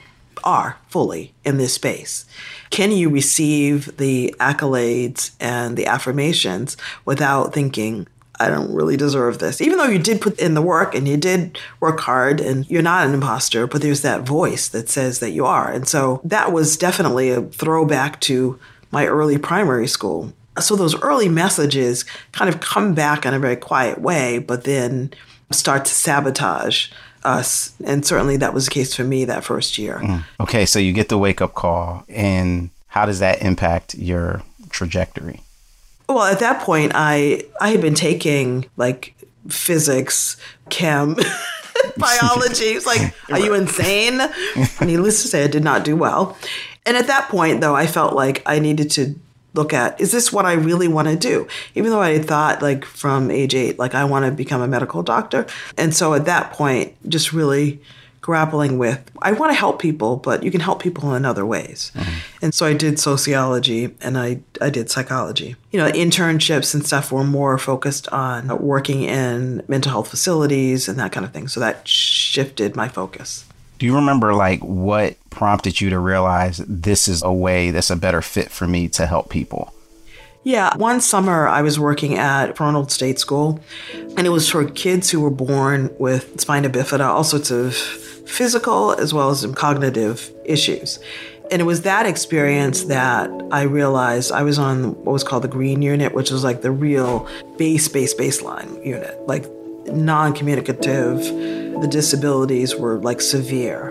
are 0.44 0.78
fully 0.88 1.34
in 1.44 1.56
this 1.56 1.74
space? 1.74 2.24
Can 2.70 2.92
you 2.92 3.08
receive 3.08 3.96
the 3.96 4.34
accolades 4.38 5.32
and 5.40 5.76
the 5.76 5.86
affirmations 5.86 6.76
without 7.04 7.52
thinking, 7.52 8.06
I 8.38 8.48
don't 8.48 8.74
really 8.74 8.96
deserve 8.96 9.38
this. 9.38 9.60
Even 9.60 9.78
though 9.78 9.84
you 9.84 9.98
did 9.98 10.20
put 10.20 10.38
in 10.40 10.54
the 10.54 10.62
work 10.62 10.94
and 10.94 11.06
you 11.06 11.16
did 11.16 11.58
work 11.80 12.00
hard 12.00 12.40
and 12.40 12.68
you're 12.68 12.82
not 12.82 13.06
an 13.06 13.14
imposter, 13.14 13.66
but 13.66 13.80
there's 13.80 14.02
that 14.02 14.22
voice 14.22 14.68
that 14.68 14.88
says 14.88 15.20
that 15.20 15.30
you 15.30 15.46
are. 15.46 15.70
And 15.70 15.86
so 15.86 16.20
that 16.24 16.52
was 16.52 16.76
definitely 16.76 17.30
a 17.30 17.42
throwback 17.42 18.20
to 18.22 18.58
my 18.90 19.06
early 19.06 19.38
primary 19.38 19.86
school. 19.86 20.32
So 20.58 20.76
those 20.76 21.00
early 21.00 21.28
messages 21.28 22.04
kind 22.32 22.52
of 22.52 22.60
come 22.60 22.94
back 22.94 23.24
in 23.24 23.34
a 23.34 23.38
very 23.38 23.56
quiet 23.56 24.00
way, 24.00 24.38
but 24.38 24.64
then 24.64 25.12
start 25.52 25.84
to 25.84 25.94
sabotage 25.94 26.90
us. 27.24 27.74
And 27.84 28.04
certainly 28.04 28.36
that 28.38 28.54
was 28.54 28.66
the 28.66 28.70
case 28.70 28.94
for 28.94 29.04
me 29.04 29.24
that 29.24 29.44
first 29.44 29.78
year. 29.78 29.98
Mm. 30.02 30.24
Okay, 30.40 30.66
so 30.66 30.78
you 30.78 30.92
get 30.92 31.08
the 31.08 31.18
wake 31.18 31.40
up 31.40 31.54
call, 31.54 32.04
and 32.08 32.70
how 32.88 33.06
does 33.06 33.18
that 33.18 33.42
impact 33.42 33.94
your 33.94 34.42
trajectory? 34.70 35.40
Well, 36.08 36.24
at 36.24 36.40
that 36.40 36.62
point, 36.62 36.92
I 36.94 37.44
I 37.60 37.70
had 37.70 37.80
been 37.80 37.94
taking 37.94 38.66
like 38.76 39.14
physics, 39.48 40.36
chem, 40.68 41.16
biology. 41.96 42.66
It's 42.66 42.86
like, 42.86 43.14
are 43.30 43.38
you 43.38 43.54
insane? 43.54 44.20
Needless 44.80 45.22
to 45.22 45.28
say, 45.28 45.44
I 45.44 45.48
did 45.48 45.64
not 45.64 45.84
do 45.84 45.96
well. 45.96 46.36
And 46.86 46.96
at 46.96 47.06
that 47.06 47.28
point, 47.30 47.60
though, 47.60 47.74
I 47.74 47.86
felt 47.86 48.14
like 48.14 48.42
I 48.44 48.58
needed 48.58 48.90
to 48.92 49.14
look 49.54 49.72
at 49.72 50.00
is 50.00 50.12
this 50.12 50.32
what 50.32 50.44
I 50.44 50.52
really 50.52 50.88
want 50.88 51.08
to 51.08 51.16
do? 51.16 51.48
Even 51.74 51.90
though 51.90 52.02
I 52.02 52.18
thought 52.18 52.60
like 52.60 52.84
from 52.84 53.30
age 53.30 53.54
eight, 53.54 53.78
like 53.78 53.94
I 53.94 54.04
want 54.04 54.26
to 54.26 54.30
become 54.30 54.60
a 54.60 54.68
medical 54.68 55.02
doctor. 55.02 55.46
And 55.78 55.94
so 55.94 56.14
at 56.14 56.26
that 56.26 56.52
point, 56.52 56.94
just 57.08 57.32
really 57.32 57.80
grappling 58.20 58.78
with 58.78 59.10
I 59.20 59.32
want 59.32 59.52
to 59.52 59.54
help 59.54 59.80
people, 59.82 60.16
but 60.16 60.42
you 60.42 60.50
can 60.50 60.60
help 60.60 60.82
people 60.82 61.14
in 61.14 61.26
other 61.26 61.44
ways. 61.44 61.92
Mm-hmm. 61.94 62.18
And 62.42 62.54
so 62.54 62.64
I 62.64 62.72
did 62.72 62.98
sociology 62.98 63.94
and 64.00 64.16
I, 64.16 64.40
I 64.62 64.70
did 64.70 64.90
psychology. 64.90 65.56
You 65.72 65.78
know, 65.78 65.90
internships 65.90 66.74
and 66.74 66.86
stuff 66.86 67.12
were 67.12 67.24
more 67.24 67.58
focused 67.58 68.08
on 68.08 68.48
working 68.58 69.02
in 69.02 69.62
mental 69.68 69.92
health 69.92 70.08
facilities 70.08 70.88
and 70.88 70.98
that 70.98 71.12
kind 71.12 71.26
of 71.26 71.32
thing. 71.32 71.48
So 71.48 71.60
that 71.60 71.86
shifted 71.86 72.76
my 72.76 72.88
focus. 72.88 73.44
Do 73.78 73.86
you 73.86 73.96
remember 73.96 74.34
like 74.34 74.60
what 74.60 75.16
prompted 75.30 75.80
you 75.80 75.90
to 75.90 75.98
realize 75.98 76.58
this 76.58 77.08
is 77.08 77.22
a 77.22 77.32
way 77.32 77.70
that's 77.70 77.90
a 77.90 77.96
better 77.96 78.22
fit 78.22 78.50
for 78.50 78.66
me 78.66 78.88
to 78.90 79.06
help 79.06 79.30
people? 79.30 79.72
Yeah, 80.44 80.76
one 80.76 81.00
summer 81.00 81.48
I 81.48 81.62
was 81.62 81.80
working 81.80 82.16
at 82.16 82.60
Ronald 82.60 82.92
State 82.92 83.18
School, 83.18 83.60
and 84.16 84.26
it 84.26 84.30
was 84.30 84.48
for 84.48 84.68
kids 84.68 85.10
who 85.10 85.20
were 85.20 85.30
born 85.30 85.90
with 85.98 86.38
spina 86.38 86.68
bifida, 86.68 87.00
all 87.00 87.24
sorts 87.24 87.50
of 87.50 87.74
physical 87.74 88.92
as 88.92 89.14
well 89.14 89.30
as 89.30 89.46
cognitive 89.54 90.30
issues. 90.44 90.98
And 91.50 91.60
it 91.60 91.64
was 91.64 91.82
that 91.82 92.06
experience 92.06 92.84
that 92.84 93.30
I 93.52 93.62
realized 93.62 94.32
I 94.32 94.42
was 94.42 94.58
on 94.58 94.94
what 95.04 95.12
was 95.12 95.24
called 95.24 95.44
the 95.44 95.48
green 95.48 95.82
unit, 95.82 96.14
which 96.14 96.30
was 96.30 96.44
like 96.44 96.62
the 96.62 96.70
real 96.70 97.28
base, 97.56 97.88
base, 97.88 98.14
baseline 98.14 98.84
unit, 98.84 99.18
like 99.26 99.46
non 99.86 100.34
communicative. 100.34 101.20
The 101.80 101.88
disabilities 101.88 102.74
were 102.74 102.98
like 102.98 103.20
severe. 103.20 103.90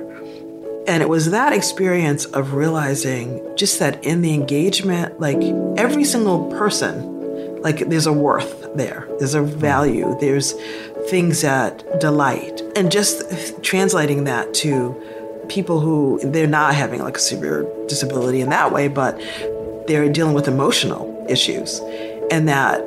And 0.87 1.01
it 1.01 1.07
was 1.07 1.31
that 1.31 1.53
experience 1.53 2.25
of 2.25 2.53
realizing 2.53 3.41
just 3.55 3.79
that 3.79 4.03
in 4.03 4.21
the 4.21 4.33
engagement, 4.33 5.19
like 5.19 5.41
every 5.77 6.03
single 6.03 6.51
person, 6.51 7.61
like 7.61 7.87
there's 7.89 8.05
a 8.05 8.11
worth 8.11 8.75
there, 8.75 9.07
there's 9.19 9.33
a 9.33 9.41
value, 9.41 10.17
there's 10.19 10.53
things 11.09 11.41
that 11.41 12.01
delight. 12.01 12.61
And 12.75 12.91
just 12.91 13.63
translating 13.63 14.25
that 14.25 14.53
to 14.55 15.01
people 15.47 15.79
who 15.79 16.19
they're 16.23 16.47
not 16.47 16.75
having 16.75 17.01
like 17.01 17.17
a 17.17 17.21
severe 17.21 17.65
disability 17.87 18.41
in 18.41 18.49
that 18.49 18.71
way, 18.71 18.87
but 18.87 19.17
they're 19.87 20.11
dealing 20.11 20.33
with 20.33 20.47
emotional 20.47 21.25
issues. 21.29 21.79
And 22.31 22.47
that 22.49 22.83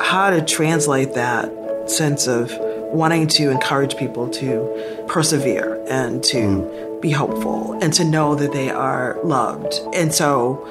how 0.00 0.30
to 0.30 0.44
translate 0.44 1.14
that 1.14 1.90
sense 1.90 2.26
of 2.26 2.50
wanting 2.96 3.26
to 3.28 3.50
encourage 3.50 3.96
people 3.96 4.28
to 4.30 5.04
persevere 5.06 5.84
and 5.88 6.24
to 6.24 6.38
mm. 6.38 7.00
be 7.00 7.10
hopeful 7.10 7.78
and 7.82 7.92
to 7.92 8.04
know 8.04 8.34
that 8.34 8.52
they 8.52 8.70
are 8.70 9.18
loved. 9.22 9.80
And 9.94 10.14
so 10.14 10.66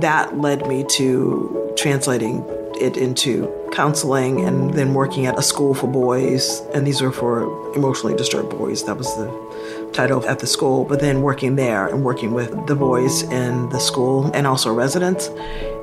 that 0.00 0.38
led 0.38 0.66
me 0.66 0.84
to 0.96 1.74
translating 1.76 2.44
it 2.80 2.96
into 2.96 3.52
counseling 3.72 4.40
and 4.40 4.74
then 4.74 4.94
working 4.94 5.26
at 5.26 5.38
a 5.38 5.42
school 5.42 5.74
for 5.74 5.86
boys. 5.86 6.60
And 6.74 6.86
these 6.86 7.02
were 7.02 7.12
for 7.12 7.44
emotionally 7.76 8.16
disturbed 8.16 8.50
boys. 8.50 8.84
That 8.84 8.96
was 8.96 9.06
the 9.16 9.90
title 9.92 10.24
at 10.26 10.38
the 10.38 10.46
school, 10.46 10.84
but 10.84 11.00
then 11.00 11.22
working 11.22 11.56
there 11.56 11.86
and 11.86 12.04
working 12.04 12.32
with 12.32 12.66
the 12.66 12.74
boys 12.74 13.22
in 13.24 13.68
the 13.68 13.78
school 13.78 14.30
and 14.32 14.46
also 14.46 14.72
residents. 14.72 15.28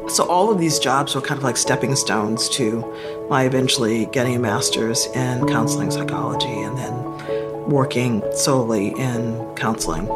So 0.10 0.26
all 0.26 0.49
of 0.51 0.58
these 0.58 0.80
jobs 0.80 1.16
were 1.16 1.22
kind 1.22 1.38
of 1.38 1.43
like 1.43 1.58
stepping 1.58 1.95
stones 1.95 2.47
to 2.49 3.28
my 3.30 3.43
eventually 3.43 4.05
getting 4.08 4.36
a 4.36 4.39
master's 4.39 5.05
in 5.08 5.45
counseling 5.47 5.91
psychology 5.91 6.62
and 6.62 6.78
then 6.78 7.70
working 7.70 8.24
solely 8.34 8.89
in 8.97 9.53
counseling. 9.55 10.08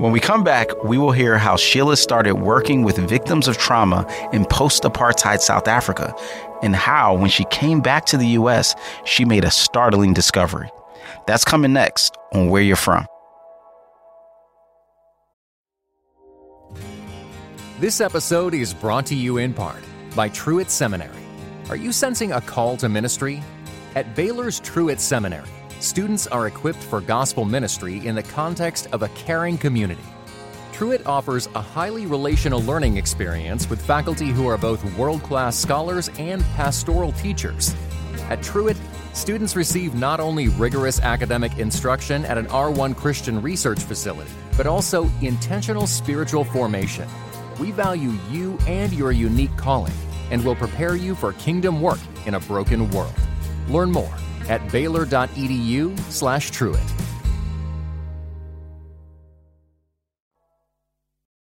When 0.00 0.12
we 0.12 0.20
come 0.20 0.44
back, 0.44 0.84
we 0.84 0.96
will 0.96 1.10
hear 1.10 1.36
how 1.36 1.56
Sheila 1.56 1.96
started 1.96 2.36
working 2.36 2.84
with 2.84 2.96
victims 2.96 3.48
of 3.48 3.58
trauma 3.58 4.06
in 4.32 4.46
post 4.46 4.84
apartheid 4.84 5.40
South 5.40 5.68
Africa 5.68 6.14
and 6.62 6.74
how, 6.74 7.14
when 7.14 7.28
she 7.28 7.44
came 7.46 7.80
back 7.80 8.06
to 8.06 8.16
the 8.16 8.28
U.S., 8.28 8.74
she 9.04 9.24
made 9.24 9.44
a 9.44 9.50
startling 9.50 10.14
discovery. 10.14 10.70
That's 11.26 11.44
coming 11.44 11.72
next 11.72 12.16
on 12.32 12.48
Where 12.48 12.62
You're 12.62 12.76
From. 12.76 13.06
This 17.80 18.02
episode 18.02 18.52
is 18.52 18.74
brought 18.74 19.06
to 19.06 19.14
you 19.14 19.38
in 19.38 19.54
part 19.54 19.82
by 20.14 20.28
Truett 20.28 20.70
Seminary. 20.70 21.16
Are 21.70 21.76
you 21.76 21.92
sensing 21.92 22.32
a 22.32 22.40
call 22.42 22.76
to 22.76 22.90
ministry? 22.90 23.42
At 23.94 24.14
Baylor's 24.14 24.60
Truett 24.60 25.00
Seminary, 25.00 25.48
students 25.78 26.26
are 26.26 26.46
equipped 26.46 26.82
for 26.82 27.00
gospel 27.00 27.46
ministry 27.46 28.06
in 28.06 28.14
the 28.14 28.22
context 28.22 28.88
of 28.92 29.02
a 29.02 29.08
caring 29.08 29.56
community. 29.56 30.02
Truett 30.74 31.06
offers 31.06 31.48
a 31.54 31.62
highly 31.62 32.04
relational 32.04 32.60
learning 32.64 32.98
experience 32.98 33.70
with 33.70 33.80
faculty 33.80 34.28
who 34.28 34.46
are 34.46 34.58
both 34.58 34.84
world 34.98 35.22
class 35.22 35.56
scholars 35.56 36.10
and 36.18 36.44
pastoral 36.56 37.12
teachers. 37.12 37.74
At 38.28 38.42
Truett, 38.42 38.76
students 39.14 39.56
receive 39.56 39.94
not 39.94 40.20
only 40.20 40.48
rigorous 40.48 41.00
academic 41.00 41.56
instruction 41.56 42.26
at 42.26 42.36
an 42.36 42.44
R1 42.48 42.94
Christian 42.94 43.40
research 43.40 43.80
facility, 43.80 44.30
but 44.54 44.66
also 44.66 45.10
intentional 45.22 45.86
spiritual 45.86 46.44
formation. 46.44 47.08
We 47.60 47.70
value 47.72 48.12
you 48.30 48.56
and 48.66 48.90
your 48.92 49.12
unique 49.12 49.54
calling 49.58 49.92
and 50.30 50.42
will 50.44 50.56
prepare 50.56 50.96
you 50.96 51.14
for 51.14 51.34
kingdom 51.34 51.82
work 51.82 51.98
in 52.24 52.32
a 52.34 52.40
broken 52.40 52.90
world. 52.90 53.14
Learn 53.68 53.92
more 53.92 54.14
at 54.48 54.72
baylor.edu/truett. 54.72 56.80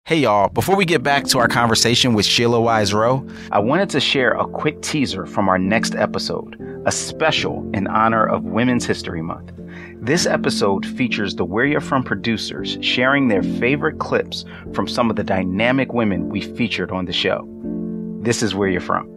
Hey 0.05 0.19
y'all, 0.19 0.49
before 0.51 0.77
we 0.77 0.85
get 0.85 1.03
back 1.03 1.25
to 1.29 1.39
our 1.39 1.49
conversation 1.49 2.13
with 2.13 2.27
Sheila 2.27 2.61
Wise 2.61 2.93
Rowe, 2.93 3.27
I 3.51 3.61
wanted 3.61 3.89
to 3.91 4.01
share 4.01 4.33
a 4.33 4.47
quick 4.47 4.83
teaser 4.83 5.25
from 5.25 5.49
our 5.49 5.59
next 5.59 5.95
episode, 5.95 6.61
a 6.85 6.93
special 6.93 7.67
in 7.73 7.87
honor 7.87 8.27
of 8.27 8.45
Women's 8.45 8.85
History 8.85 9.23
Month. 9.23 9.53
This 10.03 10.27
episode 10.27 10.85
features 10.85 11.37
the 11.37 11.45
Where 11.45 11.65
You're 11.65 11.81
From 11.81 12.03
producers 12.03 12.77
sharing 12.81 13.29
their 13.29 13.45
favorite 13.45 14.01
clips 14.01 14.45
from 14.75 14.89
some 14.89 15.11
of 15.11 15.15
the 15.15 15.23
dynamic 15.23 15.93
women 15.93 16.29
we 16.29 16.41
featured 16.41 16.91
on 16.91 17.05
the 17.05 17.13
show. 17.13 17.49
This 18.21 18.43
is 18.43 18.53
Where 18.53 18.69
You're 18.69 18.81
From. 18.81 19.09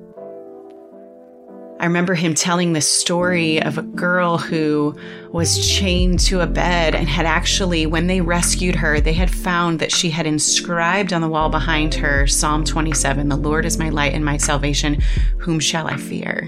I 1.79 1.86
remember 1.86 2.13
him 2.13 2.36
telling 2.36 2.73
this 2.73 2.88
story 2.88 3.59
of 3.63 3.79
a 3.79 3.81
girl 3.81 4.38
who 4.38 4.95
was 5.31 5.67
chained 5.67 6.19
to 6.19 6.41
a 6.41 6.47
bed 6.47 6.93
and 6.93 7.09
had 7.09 7.25
actually, 7.25 7.88
when 7.88 8.05
they 8.05 8.21
rescued 8.21 8.75
her, 8.75 9.01
they 9.01 9.13
had 9.13 9.31
found 9.31 9.79
that 9.79 9.91
she 9.91 10.11
had 10.11 10.27
inscribed 10.27 11.13
on 11.13 11.21
the 11.21 11.27
wall 11.27 11.49
behind 11.49 11.95
her 11.95 12.27
Psalm 12.27 12.63
27 12.63 13.27
The 13.27 13.36
Lord 13.36 13.65
is 13.65 13.79
my 13.79 13.89
light 13.89 14.13
and 14.13 14.23
my 14.23 14.38
salvation. 14.38 15.01
Whom 15.39 15.59
shall 15.59 15.88
I 15.88 15.97
fear? 15.97 16.47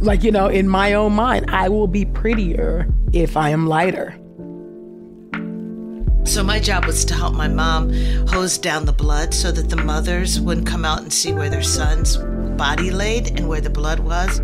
Like, 0.00 0.22
you 0.22 0.30
know, 0.30 0.48
in 0.48 0.68
my 0.68 0.92
own 0.92 1.14
mind, 1.14 1.50
I 1.50 1.68
will 1.68 1.86
be 1.86 2.04
prettier 2.04 2.86
if 3.12 3.36
I 3.36 3.50
am 3.50 3.66
lighter. 3.66 4.18
So 6.24 6.42
my 6.42 6.58
job 6.60 6.84
was 6.84 7.04
to 7.06 7.14
help 7.14 7.34
my 7.34 7.48
mom 7.48 7.92
hose 8.26 8.58
down 8.58 8.84
the 8.84 8.92
blood 8.92 9.32
so 9.32 9.52
that 9.52 9.70
the 9.70 9.76
mothers 9.76 10.40
wouldn't 10.40 10.66
come 10.66 10.84
out 10.84 11.00
and 11.00 11.12
see 11.12 11.32
where 11.32 11.48
their 11.48 11.62
son's 11.62 12.16
body 12.58 12.90
laid 12.90 13.38
and 13.38 13.48
where 13.48 13.60
the 13.60 13.70
blood 13.70 14.00
was. 14.00 14.40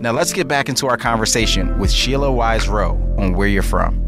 Now 0.00 0.12
let's 0.12 0.32
get 0.32 0.48
back 0.48 0.68
into 0.68 0.86
our 0.86 0.96
conversation 0.96 1.78
with 1.78 1.90
Sheila 1.90 2.32
Wise 2.32 2.68
Rowe 2.68 2.94
on 3.18 3.34
Where 3.34 3.48
You're 3.48 3.62
From. 3.62 4.07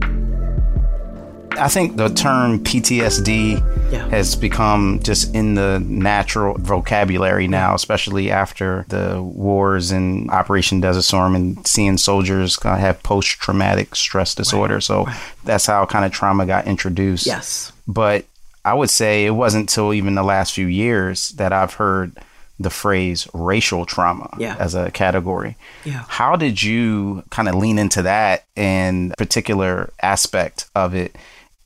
I 1.58 1.68
think 1.68 1.96
the 1.96 2.08
term 2.08 2.60
PTSD 2.64 3.62
Yeah. 3.92 4.08
has 4.08 4.36
become 4.36 5.00
just 5.02 5.34
in 5.34 5.54
the 5.56 5.80
natural 5.84 6.56
vocabulary 6.58 7.48
now, 7.48 7.74
especially 7.74 8.30
after 8.30 8.84
the 8.88 9.20
wars 9.20 9.90
and 9.90 10.30
Operation 10.30 10.80
Desert 10.80 11.02
Storm 11.02 11.34
and 11.34 11.66
seeing 11.66 11.98
soldiers 11.98 12.56
kind 12.56 12.76
of 12.76 12.80
have 12.80 13.02
post 13.02 13.40
traumatic 13.40 13.94
stress 13.96 14.34
disorder. 14.34 14.80
so 14.80 15.06
that's 15.44 15.66
how 15.66 15.84
kind 15.86 16.04
of 16.04 16.12
trauma 16.12 16.46
got 16.46 16.66
introduced. 16.66 17.26
Yes. 17.26 17.72
But 17.86 18.24
I 18.64 18.74
would 18.74 18.90
say 18.90 19.26
it 19.26 19.30
wasn't 19.30 19.62
until 19.70 19.92
even 19.92 20.14
the 20.14 20.22
last 20.22 20.52
few 20.52 20.66
years 20.66 21.30
that 21.30 21.52
I've 21.52 21.74
heard 21.74 22.12
the 22.58 22.70
phrase 22.70 23.26
racial 23.32 23.86
trauma 23.86 24.28
Yeah. 24.38 24.54
as 24.58 24.74
a 24.74 24.90
category. 24.90 25.56
Yeah. 25.84 26.04
How 26.08 26.36
did 26.36 26.62
you 26.62 27.24
kind 27.30 27.48
of 27.48 27.54
lean 27.54 27.78
into 27.78 28.02
that 28.02 28.44
and 28.56 29.14
particular 29.16 29.90
aspect 30.02 30.66
of 30.74 30.94
it 30.94 31.16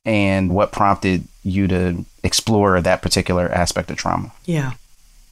and 0.05 0.55
what 0.55 0.73
prompted 0.73 1.27
you 1.43 1.67
to 1.69 2.05
explore 2.23 2.81
that 2.81 3.03
particular 3.03 3.51
aspect 3.51 3.91
of 3.91 3.97
trauma? 3.97 4.33
Yeah. 4.45 4.73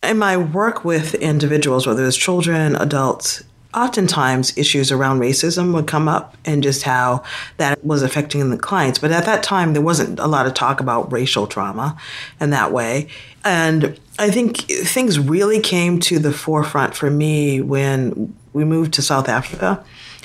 In 0.03 0.19
my 0.19 0.37
work 0.37 0.85
with 0.85 1.15
individuals, 1.15 1.87
whether 1.87 2.05
it's 2.07 2.17
children, 2.17 2.77
adults, 2.77 3.43
oftentimes 3.75 4.57
issues 4.59 4.93
around 4.93 5.21
racism 5.21 5.73
would 5.73 5.87
come 5.87 6.09
up 6.09 6.37
and 6.45 6.63
just 6.63 6.83
how 6.83 7.23
that 7.57 7.83
was 7.85 8.03
affecting 8.03 8.51
the 8.51 8.59
clients. 8.59 8.99
But 8.99 9.13
at 9.13 9.25
that 9.25 9.43
time, 9.43 9.73
there 9.73 9.83
wasn't 9.83 10.19
a 10.19 10.27
lot 10.27 10.47
of 10.47 10.55
talk 10.55 10.81
about 10.81 11.11
racial 11.11 11.47
trauma 11.47 11.97
in 12.41 12.51
that 12.51 12.73
way. 12.73 13.09
And 13.45 13.99
I 14.19 14.31
think 14.31 14.59
things 14.59 15.19
really 15.19 15.61
came 15.61 16.01
to 16.01 16.19
the 16.19 16.33
forefront 16.33 16.95
for 16.95 17.11
me 17.11 17.61
when 17.61 18.37
we 18.53 18.65
moved 18.65 18.93
to 18.95 19.03
South 19.03 19.29
Africa 19.29 19.83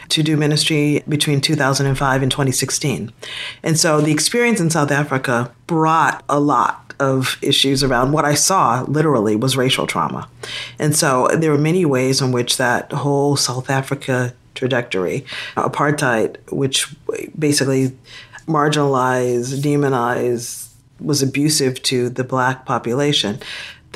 to 0.10 0.24
do 0.24 0.38
ministry 0.38 1.03
between 1.08 1.41
2005 1.41 2.22
and 2.22 2.32
2016. 2.32 3.12
And 3.64 3.80
so 3.80 4.01
the 4.01 4.12
experience 4.12 4.60
in 4.60 4.70
South 4.70 4.91
Africa 4.91 5.51
brought 5.68 6.24
a 6.30 6.39
lot 6.39 6.93
of 6.99 7.38
issues 7.41 7.84
around 7.84 8.12
what 8.12 8.26
I 8.26 8.34
saw 8.34 8.84
literally 8.88 9.36
was 9.36 9.55
racial 9.55 9.86
trauma. 9.86 10.28
And 10.80 10.95
so 10.95 11.28
there 11.34 11.51
were 11.51 11.58
many 11.58 11.86
ways 11.86 12.22
in 12.22 12.32
which 12.32 12.58
that 12.58 12.91
whole 12.91 13.36
South 13.36 13.70
Africa 13.70 14.34
trajectory, 14.55 15.24
apartheid, 15.55 16.38
which 16.51 16.93
basically 17.38 17.95
marginalized, 18.47 19.62
demonized, 19.62 20.64
was 20.99 21.22
abusive 21.22 21.82
to 21.84 22.10
the 22.10 22.24
black 22.24 22.66
population, 22.66 23.39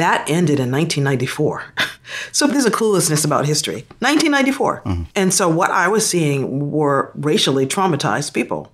that 0.01 0.29
ended 0.29 0.59
in 0.59 0.71
1994. 0.71 1.63
so 2.31 2.47
there's 2.47 2.65
a 2.65 2.71
cluelessness 2.71 3.25
about 3.25 3.45
history. 3.45 3.85
1994. 3.99 4.81
Mm-hmm. 4.85 5.03
And 5.15 5.33
so 5.33 5.49
what 5.49 5.71
I 5.71 5.87
was 5.87 6.07
seeing 6.07 6.71
were 6.71 7.11
racially 7.15 7.65
traumatized 7.65 8.33
people. 8.33 8.71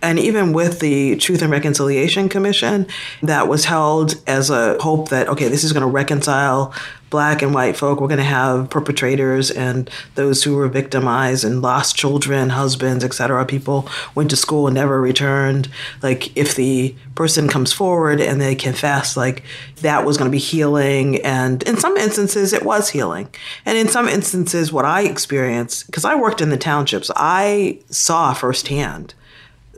And 0.00 0.18
even 0.18 0.52
with 0.52 0.78
the 0.78 1.16
Truth 1.16 1.42
and 1.42 1.50
Reconciliation 1.50 2.28
Commission, 2.28 2.86
that 3.22 3.48
was 3.48 3.64
held 3.64 4.14
as 4.28 4.48
a 4.48 4.80
hope 4.80 5.08
that, 5.08 5.28
okay, 5.28 5.48
this 5.48 5.64
is 5.64 5.72
going 5.72 5.82
to 5.82 5.88
reconcile 5.88 6.72
black 7.10 7.42
and 7.42 7.54
white 7.54 7.76
folk. 7.76 8.00
We're 8.00 8.06
going 8.06 8.18
to 8.18 8.24
have 8.24 8.70
perpetrators 8.70 9.50
and 9.50 9.90
those 10.14 10.44
who 10.44 10.54
were 10.54 10.68
victimized 10.68 11.44
and 11.44 11.62
lost 11.62 11.96
children, 11.96 12.50
husbands, 12.50 13.02
etc. 13.02 13.44
People 13.46 13.88
went 14.14 14.30
to 14.30 14.36
school 14.36 14.68
and 14.68 14.74
never 14.74 15.00
returned. 15.00 15.68
Like, 16.02 16.36
if 16.36 16.54
the 16.54 16.94
person 17.14 17.48
comes 17.48 17.72
forward 17.72 18.20
and 18.20 18.40
they 18.40 18.54
confess, 18.54 19.16
like, 19.16 19.42
that 19.76 20.04
was 20.04 20.16
going 20.16 20.30
to 20.30 20.32
be 20.32 20.38
healing. 20.38 21.20
And 21.22 21.62
in 21.64 21.76
some 21.76 21.96
instances, 21.96 22.52
it 22.52 22.64
was 22.64 22.90
healing. 22.90 23.28
And 23.64 23.76
in 23.76 23.88
some 23.88 24.06
instances, 24.06 24.72
what 24.72 24.84
I 24.84 25.02
experienced, 25.02 25.86
because 25.86 26.04
I 26.04 26.14
worked 26.14 26.40
in 26.40 26.50
the 26.50 26.56
townships, 26.56 27.10
I 27.16 27.80
saw 27.90 28.32
firsthand 28.32 29.14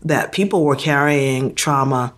that 0.05 0.32
people 0.32 0.64
were 0.64 0.76
carrying 0.76 1.55
trauma. 1.55 2.12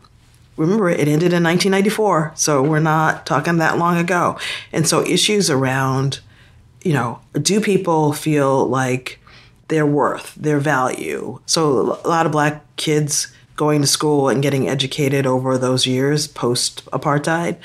Remember, 0.57 0.89
it 0.89 1.01
ended 1.09 1.33
in 1.33 1.43
1994, 1.43 2.33
so 2.35 2.63
we're 2.63 2.81
not 2.81 3.27
talking 3.27 3.59
that 3.59 3.79
long 3.79 3.97
ago. 3.97 4.39
And 4.73 4.87
so, 4.87 5.05
issues 5.05 5.51
around, 5.51 6.21
you 6.83 6.93
know, 6.93 7.21
do 7.41 7.61
people 7.61 8.13
feel 8.13 8.67
like 8.67 9.19
their 9.69 9.87
worth, 9.87 10.35
their 10.35 10.59
value? 10.59 11.41
So, 11.47 11.99
a 12.05 12.09
lot 12.09 12.27
of 12.27 12.33
black 12.33 12.65
kids 12.77 13.33
going 13.57 13.81
to 13.81 13.87
school 13.87 14.29
and 14.29 14.43
getting 14.43 14.69
educated 14.69 15.27
over 15.27 15.59
those 15.59 15.87
years 15.87 16.27
post 16.27 16.85
apartheid. 16.87 17.57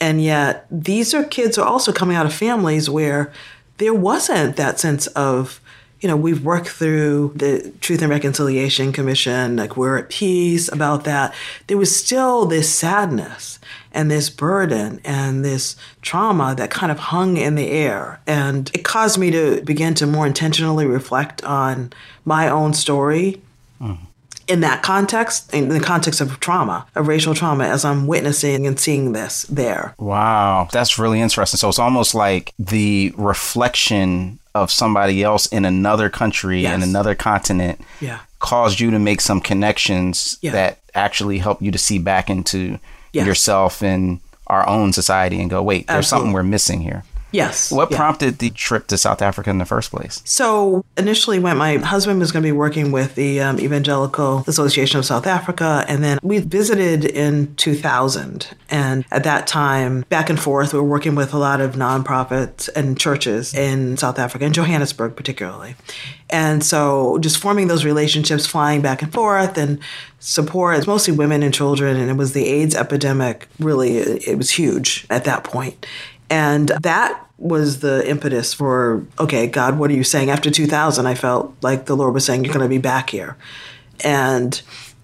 And 0.00 0.22
yet, 0.22 0.66
these 0.70 1.14
are 1.14 1.24
kids 1.24 1.56
who 1.56 1.62
are 1.62 1.68
also 1.68 1.92
coming 1.92 2.16
out 2.16 2.26
of 2.26 2.34
families 2.34 2.90
where 2.90 3.32
there 3.78 3.94
wasn't 3.94 4.56
that 4.56 4.80
sense 4.80 5.06
of 5.08 5.60
you 6.02 6.08
know, 6.08 6.16
we've 6.16 6.44
worked 6.44 6.68
through 6.68 7.32
the 7.36 7.72
Truth 7.80 8.02
and 8.02 8.10
Reconciliation 8.10 8.92
Commission, 8.92 9.56
like 9.56 9.76
we're 9.76 9.96
at 9.96 10.10
peace 10.10 10.70
about 10.70 11.04
that. 11.04 11.32
There 11.68 11.78
was 11.78 11.94
still 11.96 12.44
this 12.44 12.68
sadness. 12.68 13.58
and 13.94 14.10
this 14.10 14.30
burden 14.30 15.00
and 15.04 15.44
this 15.44 15.76
trauma 16.00 16.54
that 16.56 16.70
kind 16.70 16.90
of 16.90 16.98
hung 16.98 17.36
in 17.36 17.54
the 17.54 17.70
air. 17.70 18.20
And 18.26 18.70
it 18.74 18.84
caused 18.84 19.18
me 19.18 19.30
to 19.30 19.62
begin 19.62 19.94
to 19.94 20.06
more 20.06 20.26
intentionally 20.26 20.86
reflect 20.86 21.44
on 21.44 21.92
my 22.24 22.48
own 22.48 22.74
story. 22.74 23.40
Mm-hmm. 23.80 24.04
In 24.48 24.60
that 24.60 24.82
context, 24.82 25.54
in 25.54 25.68
the 25.68 25.80
context 25.80 26.20
of 26.20 26.40
trauma, 26.40 26.84
of 26.96 27.06
racial 27.06 27.32
trauma, 27.32 27.64
as 27.64 27.84
I'm 27.84 28.08
witnessing 28.08 28.66
and 28.66 28.78
seeing 28.78 29.12
this 29.12 29.44
there. 29.44 29.94
Wow, 29.98 30.68
that's 30.72 30.98
really 30.98 31.20
interesting. 31.20 31.58
So 31.58 31.68
it's 31.68 31.78
almost 31.78 32.12
like 32.14 32.52
the 32.58 33.14
reflection 33.16 34.40
of 34.54 34.70
somebody 34.70 35.22
else 35.22 35.46
in 35.46 35.64
another 35.64 36.08
country 36.10 36.62
Yes. 36.62 36.74
and 36.74 36.82
another 36.82 37.14
continent 37.14 37.80
Yeah. 38.00 38.18
caused 38.38 38.80
you 38.80 38.90
to 38.90 38.98
make 38.98 39.20
some 39.20 39.40
connections 39.40 40.36
Yeah. 40.42 40.52
that 40.52 40.78
actually 40.94 41.38
help 41.38 41.62
you 41.62 41.70
to 41.70 41.78
see 41.78 41.98
back 41.98 42.28
into 42.28 42.78
Yes. 43.12 43.26
yourself 43.26 43.82
and 43.82 44.20
our 44.48 44.68
own 44.68 44.92
society 44.92 45.40
and 45.40 45.48
go, 45.48 45.62
wait, 45.62 45.86
there's 45.86 46.08
something 46.08 46.32
we're 46.32 46.42
missing 46.42 46.80
here. 46.82 47.04
Yes. 47.32 47.72
What 47.72 47.90
Yeah. 47.90 47.96
prompted 47.96 48.38
the 48.38 48.50
trip 48.50 48.86
to 48.88 48.98
South 48.98 49.22
Africa 49.22 49.50
in 49.50 49.58
the 49.58 49.64
first 49.64 49.90
place? 49.90 50.20
So 50.24 50.84
initially, 50.96 51.38
when 51.38 51.56
my 51.56 51.76
husband 51.78 52.20
was 52.20 52.30
going 52.30 52.42
to 52.42 52.46
be 52.46 52.52
working 52.52 52.92
with 52.92 53.14
the 53.14 53.40
um, 53.40 53.58
Evangelical 53.58 54.44
Association 54.46 54.98
of 54.98 55.04
South 55.06 55.26
Africa, 55.26 55.84
and 55.88 56.04
then 56.04 56.18
we 56.22 56.38
visited 56.38 57.04
in 57.04 57.54
2000. 57.56 58.48
And 58.70 59.04
at 59.10 59.24
that 59.24 59.46
time, 59.46 60.04
back 60.08 60.28
and 60.30 60.38
forth, 60.38 60.72
we 60.72 60.78
were 60.78 60.84
working 60.88 61.14
with 61.14 61.32
a 61.34 61.38
lot 61.38 61.60
of 61.60 61.74
nonprofits 61.74 62.68
and 62.76 62.98
churches 62.98 63.54
in 63.54 63.96
South 63.96 64.18
Africa, 64.18 64.44
in 64.44 64.52
Johannesburg 64.52 65.16
particularly. 65.16 65.74
And 66.30 66.64
so 66.64 67.18
just 67.18 67.38
forming 67.38 67.68
those 67.68 67.84
relationships, 67.84 68.46
flying 68.46 68.80
back 68.80 69.02
and 69.02 69.12
forth, 69.12 69.58
and 69.58 69.78
support. 70.18 70.78
It's 70.78 70.86
mostly 70.86 71.12
women 71.14 71.42
and 71.42 71.52
children, 71.52 71.96
and 71.96 72.08
it 72.10 72.16
was 72.16 72.32
the 72.32 72.46
AIDS 72.46 72.74
epidemic. 72.74 73.48
Really, 73.58 73.98
it 73.98 74.28
it 74.28 74.38
was 74.38 74.50
huge 74.50 75.06
at 75.10 75.24
that 75.24 75.44
point. 75.44 75.84
And 76.32 76.68
that 76.80 77.26
was 77.36 77.80
the 77.80 78.08
impetus 78.08 78.54
for, 78.54 79.06
okay, 79.18 79.46
God, 79.46 79.78
what 79.78 79.90
are 79.90 79.94
you 79.94 80.02
saying? 80.02 80.30
After 80.30 80.50
2000, 80.50 81.04
I 81.04 81.14
felt 81.14 81.54
like 81.60 81.84
the 81.84 81.94
Lord 81.94 82.14
was 82.14 82.24
saying, 82.24 82.42
you're 82.42 82.54
going 82.54 82.64
to 82.64 82.70
be 82.70 82.78
back 82.78 83.10
here. 83.10 83.36
And 84.02 84.60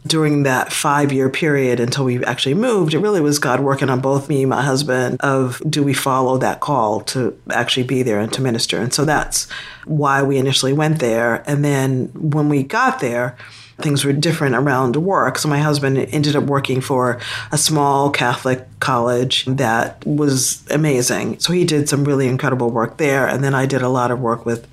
during 0.06 0.44
that 0.44 0.72
five 0.72 1.12
year 1.12 1.28
period 1.28 1.80
until 1.80 2.06
we 2.06 2.24
actually 2.24 2.54
moved, 2.54 2.94
it 2.94 3.00
really 3.00 3.20
was 3.20 3.38
God 3.38 3.60
working 3.60 3.90
on 3.90 4.00
both 4.00 4.30
me 4.30 4.40
and 4.40 4.48
my 4.48 4.62
husband 4.62 5.18
of 5.20 5.60
do 5.68 5.82
we 5.82 5.92
follow 5.92 6.38
that 6.38 6.60
call 6.60 7.02
to 7.02 7.38
actually 7.50 7.82
be 7.82 8.02
there 8.02 8.20
and 8.20 8.32
to 8.32 8.40
minister. 8.40 8.78
And 8.78 8.94
so 8.94 9.04
that's 9.04 9.50
why 9.84 10.22
we 10.22 10.38
initially 10.38 10.72
went 10.72 10.98
there. 10.98 11.42
And 11.46 11.62
then 11.62 12.06
when 12.14 12.48
we 12.48 12.62
got 12.62 13.00
there, 13.00 13.36
things 13.80 14.04
were 14.04 14.12
different 14.12 14.54
around 14.54 14.96
work. 14.96 15.38
So 15.38 15.48
my 15.48 15.60
husband 15.60 15.98
ended 15.98 16.34
up 16.34 16.44
working 16.44 16.80
for 16.80 17.20
a 17.52 17.58
small 17.58 18.10
Catholic 18.10 18.66
college 18.80 19.44
that 19.46 20.04
was 20.04 20.64
amazing. 20.70 21.38
So 21.38 21.52
he 21.52 21.64
did 21.64 21.88
some 21.88 22.04
really 22.04 22.26
incredible 22.26 22.70
work 22.70 22.96
there. 22.96 23.26
And 23.26 23.42
then 23.44 23.54
I 23.54 23.66
did 23.66 23.82
a 23.82 23.88
lot 23.88 24.10
of 24.10 24.20
work 24.20 24.44
with 24.44 24.66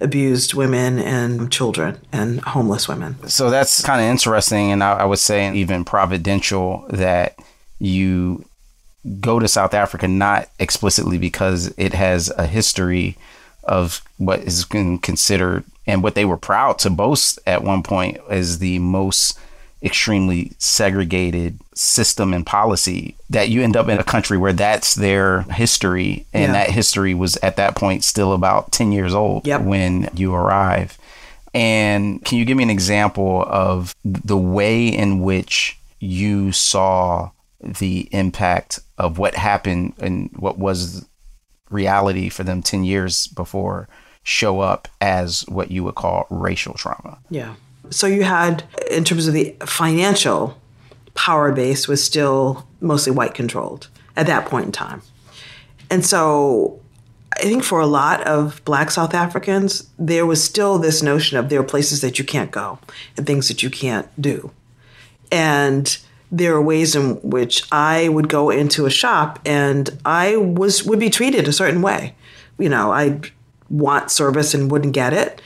abused 0.00 0.54
women 0.54 0.98
and 0.98 1.50
children 1.50 1.98
and 2.12 2.40
homeless 2.40 2.88
women. 2.88 3.16
So 3.28 3.50
that's 3.50 3.82
kind 3.82 4.00
of 4.00 4.06
interesting, 4.06 4.72
and 4.72 4.82
I, 4.82 4.98
I 4.98 5.04
would 5.04 5.20
say 5.20 5.52
even 5.54 5.84
providential 5.84 6.84
that 6.90 7.36
you 7.78 8.44
go 9.20 9.38
to 9.38 9.48
South 9.48 9.74
Africa 9.74 10.06
not 10.06 10.48
explicitly 10.58 11.18
because 11.18 11.74
it 11.76 11.94
has 11.94 12.30
a 12.36 12.46
history 12.46 13.16
of 13.64 14.02
what 14.18 14.40
is 14.40 14.64
considered 14.64 15.64
and 15.86 16.02
what 16.02 16.14
they 16.14 16.24
were 16.24 16.36
proud 16.36 16.78
to 16.80 16.90
boast 16.90 17.38
at 17.46 17.62
one 17.64 17.82
point 17.82 18.18
as 18.30 18.58
the 18.58 18.78
most 18.78 19.38
extremely 19.82 20.52
segregated 20.58 21.58
system 21.74 22.32
and 22.32 22.46
policy 22.46 23.16
that 23.30 23.48
you 23.48 23.62
end 23.62 23.76
up 23.76 23.88
in 23.88 23.98
a 23.98 24.04
country 24.04 24.38
where 24.38 24.52
that's 24.52 24.94
their 24.94 25.40
history 25.42 26.24
and 26.32 26.44
Yeah. 26.44 26.52
that 26.52 26.70
history 26.70 27.14
was 27.14 27.36
at 27.38 27.56
that 27.56 27.74
point 27.74 28.04
still 28.04 28.32
about 28.32 28.70
10 28.70 28.92
years 28.92 29.12
old 29.12 29.44
Yep. 29.46 29.62
when 29.62 30.08
you 30.14 30.32
arrive 30.34 30.96
and 31.52 32.24
can 32.24 32.38
you 32.38 32.44
give 32.44 32.56
me 32.56 32.62
an 32.62 32.70
example 32.70 33.44
of 33.48 33.94
the 34.04 34.36
way 34.36 34.86
in 34.86 35.20
which 35.20 35.78
you 35.98 36.52
saw 36.52 37.30
the 37.60 38.08
impact 38.12 38.78
of 38.98 39.18
what 39.18 39.34
happened 39.34 39.94
and 39.98 40.30
what 40.36 40.58
was 40.58 41.04
reality 41.70 42.28
for 42.28 42.44
them 42.44 42.62
10 42.62 42.84
years 42.84 43.26
before 43.28 43.88
show 44.22 44.60
up 44.60 44.88
as 45.00 45.42
what 45.48 45.70
you 45.70 45.84
would 45.84 45.94
call 45.94 46.26
racial 46.30 46.74
trauma? 46.74 47.18
Yeah. 47.30 47.54
So 47.90 48.06
you 48.06 48.22
had, 48.22 48.64
in 48.90 49.04
terms 49.04 49.26
of 49.26 49.34
the 49.34 49.56
financial 49.66 50.58
power 51.14 51.52
base, 51.52 51.88
was 51.88 52.02
still 52.02 52.66
mostly 52.80 53.12
white 53.12 53.34
controlled 53.34 53.88
at 54.16 54.26
that 54.26 54.46
point 54.46 54.66
in 54.66 54.72
time. 54.72 55.02
And 55.90 56.04
so 56.06 56.80
I 57.36 57.42
think 57.42 57.64
for 57.64 57.80
a 57.80 57.86
lot 57.86 58.22
of 58.26 58.64
black 58.64 58.90
South 58.90 59.14
Africans, 59.14 59.88
there 59.98 60.26
was 60.26 60.42
still 60.42 60.78
this 60.78 61.02
notion 61.02 61.38
of 61.38 61.48
there 61.48 61.60
are 61.60 61.64
places 61.64 62.00
that 62.00 62.18
you 62.18 62.24
can't 62.24 62.50
go 62.50 62.78
and 63.16 63.26
things 63.26 63.48
that 63.48 63.62
you 63.62 63.70
can't 63.70 64.08
do. 64.20 64.50
And 65.30 65.96
there 66.30 66.54
are 66.54 66.62
ways 66.62 66.94
in 66.94 67.16
which 67.16 67.64
I 67.70 68.08
would 68.08 68.28
go 68.28 68.50
into 68.50 68.86
a 68.86 68.90
shop 68.90 69.38
and 69.44 69.90
I 70.04 70.36
was 70.36 70.84
would 70.84 70.98
be 70.98 71.10
treated 71.10 71.46
a 71.46 71.52
certain 71.52 71.82
way. 71.82 72.14
You 72.58 72.68
know, 72.68 72.92
I'd 72.92 73.30
want 73.72 74.10
service 74.10 74.54
and 74.54 74.70
wouldn't 74.70 74.92
get 74.92 75.12
it. 75.12 75.42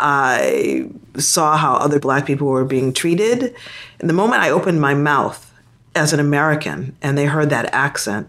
I 0.00 0.88
saw 1.16 1.56
how 1.56 1.74
other 1.74 2.00
black 2.00 2.26
people 2.26 2.48
were 2.48 2.64
being 2.64 2.92
treated. 2.92 3.54
And 4.00 4.08
the 4.08 4.14
moment 4.14 4.42
I 4.42 4.50
opened 4.50 4.80
my 4.80 4.94
mouth 4.94 5.52
as 5.94 6.12
an 6.12 6.20
American 6.20 6.96
and 7.00 7.16
they 7.16 7.26
heard 7.26 7.50
that 7.50 7.72
accent, 7.72 8.28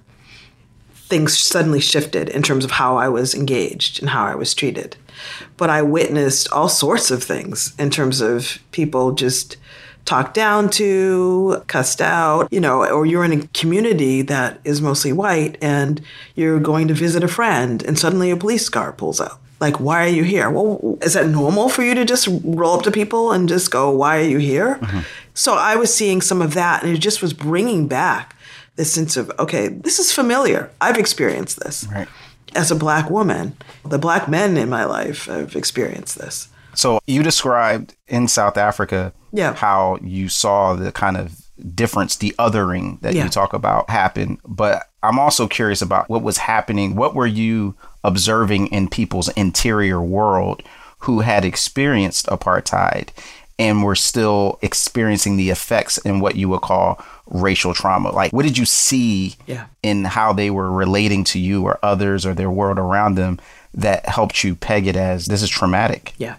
things 0.94 1.38
suddenly 1.38 1.80
shifted 1.80 2.30
in 2.30 2.44
terms 2.44 2.66
of 2.66 2.72
how 2.72 2.98
I 2.98 3.10
was 3.10 3.34
engaged 3.34 4.02
and 4.02 4.10
how 4.10 4.26
I 4.26 4.36
was 4.36 4.54
treated. 4.54 4.98
But 5.56 5.70
I 5.70 5.82
witnessed 5.82 6.52
all 6.52 6.70
sorts 6.70 7.10
of 7.12 7.24
things 7.24 7.74
in 7.80 7.90
terms 7.90 8.22
of 8.22 8.60
people 8.72 9.14
just 9.14 9.58
talked 10.08 10.34
down 10.34 10.70
to, 10.70 11.62
cussed 11.68 12.02
out, 12.02 12.48
you 12.50 12.62
know, 12.62 12.84
or 12.90 13.06
you're 13.06 13.26
in 13.26 13.34
a 13.34 13.48
community 13.48 14.22
that 14.24 14.60
is 14.64 14.82
mostly 14.82 15.12
white 15.12 15.58
and 15.62 16.02
you're 16.34 16.62
going 16.62 16.88
to 16.88 16.94
visit 16.94 17.26
a 17.26 17.28
friend 17.28 17.84
and 17.84 18.00
suddenly 18.00 18.32
a 18.32 18.38
police 18.38 18.70
car 18.70 18.94
pulls 18.94 19.20
up. 19.20 19.42
Like, 19.60 19.80
why 19.82 20.06
are 20.06 20.10
you 20.10 20.24
here? 20.24 20.50
Well, 20.50 20.98
is 21.02 21.14
that 21.14 21.28
normal 21.28 21.68
for 21.68 21.84
you 21.84 21.94
to 21.94 22.06
just 22.06 22.30
roll 22.44 22.78
up 22.78 22.84
to 22.84 22.92
people 22.92 23.34
and 23.34 23.50
just 23.50 23.70
go, 23.70 23.92
why 23.92 24.20
are 24.20 24.30
you 24.30 24.38
here? 24.38 24.76
Mm-hmm. 24.76 25.00
So 25.34 25.56
I 25.56 25.76
was 25.76 25.94
seeing 25.94 26.22
some 26.22 26.42
of 26.42 26.54
that 26.54 26.84
and 26.84 26.96
it 26.96 27.00
just 27.00 27.22
was 27.22 27.34
bringing 27.34 27.88
back 27.88 28.36
this 28.78 28.94
sense 28.94 29.18
of, 29.18 29.30
okay, 29.40 29.68
this 29.68 30.00
is 30.00 30.14
familiar. 30.14 30.72
I've 30.80 30.98
experienced 30.98 31.60
this. 31.60 31.86
Right. 31.92 32.08
As 32.56 32.72
a 32.72 32.76
black 32.76 33.10
woman, 33.10 33.58
the 33.84 34.00
black 34.00 34.30
men 34.30 34.56
in 34.56 34.70
my 34.70 34.86
life 34.86 35.26
have 35.26 35.56
experienced 35.56 36.18
this. 36.18 36.48
So 36.76 37.02
you 37.08 37.24
described 37.24 37.96
in 38.08 38.28
South 38.28 38.56
Africa 38.56 39.12
Yeah. 39.32 39.54
how 39.54 39.98
you 40.02 40.30
saw 40.30 40.74
the 40.76 40.92
kind 40.92 41.18
of 41.18 41.42
difference, 41.76 42.16
the 42.16 42.36
othering 42.38 43.00
that 43.02 43.14
Yeah. 43.16 43.24
you 43.26 43.30
talk 43.30 43.54
about 43.54 43.90
happen. 43.90 44.38
But 44.48 44.84
I'm 45.04 45.20
also 45.20 45.48
curious 45.48 45.82
about 45.82 46.10
what 46.10 46.22
was 46.22 46.38
happening. 46.38 46.96
What 46.96 47.16
were 47.16 47.26
you 47.28 47.76
observing 48.04 48.68
in 48.68 48.88
people's 48.90 49.30
interior 49.30 50.02
world 50.02 50.62
who 51.00 51.22
had 51.22 51.44
experienced 51.46 52.28
apartheid 52.28 53.10
and 53.60 53.84
were 53.84 53.96
still 53.96 54.60
experiencing 54.62 55.36
the 55.36 55.50
effects 55.50 55.98
in 56.00 56.20
what 56.20 56.36
you 56.36 56.48
would 56.50 56.62
call 56.62 57.04
racial 57.26 57.74
trauma? 57.74 58.12
Like, 58.12 58.32
what 58.32 58.46
did 58.46 58.58
you 58.58 58.66
see 58.66 59.36
Yeah. 59.48 59.64
in 59.82 60.06
how 60.06 60.32
they 60.34 60.50
were 60.52 60.72
relating 60.72 61.24
to 61.26 61.40
you 61.40 61.64
or 61.64 61.80
others 61.82 62.26
or 62.26 62.34
their 62.36 62.52
world 62.52 62.78
around 62.78 63.16
them 63.16 63.40
that 63.74 64.08
helped 64.08 64.44
you 64.44 64.56
peg 64.56 64.86
it 64.88 64.96
as 64.96 65.26
this 65.26 65.42
is 65.42 65.50
traumatic? 65.50 66.14
Yeah. 66.18 66.36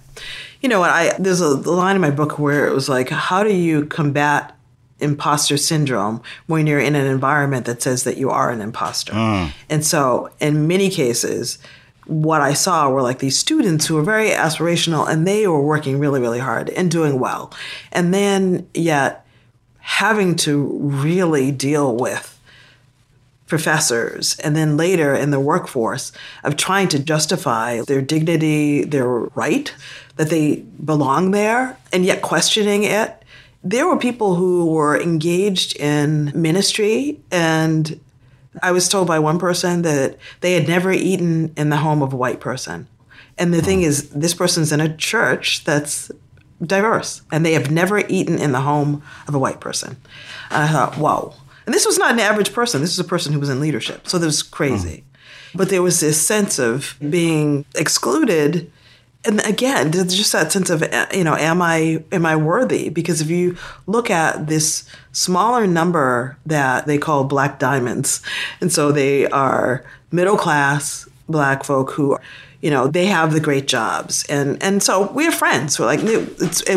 You 0.61 0.69
know 0.69 0.81
what? 0.81 0.91
I 0.91 1.17
there's 1.19 1.41
a 1.41 1.51
line 1.51 1.97
in 1.97 2.03
my 2.03 2.11
book 2.11 2.39
where 2.39 2.67
it 2.67 2.75
was 2.75 2.89
like, 2.89 3.11
how 3.11 3.43
do 3.43 3.55
you 3.55 3.87
combat 3.87 4.55
imposter 5.01 5.57
syndrome 5.57 6.21
when 6.47 6.67
you're 6.67 6.81
in 6.81 6.97
an 6.97 7.07
environment 7.07 7.67
that 7.67 7.83
says 7.83 8.05
that 8.05 8.17
you 8.17 8.31
are 8.31 8.51
an 8.51 8.61
imposter? 8.61 9.13
Mm. 9.13 9.53
And 9.71 9.85
so, 9.85 10.31
in 10.41 10.67
many 10.67 10.91
cases, 10.91 11.59
what 12.07 12.41
I 12.41 12.55
saw 12.55 12.91
were 12.91 13.03
like 13.03 13.19
these 13.19 13.39
students 13.39 13.87
who 13.87 13.95
were 13.95 14.03
very 14.03 14.31
aspirational 14.31 15.09
and 15.09 15.27
they 15.27 15.47
were 15.47 15.63
working 15.63 15.99
really, 15.99 16.21
really 16.21 16.39
hard 16.39 16.71
and 16.71 16.91
doing 16.91 17.21
well. 17.21 17.53
And 17.93 18.13
then, 18.13 18.69
yet, 18.75 19.27
having 19.79 20.37
to 20.37 20.67
really 20.83 21.51
deal 21.53 21.97
with 21.97 22.39
professors 23.47 24.39
and 24.41 24.55
then 24.55 24.77
later 24.77 25.15
in 25.15 25.31
the 25.31 25.41
workforce 25.41 26.13
of 26.45 26.57
trying 26.57 26.87
to 26.89 26.99
justify 26.99 27.81
their 27.81 28.03
dignity, 28.03 28.85
their 28.85 29.09
right 29.09 29.75
that 30.19 30.31
they 30.31 30.57
belong 30.85 31.31
there, 31.31 31.79
and 31.93 32.05
yet 32.05 32.23
questioning 32.23 32.83
it. 32.83 33.15
There 33.63 33.87
were 33.87 33.97
people 33.97 34.35
who 34.35 34.67
were 34.67 35.01
engaged 35.01 35.77
in 35.77 36.33
ministry, 36.35 37.21
and 37.31 37.99
I 38.63 38.73
was 38.73 38.89
told 38.89 39.07
by 39.07 39.21
one 39.21 39.39
person 39.39 39.83
that 39.83 40.19
they 40.41 40.55
had 40.55 40.67
never 40.67 40.93
eaten 40.93 41.55
in 41.57 41.71
the 41.71 41.77
home 41.77 42.03
of 42.03 42.13
a 42.13 42.17
white 42.17 42.41
person. 42.41 42.89
And 43.39 43.55
the 43.55 43.63
thing 43.63 43.79
hmm. 43.79 43.85
is, 43.85 44.11
this 44.11 44.35
person's 44.35 44.73
in 44.73 44.81
a 44.81 44.95
church 44.97 45.65
that's 45.65 46.11
diverse, 46.61 47.23
and 47.31 47.47
they 47.47 47.53
have 47.53 47.71
never 47.71 48.01
eaten 48.09 48.39
in 48.39 48.51
the 48.51 48.63
home 48.63 49.05
of 49.29 49.37
a 49.37 49.39
white 49.39 49.61
person. 49.61 49.97
And 50.51 50.65
I 50.65 50.69
thought, 50.69 50.97
whoa, 50.97 51.33
And 51.65 51.73
this 51.73 51.87
was 51.87 51.97
not 51.97 52.11
an 52.11 52.21
average 52.21 52.53
person. 52.53 52.81
This 52.81 52.99
was 52.99 53.07
a 53.07 53.09
person 53.09 53.33
who 53.33 53.39
was 53.39 53.51
in 53.51 53.61
leadership. 53.61 54.09
So 54.09 54.19
this 54.19 54.27
was 54.27 54.43
hmm. 54.43 54.53
crazy. 54.53 55.05
But 55.55 55.69
there 55.69 55.83
was 55.83 56.01
this 56.01 56.21
sense 56.21 56.59
of 56.59 56.97
being 57.09 57.65
excluded 57.77 58.73
and 59.25 59.45
again, 59.45 59.91
just 59.91 60.33
that 60.33 60.53
sense 60.53 60.71
of 60.71 60.83
uh, 60.83 61.07
you 61.13 61.25
know, 61.25 61.35
am 61.35 61.61
I 61.61 62.03
am 62.13 62.25
I 62.25 62.37
worthy? 62.37 62.89
Because 62.89 63.21
if 63.21 63.29
you 63.29 63.57
look 63.87 64.11
at 64.11 64.47
this 64.47 64.89
smaller 65.13 65.67
number 65.67 66.39
that 66.47 66.87
they 66.87 66.99
call 66.99 67.25
black 67.25 67.59
diamonds, 67.59 68.23
and 68.61 68.73
so 68.73 68.93
they 68.93 69.27
are 69.27 69.85
middle 70.13 70.37
class 70.37 71.09
black 71.29 71.65
folk 71.65 71.91
who 71.93 72.17
you 72.63 72.71
know 72.71 72.87
they 72.87 73.07
have 73.07 73.33
the 73.33 73.41
great 73.41 73.67
jobs. 73.67 74.25
And 74.29 74.63
and 74.63 74.83
so 74.83 75.11
we 75.11 75.25
have 75.25 75.35
friends 75.35 75.77
who 75.77 75.83
are 75.83 75.87
like 75.87 76.01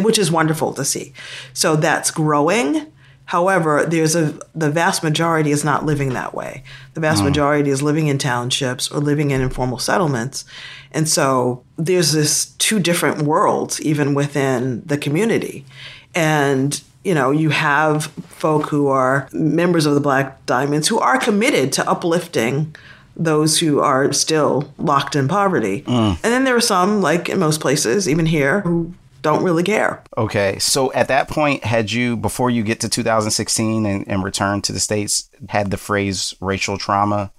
which 0.03 0.17
is 0.17 0.31
wonderful 0.31 0.73
to 0.73 0.83
see. 0.83 1.13
So 1.53 1.75
that's 1.75 2.09
growing 2.09 2.91
however 3.25 3.85
there's 3.85 4.15
a 4.15 4.37
the 4.53 4.69
vast 4.69 5.03
majority 5.03 5.51
is 5.51 5.63
not 5.63 5.85
living 5.85 6.09
that 6.09 6.33
way 6.33 6.63
the 6.93 7.01
vast 7.01 7.21
mm. 7.21 7.25
majority 7.25 7.69
is 7.69 7.81
living 7.81 8.07
in 8.07 8.17
townships 8.17 8.89
or 8.91 8.99
living 8.99 9.31
in 9.31 9.41
informal 9.41 9.77
settlements 9.77 10.45
and 10.91 11.07
so 11.07 11.63
there's 11.77 12.11
this 12.11 12.47
two 12.57 12.79
different 12.79 13.21
worlds 13.21 13.81
even 13.81 14.13
within 14.13 14.81
the 14.85 14.97
community 14.97 15.65
and 16.13 16.81
you 17.03 17.15
know, 17.15 17.31
you 17.31 17.49
have 17.49 18.05
folk 18.05 18.69
who 18.69 18.87
are 18.87 19.27
members 19.31 19.85
of 19.85 19.95
the 19.95 20.01
Black 20.01 20.45
Diamonds 20.45 20.87
who 20.87 20.99
are 20.99 21.17
committed 21.17 21.73
to 21.73 21.89
uplifting 21.89 22.75
those 23.15 23.59
who 23.59 23.79
are 23.79 24.13
still 24.13 24.71
locked 24.77 25.15
in 25.15 25.27
poverty. 25.27 25.81
Mm. 25.81 26.11
And 26.11 26.19
then 26.23 26.43
there 26.43 26.55
are 26.55 26.61
some, 26.61 27.01
like 27.01 27.27
in 27.27 27.39
most 27.39 27.59
places, 27.59 28.07
even 28.07 28.25
here, 28.25 28.61
who 28.61 28.93
don't 29.21 29.43
really 29.43 29.63
care. 29.63 30.03
Okay. 30.17 30.57
So 30.59 30.91
at 30.93 31.07
that 31.07 31.27
point, 31.27 31.63
had 31.63 31.91
you, 31.91 32.17
before 32.17 32.49
you 32.49 32.63
get 32.63 32.79
to 32.81 32.89
2016 32.89 33.85
and, 33.85 34.07
and 34.07 34.23
return 34.23 34.61
to 34.63 34.71
the 34.71 34.79
States, 34.79 35.29
had 35.49 35.71
the 35.71 35.77
phrase 35.77 36.33
racial 36.41 36.77
trauma 36.77 37.31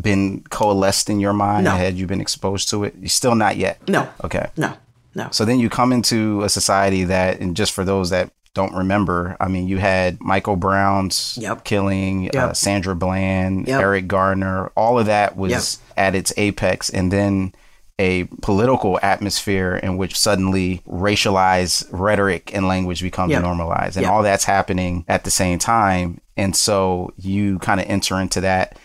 been 0.00 0.42
coalesced 0.50 1.08
in 1.08 1.20
your 1.20 1.32
mind? 1.32 1.64
No. 1.64 1.70
Had 1.70 1.94
you 1.94 2.06
been 2.06 2.20
exposed 2.20 2.68
to 2.70 2.84
it? 2.84 2.94
You 3.00 3.08
still 3.08 3.34
not 3.34 3.56
yet? 3.56 3.86
No. 3.88 4.08
Okay. 4.24 4.48
No. 4.56 4.74
No. 5.14 5.28
So 5.30 5.44
then 5.44 5.58
you 5.58 5.70
come 5.70 5.92
into 5.92 6.42
a 6.42 6.48
society 6.48 7.04
that, 7.04 7.40
and 7.40 7.56
just 7.56 7.72
for 7.72 7.84
those 7.84 8.10
that 8.10 8.30
don't 8.56 8.74
remember. 8.74 9.36
I 9.38 9.48
mean, 9.48 9.68
you 9.68 9.76
had 9.76 10.18
Michael 10.18 10.56
Brown's 10.56 11.38
yep. 11.38 11.62
killing, 11.62 12.24
yep. 12.24 12.34
uh, 12.34 12.52
Sandra 12.54 12.96
Bland, 12.96 13.68
yep. 13.68 13.82
Eric 13.82 14.08
Garner. 14.08 14.68
All 14.68 14.98
of 14.98 15.06
that 15.06 15.36
was 15.36 15.78
at 15.94 16.14
its 16.14 16.32
apex, 16.38 16.88
and 16.88 17.12
then 17.12 17.54
a 17.98 18.24
political 18.42 18.98
atmosphere 19.02 19.76
in 19.76 19.96
which 19.96 20.18
suddenly 20.18 20.82
racialized 20.86 21.86
rhetoric 21.90 22.54
and 22.54 22.68
language 22.68 23.00
becomes 23.02 23.32
normalized, 23.32 23.96
and 23.96 24.06
all 24.06 24.22
that's 24.22 24.44
happening 24.44 25.04
at 25.08 25.24
the 25.24 25.30
same 25.30 25.58
time. 25.58 26.20
And 26.36 26.54
so 26.54 27.12
you 27.16 27.58
kind 27.60 27.80
of 27.80 27.86
enter 27.88 28.20
into 28.20 28.42
that 28.42 28.78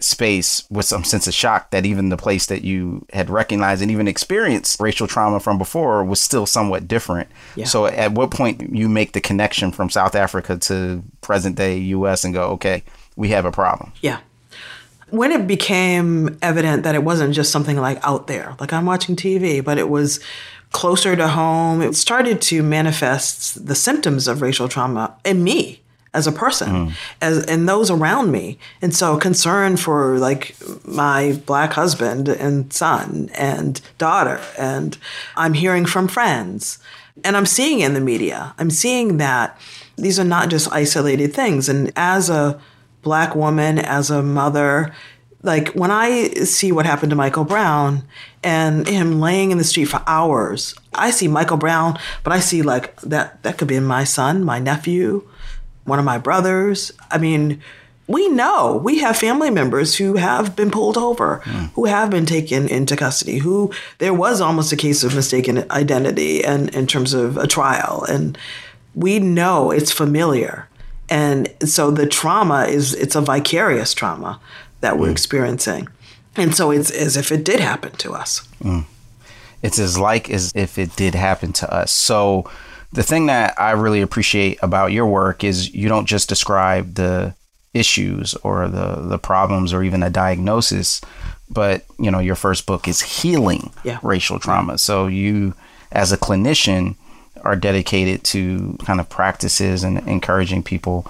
space 0.00 0.64
with 0.70 0.86
some 0.86 1.02
sense 1.02 1.26
of 1.26 1.34
shock 1.34 1.70
that 1.70 1.84
even 1.84 2.08
the 2.08 2.16
place 2.16 2.46
that 2.46 2.62
you 2.62 3.04
had 3.12 3.28
recognized 3.28 3.82
and 3.82 3.90
even 3.90 4.06
experienced 4.06 4.80
racial 4.80 5.08
trauma 5.08 5.40
from 5.40 5.58
before 5.58 6.04
was 6.04 6.20
still 6.20 6.46
somewhat 6.46 6.86
different. 6.86 7.28
Yeah. 7.56 7.64
So 7.64 7.86
at 7.86 8.12
what 8.12 8.30
point 8.30 8.74
you 8.74 8.88
make 8.88 9.12
the 9.12 9.20
connection 9.20 9.72
from 9.72 9.90
South 9.90 10.14
Africa 10.14 10.56
to 10.56 11.02
present 11.20 11.56
day 11.56 11.78
US 11.78 12.24
and 12.24 12.32
go, 12.32 12.50
okay, 12.50 12.84
we 13.16 13.28
have 13.30 13.44
a 13.44 13.52
problem. 13.52 13.92
Yeah. 14.00 14.20
When 15.10 15.32
it 15.32 15.46
became 15.46 16.38
evident 16.42 16.82
that 16.82 16.94
it 16.94 17.02
wasn't 17.02 17.34
just 17.34 17.50
something 17.50 17.76
like 17.78 17.98
out 18.02 18.26
there, 18.26 18.54
like 18.60 18.72
I'm 18.72 18.86
watching 18.86 19.16
TV, 19.16 19.64
but 19.64 19.78
it 19.78 19.88
was 19.88 20.20
closer 20.72 21.16
to 21.16 21.28
home, 21.28 21.80
it 21.80 21.94
started 21.96 22.40
to 22.42 22.62
manifest 22.62 23.66
the 23.66 23.74
symptoms 23.74 24.28
of 24.28 24.42
racial 24.42 24.68
trauma 24.68 25.16
in 25.24 25.42
me 25.42 25.80
as 26.14 26.26
a 26.26 26.32
person 26.32 26.68
mm. 26.70 26.92
as 27.20 27.44
and 27.46 27.68
those 27.68 27.90
around 27.90 28.30
me 28.30 28.58
and 28.80 28.94
so 28.94 29.18
concern 29.18 29.76
for 29.76 30.18
like 30.18 30.56
my 30.84 31.40
black 31.46 31.74
husband 31.74 32.28
and 32.28 32.72
son 32.72 33.30
and 33.34 33.80
daughter 33.98 34.40
and 34.58 34.96
i'm 35.36 35.52
hearing 35.52 35.84
from 35.84 36.08
friends 36.08 36.78
and 37.24 37.36
i'm 37.36 37.46
seeing 37.46 37.80
in 37.80 37.94
the 37.94 38.00
media 38.00 38.54
i'm 38.58 38.70
seeing 38.70 39.18
that 39.18 39.58
these 39.96 40.18
are 40.18 40.24
not 40.24 40.48
just 40.48 40.72
isolated 40.72 41.32
things 41.32 41.68
and 41.68 41.92
as 41.94 42.30
a 42.30 42.58
black 43.02 43.34
woman 43.34 43.78
as 43.78 44.10
a 44.10 44.22
mother 44.22 44.94
like 45.42 45.68
when 45.70 45.90
i 45.90 46.28
see 46.30 46.72
what 46.72 46.86
happened 46.86 47.10
to 47.10 47.16
michael 47.16 47.44
brown 47.44 48.02
and 48.42 48.88
him 48.88 49.20
laying 49.20 49.50
in 49.50 49.58
the 49.58 49.64
street 49.64 49.86
for 49.86 50.02
hours 50.06 50.74
i 50.94 51.10
see 51.10 51.28
michael 51.28 51.56
brown 51.56 51.98
but 52.24 52.32
i 52.32 52.40
see 52.40 52.62
like 52.62 53.00
that 53.02 53.42
that 53.42 53.56
could 53.56 53.68
be 53.68 53.78
my 53.80 54.04
son 54.04 54.42
my 54.42 54.58
nephew 54.58 55.26
one 55.88 55.98
of 55.98 56.04
my 56.04 56.18
brothers. 56.18 56.92
I 57.10 57.18
mean, 57.18 57.60
we 58.06 58.28
know 58.28 58.80
we 58.82 58.98
have 58.98 59.16
family 59.16 59.50
members 59.50 59.96
who 59.96 60.14
have 60.14 60.54
been 60.54 60.70
pulled 60.70 60.96
over, 60.96 61.42
mm. 61.44 61.70
who 61.72 61.86
have 61.86 62.10
been 62.10 62.26
taken 62.26 62.68
into 62.68 62.96
custody, 62.96 63.38
who 63.38 63.72
there 63.98 64.14
was 64.14 64.40
almost 64.40 64.72
a 64.72 64.76
case 64.76 65.02
of 65.02 65.14
mistaken 65.14 65.70
identity 65.70 66.44
and 66.44 66.74
in 66.74 66.86
terms 66.86 67.14
of 67.14 67.36
a 67.36 67.46
trial. 67.46 68.04
And 68.08 68.38
we 68.94 69.18
know 69.18 69.70
it's 69.70 69.92
familiar. 69.92 70.68
And 71.08 71.52
so 71.64 71.90
the 71.90 72.06
trauma 72.06 72.64
is 72.64 72.94
it's 72.94 73.16
a 73.16 73.20
vicarious 73.20 73.94
trauma 73.94 74.40
that 74.80 74.98
we're 74.98 75.08
mm. 75.08 75.12
experiencing. 75.12 75.88
And 76.36 76.54
so 76.54 76.70
it's 76.70 76.90
as 76.90 77.16
if 77.16 77.32
it 77.32 77.44
did 77.44 77.60
happen 77.60 77.92
to 77.92 78.12
us. 78.12 78.46
Mm. 78.62 78.84
It's 79.62 79.78
as 79.78 79.98
like 79.98 80.30
as 80.30 80.52
if 80.54 80.78
it 80.78 80.94
did 80.96 81.14
happen 81.14 81.52
to 81.54 81.74
us. 81.74 81.90
So 81.90 82.48
the 82.92 83.02
thing 83.02 83.26
that 83.26 83.58
I 83.60 83.72
really 83.72 84.00
appreciate 84.00 84.58
about 84.62 84.92
your 84.92 85.06
work 85.06 85.42
is 85.42 85.74
you 85.74 85.88
don't 85.88 86.06
just 86.06 86.28
describe 86.28 86.94
the 86.94 87.34
issues 87.74 88.34
or 88.36 88.68
the 88.68 88.96
the 88.96 89.18
problems 89.18 89.72
or 89.72 89.82
even 89.82 90.02
a 90.02 90.10
diagnosis, 90.10 91.00
but 91.50 91.84
you 91.98 92.10
know 92.10 92.18
your 92.18 92.34
first 92.34 92.66
book 92.66 92.88
is 92.88 93.00
healing 93.00 93.70
yeah. 93.84 93.98
racial 94.02 94.38
trauma. 94.38 94.78
So 94.78 95.06
you, 95.06 95.54
as 95.92 96.12
a 96.12 96.16
clinician, 96.16 96.96
are 97.44 97.56
dedicated 97.56 98.24
to 98.24 98.76
kind 98.84 99.00
of 99.00 99.08
practices 99.08 99.84
and 99.84 99.98
encouraging 100.08 100.62
people 100.62 101.06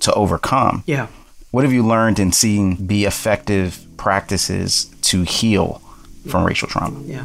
to 0.00 0.12
overcome. 0.14 0.82
Yeah. 0.86 1.08
What 1.50 1.64
have 1.64 1.72
you 1.72 1.86
learned 1.86 2.18
in 2.18 2.32
seeing 2.32 2.76
be 2.76 3.04
effective 3.04 3.86
practices 3.96 4.86
to 5.02 5.22
heal 5.22 5.80
from 6.28 6.44
racial 6.44 6.68
trauma? 6.68 7.00
Yeah. 7.04 7.24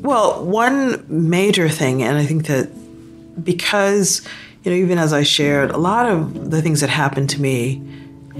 Well, 0.00 0.44
one 0.44 1.04
major 1.08 1.68
thing, 1.68 2.02
and 2.02 2.16
I 2.16 2.24
think 2.24 2.46
that 2.46 2.70
because, 3.44 4.26
you 4.62 4.70
know, 4.70 4.76
even 4.76 4.98
as 4.98 5.12
I 5.12 5.22
shared, 5.22 5.70
a 5.70 5.76
lot 5.76 6.06
of 6.06 6.50
the 6.50 6.60
things 6.62 6.80
that 6.80 6.90
happened 6.90 7.30
to 7.30 7.40
me 7.40 7.82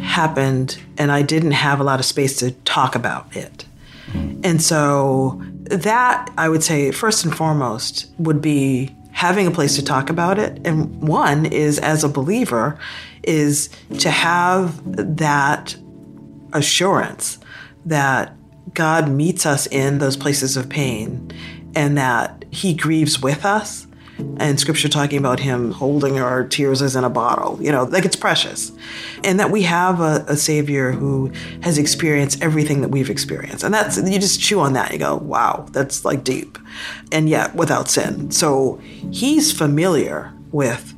happened 0.01 0.79
and 0.99 1.13
I 1.13 1.23
didn't 1.23 1.53
have 1.53 1.81
a 1.81 1.85
lot 1.85 2.01
of 2.01 2.07
space 2.07 2.37
to 2.39 2.53
talk 2.53 2.95
about 2.95 3.37
it. 3.37 3.65
And 4.43 4.61
so 4.61 5.41
that 5.65 6.33
I 6.37 6.49
would 6.49 6.65
say 6.65 6.91
first 6.91 7.25
and 7.25 7.37
foremost 7.37 8.07
would 8.19 8.43
be 8.43 8.95
having 9.21 9.47
a 9.47 9.51
place 9.51 9.77
to 9.77 9.85
talk 9.85 10.09
about 10.09 10.39
it. 10.39 10.59
And 10.65 11.07
one 11.07 11.45
is 11.45 11.79
as 11.79 12.03
a 12.05 12.09
believer 12.09 12.79
is 13.23 13.69
to 13.99 14.09
have 14.09 14.81
that 15.19 15.77
assurance 16.55 17.37
that 17.85 18.35
God 18.73 19.11
meets 19.11 19.45
us 19.45 19.67
in 19.67 19.99
those 19.99 20.17
places 20.17 20.57
of 20.57 20.71
pain 20.71 21.31
and 21.75 21.99
that 21.99 22.47
he 22.51 22.73
grieves 22.73 23.21
with 23.21 23.45
us 23.45 23.87
and 24.39 24.59
scripture 24.59 24.89
talking 24.89 25.19
about 25.19 25.41
him 25.41 25.73
holding 25.73 26.19
our 26.19 26.45
tears 26.45 26.83
as 26.83 26.97
in 26.97 27.05
a 27.05 27.11
bottle, 27.11 27.59
you 27.63 27.71
know, 27.73 27.85
like 27.85 28.05
it's 28.05 28.17
precious. 28.17 28.73
And 29.25 29.39
that 29.41 29.51
we 29.51 29.63
have 29.63 30.01
a, 30.01 30.25
a, 30.29 30.37
savior 30.37 30.93
who 30.93 31.31
has 31.63 31.79
experienced 31.79 32.43
everything 32.43 32.81
that 32.81 32.89
we've 32.89 33.11
experienced. 33.11 33.65
And 33.65 33.75
that's, 33.75 33.97
you 33.97 34.19
just 34.19 34.41
chew 34.41 34.61
on 34.61 34.73
that. 34.73 34.93
You 34.93 34.99
go, 34.99 35.17
wow, 35.17 35.67
that's 35.71 36.05
like 36.05 36.25
deep. 36.25 36.59
And 37.13 37.29
yet 37.29 37.55
without 37.55 37.89
sin. 37.89 38.31
So 38.31 38.81
he's 39.13 39.53
familiar 39.53 40.33
with 40.51 40.95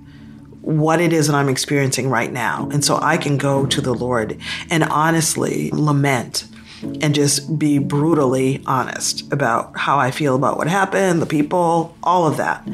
what 0.61 1.01
it 1.01 1.13
is 1.13 1.27
that 1.27 1.35
I'm 1.35 1.49
experiencing 1.49 2.09
right 2.09 2.33
now. 2.33 2.69
And 2.73 2.85
so 2.85 2.97
I 2.97 3.17
can 3.17 3.37
go 3.37 3.67
to 3.67 3.81
the 3.81 3.93
Lord 3.93 4.39
and 4.71 4.85
honestly 4.85 5.71
lament 5.73 6.47
and 6.83 7.15
just 7.15 7.59
be 7.59 7.79
brutally 7.79 8.63
honest 8.67 9.31
about 9.33 9.77
how 9.77 9.99
I 9.99 10.11
feel 10.11 10.35
about 10.35 10.57
what 10.57 10.69
happened, 10.69 11.23
the 11.23 11.27
people, 11.27 11.97
all 12.03 12.27
of 12.27 12.37
that, 12.37 12.67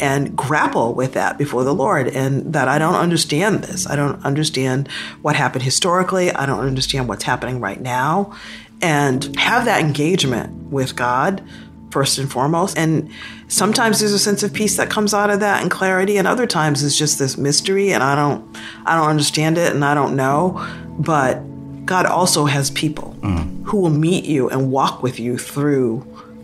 and 0.00 0.36
grapple 0.36 0.94
with 0.94 1.14
that 1.14 1.38
before 1.38 1.64
the 1.64 1.74
Lord. 1.74 2.08
And 2.08 2.52
that 2.52 2.68
I 2.68 2.78
don't 2.78 2.94
understand 2.94 3.64
this. 3.64 3.86
I 3.86 3.96
don't 3.96 4.24
understand 4.24 4.88
what 5.22 5.36
happened 5.36 5.64
historically. 5.64 6.30
I 6.32 6.46
don't 6.46 6.64
understand 6.64 7.08
what's 7.08 7.24
happening 7.24 7.60
right 7.60 7.80
now. 7.80 8.36
And 8.82 9.34
have 9.38 9.64
that 9.64 9.80
engagement 9.80 10.70
with 10.70 10.96
God 10.96 11.42
first 11.90 12.18
and 12.18 12.30
foremost. 12.30 12.76
And 12.76 13.10
sometimes 13.48 14.00
there's 14.00 14.12
a 14.12 14.18
sense 14.18 14.42
of 14.42 14.52
peace 14.52 14.76
that 14.76 14.90
comes 14.90 15.14
out 15.14 15.30
of 15.30 15.40
that 15.40 15.62
and 15.62 15.70
clarity, 15.70 16.18
and 16.18 16.28
other 16.28 16.46
times 16.46 16.82
it's 16.82 16.98
just 16.98 17.18
this 17.18 17.38
mystery 17.38 17.92
and 17.92 18.02
I 18.02 18.14
don't 18.14 18.56
I 18.84 18.96
don't 18.96 19.08
understand 19.08 19.56
it 19.56 19.72
and 19.72 19.84
I 19.84 19.94
don't 19.94 20.14
know. 20.14 20.62
But 20.98 21.40
God 21.86 22.04
also 22.04 22.44
has 22.44 22.70
people 22.70 23.16
mm. 23.20 23.64
who 23.64 23.78
will 23.78 23.90
meet 23.90 24.24
you 24.24 24.50
and 24.50 24.70
walk 24.70 25.02
with 25.02 25.18
you 25.18 25.38
through 25.38 26.00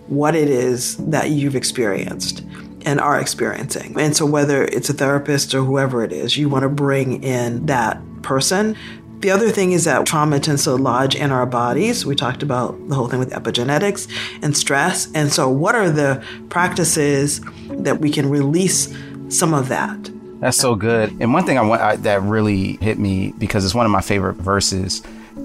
what 0.07 0.34
it 0.34 0.49
is 0.49 0.97
that 0.99 1.30
you've 1.30 1.57
experienced 1.57 2.43
and 2.84 3.01
are 3.01 3.20
experiencing. 3.20 3.99
And 3.99 4.16
so, 4.16 4.24
whether 4.24 4.64
it's 4.64 4.88
a 4.88 4.93
therapist 4.93 5.55
or 5.55 5.62
whoever 5.62 6.03
it 6.05 6.12
is, 6.12 6.36
you 6.36 6.49
want 6.49 6.62
to 6.62 6.68
bring 6.68 7.22
in 7.22 7.66
that 7.66 8.01
person. 8.22 8.76
The 9.20 9.30
other 9.30 9.51
thing 9.51 9.70
is 9.70 9.84
that 9.84 10.05
trauma 10.05 10.40
tends 10.40 10.64
to 10.64 10.74
lodge 10.74 11.14
in 11.14 11.30
our 11.30 11.47
bodies. 11.47 12.05
We 12.05 12.16
talked 12.16 12.43
about 12.43 12.88
the 12.88 12.97
whole 12.97 13.07
thing 13.07 13.20
with 13.20 13.30
epigenetics 13.30 14.09
and 14.43 14.57
stress. 14.57 15.11
And 15.12 15.32
so, 15.32 15.49
what 15.49 15.74
are 15.74 15.90
the 15.90 16.24
practices 16.51 17.40
that 17.70 18.01
we 18.01 18.11
can 18.11 18.28
release 18.28 18.93
some 19.28 19.55
of 19.55 19.68
that? 19.68 20.11
That's 20.40 20.57
so 20.57 20.74
good. 20.74 21.14
And 21.20 21.32
one 21.32 21.47
thing 21.47 21.57
I 21.57 21.62
want 21.62 21.82
I, 21.82 21.97
that 21.97 22.22
really 22.22 22.72
hit 22.78 22.99
me 22.99 23.32
because 23.38 23.64
it's 23.64 23.76
one 23.76 23.86
of 23.86 23.93
my 23.93 24.01
favorite 24.01 24.34
verses, 24.34 25.01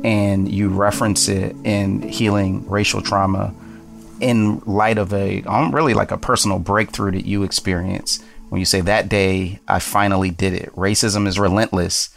and 0.07 0.49
you 0.49 0.69
reference 0.69 1.27
it 1.27 1.53
in 1.65 2.01
healing 2.01 2.65
racial 2.69 3.01
trauma 3.01 3.53
in 4.21 4.59
light 4.59 4.97
of 4.97 5.13
a 5.13 5.43
um, 5.43 5.75
really 5.75 5.93
like 5.93 6.11
a 6.11 6.17
personal 6.17 6.59
breakthrough 6.59 7.11
that 7.11 7.25
you 7.25 7.43
experience 7.43 8.23
when 8.47 8.59
you 8.59 8.65
say 8.65 8.79
that 8.79 9.09
day 9.09 9.59
I 9.67 9.79
finally 9.79 10.29
did 10.29 10.53
it. 10.53 10.73
Racism 10.77 11.27
is 11.27 11.37
relentless. 11.37 12.09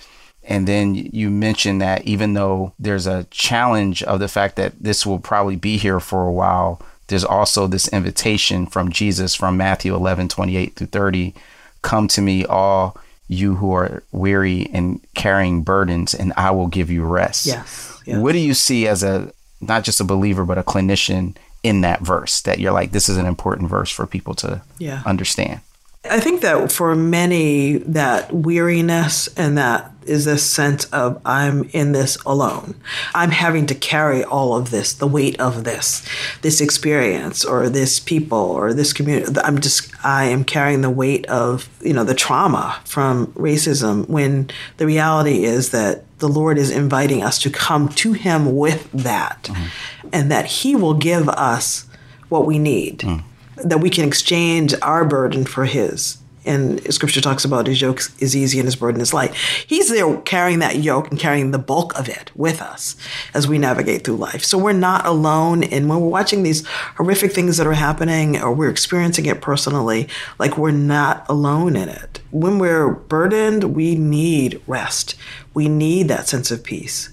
And 0.45 0.69
then 0.69 0.95
you 0.95 1.31
mention 1.31 1.79
that 1.79 2.05
even 2.05 2.35
though 2.35 2.73
there's 2.79 3.09
a 3.09 3.25
challenge 3.25 4.05
of 4.05 4.21
the 4.21 4.29
fact 4.29 4.55
that 4.55 4.73
this 4.81 5.05
will 5.05 5.19
probably 5.19 5.57
be 5.57 5.77
here 5.77 5.99
for 5.99 6.25
a 6.27 6.33
while, 6.33 6.81
there's 7.09 7.25
also 7.25 7.67
this 7.67 7.89
invitation 7.89 8.67
from 8.67 8.93
Jesus 8.93 9.35
from 9.35 9.57
Matthew 9.57 9.97
11, 9.97 10.29
28 10.29 10.77
through 10.77 10.87
30 10.87 11.35
Come 11.83 12.09
to 12.09 12.21
me, 12.21 12.45
all 12.45 12.97
you 13.31 13.55
who 13.55 13.73
are 13.73 14.03
weary 14.11 14.69
and 14.73 15.01
carrying 15.15 15.63
burdens, 15.63 16.15
and 16.15 16.33
I 16.37 16.51
will 16.51 16.67
give 16.67 16.91
you 16.91 17.05
rest. 17.05 17.47
Yes. 17.47 18.03
yes. 18.05 18.19
What 18.19 18.33
do 18.33 18.39
you 18.39 18.55
see 18.55 18.89
as 18.89 19.05
a 19.05 19.33
not 19.61 19.85
just 19.85 20.01
a 20.01 20.05
believer, 20.05 20.45
but 20.45 20.59
a 20.59 20.65
clinician 20.65 21.37
in 21.63 21.83
that 21.83 22.01
verse 22.01 22.41
that 22.43 22.59
you're 22.59 22.73
like, 22.73 22.91
this 22.91 23.09
is 23.09 23.17
an 23.17 23.27
important 23.27 23.71
verse 23.71 23.91
for 23.91 24.05
people 24.05 24.35
to 24.35 24.63
yeah. 24.79 25.03
understand? 25.07 25.61
I 26.05 26.19
think 26.19 26.41
that 26.41 26.73
for 26.73 26.97
many, 26.97 27.77
that 27.79 28.33
weariness 28.33 29.29
and 29.37 29.59
that 29.59 29.93
is 30.07 30.25
this 30.25 30.43
sense 30.43 30.87
of 30.87 31.21
I'm 31.27 31.65
in 31.75 31.93
this 31.93 32.17
alone. 32.25 32.75
I'm 33.15 33.33
having 33.33 33.67
to 33.67 33.75
carry 33.75 34.25
all 34.25 34.57
of 34.57 34.71
this, 34.71 34.95
the 34.95 35.07
weight 35.07 35.39
of 35.39 35.65
this, 35.65 36.03
this 36.41 36.63
experience 36.63 37.45
or 37.45 37.69
this 37.69 38.01
people 38.01 38.39
or 38.39 38.73
this 38.73 38.95
community. 38.95 39.39
I'm 39.45 39.61
just, 39.61 39.93
I 40.03 40.25
am 40.25 40.43
carrying 40.43 40.81
the 40.81 40.89
weight 40.89 41.27
of, 41.27 41.69
you 41.83 41.93
know, 41.93 42.05
the 42.05 42.15
trauma 42.15 42.81
from 42.87 43.27
racism 43.35 44.09
when 44.09 44.51
the 44.79 44.87
reality 44.87 45.45
is 45.45 45.69
that 45.71 46.05
the 46.19 46.29
Lord 46.29 46.57
is 46.57 46.71
inviting 46.71 47.23
us 47.23 47.39
to 47.41 47.51
come 47.51 47.91
to 47.91 48.15
Him 48.15 48.57
with 48.57 48.91
that 48.93 49.45
mm-hmm. 49.45 50.09
and 50.15 50.31
that 50.31 50.47
He 50.47 50.75
will 50.75 50.95
give 50.95 51.29
us 51.29 51.87
what 52.31 52.47
we 52.47 52.59
need. 52.59 53.01
Mm 53.01 53.25
that 53.65 53.79
we 53.79 53.91
can 53.91 54.07
exchange 54.07 54.75
our 54.83 55.05
burden 55.05 55.45
for 55.45 55.65
his. 55.65 56.19
And 56.45 56.93
scripture 56.93 57.21
talks 57.21 57.45
about 57.45 57.67
his 57.67 57.83
yoke 57.83 58.01
is 58.19 58.35
easy 58.35 58.59
and 58.59 58.67
his 58.67 58.77
burden 58.77 59.01
is 59.01 59.13
light. 59.13 59.35
He's 59.35 59.91
there 59.91 60.17
carrying 60.23 60.61
that 60.61 60.77
yoke 60.77 61.11
and 61.11 61.19
carrying 61.19 61.51
the 61.51 61.59
bulk 61.59 61.97
of 61.99 62.09
it 62.09 62.31
with 62.35 62.63
us 62.63 62.97
as 63.35 63.47
we 63.47 63.59
navigate 63.59 64.05
through 64.05 64.17
life. 64.17 64.43
So 64.43 64.57
we're 64.57 64.73
not 64.73 65.05
alone. 65.05 65.63
And 65.63 65.89
when 65.89 66.01
we're 66.01 66.09
watching 66.09 66.43
these 66.43 66.67
horrific 66.97 67.33
things 67.33 67.59
that 67.59 67.67
are 67.67 67.75
happening 67.75 68.41
or 68.41 68.53
we're 68.53 68.71
experiencing 68.71 69.27
it 69.27 69.43
personally, 69.43 70.09
like 70.39 70.57
we're 70.57 70.71
not 70.71 71.27
alone 71.29 71.77
in 71.77 71.91
it. 71.91 72.21
When 72.31 72.59
we're 72.59 72.89
burdened, 72.89 73.75
we 73.75 73.95
need 73.95 74.63
rest. 74.67 75.17
We 75.53 75.69
need 75.69 76.09
that 76.09 76.27
sense 76.27 76.51
of 76.51 76.65
peace. 76.65 77.11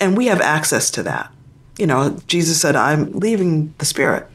And 0.00 0.16
we 0.16 0.26
have 0.26 0.42
access 0.42 0.90
to 0.92 1.02
that. 1.04 1.32
You 1.78 1.86
know, 1.86 2.18
Jesus 2.26 2.60
said, 2.60 2.76
I'm 2.76 3.12
leaving 3.12 3.74
the 3.78 3.84
Spirit 3.86 4.28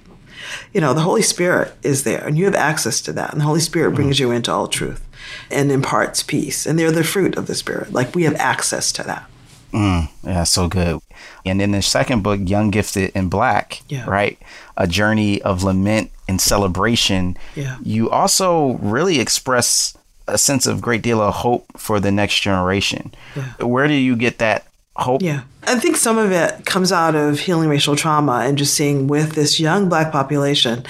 you 0.73 0.81
know, 0.81 0.93
the 0.93 1.01
Holy 1.01 1.21
Spirit 1.21 1.73
is 1.83 2.03
there 2.03 2.25
and 2.25 2.37
you 2.37 2.45
have 2.45 2.55
access 2.55 3.01
to 3.01 3.13
that. 3.13 3.31
And 3.31 3.41
the 3.41 3.45
Holy 3.45 3.59
Spirit 3.59 3.95
brings 3.95 4.19
you 4.19 4.31
into 4.31 4.51
all 4.51 4.67
truth 4.67 5.05
and 5.49 5.71
imparts 5.71 6.23
peace. 6.23 6.65
And 6.65 6.77
they're 6.77 6.91
the 6.91 7.03
fruit 7.03 7.37
of 7.37 7.47
the 7.47 7.55
Spirit. 7.55 7.93
Like 7.93 8.15
we 8.15 8.23
have 8.23 8.35
access 8.35 8.91
to 8.93 9.03
that. 9.03 9.29
Mm, 9.73 10.09
yeah, 10.23 10.43
so 10.43 10.67
good. 10.67 10.99
And 11.45 11.61
in 11.61 11.71
the 11.71 11.81
second 11.81 12.23
book, 12.23 12.41
Young, 12.43 12.71
Gifted, 12.71 13.11
and 13.15 13.29
Black, 13.29 13.81
yeah. 13.87 14.05
right? 14.09 14.37
A 14.75 14.85
journey 14.87 15.41
of 15.41 15.63
lament 15.63 16.11
and 16.27 16.41
celebration. 16.41 17.37
Yeah. 17.55 17.77
You 17.81 18.09
also 18.09 18.73
really 18.81 19.19
express 19.19 19.97
a 20.27 20.37
sense 20.37 20.67
of 20.67 20.81
great 20.81 21.01
deal 21.01 21.21
of 21.21 21.35
hope 21.35 21.65
for 21.77 21.99
the 21.99 22.11
next 22.11 22.41
generation. 22.41 23.13
Yeah. 23.35 23.63
Where 23.65 23.87
do 23.87 23.93
you 23.93 24.15
get 24.15 24.39
that 24.39 24.65
hope? 24.95 25.21
Yeah. 25.21 25.43
I 25.63 25.79
think 25.79 25.95
some 25.95 26.17
of 26.17 26.31
it 26.31 26.65
comes 26.65 26.91
out 26.91 27.15
of 27.15 27.39
healing 27.39 27.69
racial 27.69 27.95
trauma 27.95 28.43
and 28.45 28.57
just 28.57 28.73
seeing 28.73 29.07
with 29.07 29.33
this 29.33 29.59
young 29.59 29.89
black 29.89 30.11
population 30.11 30.83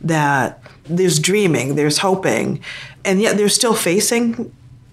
that 0.00 0.60
there's 0.84 1.18
dreaming, 1.18 1.76
there's 1.76 1.98
hoping, 1.98 2.60
and 3.04 3.20
yet 3.20 3.36
they're 3.36 3.48
still 3.48 3.74
facing 3.74 4.52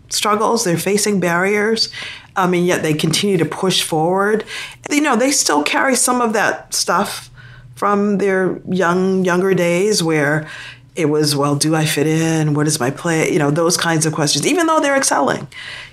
struggles, 0.09 0.63
they're 0.63 0.77
facing 0.77 1.19
barriers. 1.19 1.87
Um, 2.35 2.47
I 2.47 2.51
mean, 2.51 2.65
yet 2.65 2.81
they 2.81 2.93
continue 2.93 3.37
to 3.37 3.45
push 3.45 3.81
forward. 3.83 4.43
You 4.89 5.01
know, 5.01 5.15
they 5.15 5.31
still 5.31 5.63
carry 5.63 5.95
some 5.95 6.21
of 6.21 6.33
that 6.33 6.73
stuff 6.73 7.29
from 7.75 8.17
their 8.19 8.59
young, 8.67 9.25
younger 9.25 9.53
days 9.53 10.03
where 10.03 10.47
it 10.95 11.05
was, 11.05 11.35
well, 11.35 11.55
do 11.55 11.75
I 11.75 11.85
fit 11.85 12.05
in? 12.05 12.53
What 12.53 12.67
is 12.67 12.79
my 12.79 12.91
play? 12.91 13.31
You 13.31 13.39
know, 13.39 13.51
those 13.51 13.77
kinds 13.77 14.05
of 14.05 14.13
questions, 14.13 14.45
even 14.45 14.67
though 14.67 14.79
they're 14.79 14.95
excelling 14.95 15.47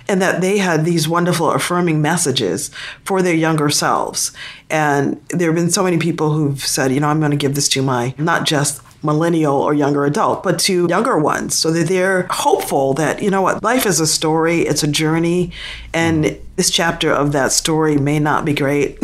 and 0.08 0.20
that 0.20 0.40
they 0.40 0.58
had 0.58 0.84
these 0.84 1.08
wonderful 1.08 1.50
affirming 1.52 2.02
messages 2.02 2.70
for 3.04 3.22
their 3.22 3.34
younger 3.34 3.70
selves. 3.70 4.32
And 4.68 5.20
there 5.28 5.48
have 5.48 5.54
been 5.54 5.70
so 5.70 5.84
many 5.84 5.98
people 5.98 6.32
who've 6.32 6.60
said, 6.60 6.92
you 6.92 7.00
know, 7.00 7.08
I'm 7.08 7.20
going 7.20 7.30
to 7.30 7.36
give 7.36 7.54
this 7.54 7.68
to 7.70 7.82
my 7.82 8.14
not 8.18 8.44
just 8.44 8.82
millennial 9.02 9.54
or 9.54 9.72
younger 9.72 10.04
adult, 10.04 10.42
but 10.42 10.58
to 10.60 10.86
younger 10.88 11.18
ones 11.18 11.54
so 11.54 11.70
that 11.70 11.88
they're 11.88 12.26
hopeful 12.30 12.92
that, 12.94 13.22
you 13.22 13.30
know 13.30 13.40
what, 13.40 13.62
life 13.62 13.86
is 13.86 14.00
a 14.00 14.06
story, 14.06 14.62
it's 14.62 14.82
a 14.82 14.88
journey, 14.88 15.52
and 15.94 16.38
this 16.56 16.70
chapter 16.70 17.10
of 17.10 17.32
that 17.32 17.52
story 17.52 17.96
may 17.96 18.18
not 18.18 18.44
be 18.44 18.52
great, 18.52 18.98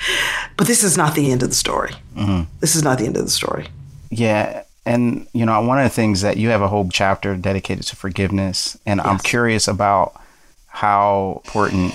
but 0.56 0.66
this 0.66 0.84
is 0.84 0.96
not 0.96 1.14
the 1.14 1.32
end 1.32 1.42
of 1.42 1.48
the 1.48 1.54
story. 1.54 1.92
Mm-hmm. 2.14 2.42
This 2.60 2.76
is 2.76 2.84
not 2.84 2.98
the 2.98 3.06
end 3.06 3.16
of 3.16 3.24
the 3.24 3.30
story. 3.30 3.66
Yeah. 4.10 4.62
And, 4.86 5.26
you 5.32 5.44
know, 5.44 5.60
one 5.62 5.78
of 5.78 5.84
the 5.84 5.90
things 5.90 6.22
that 6.22 6.36
you 6.36 6.48
have 6.48 6.62
a 6.62 6.68
whole 6.68 6.88
chapter 6.90 7.36
dedicated 7.36 7.86
to 7.88 7.96
forgiveness. 7.96 8.78
And 8.86 8.98
yes. 8.98 9.06
I'm 9.06 9.18
curious 9.18 9.68
about 9.68 10.20
how 10.68 11.42
important 11.44 11.94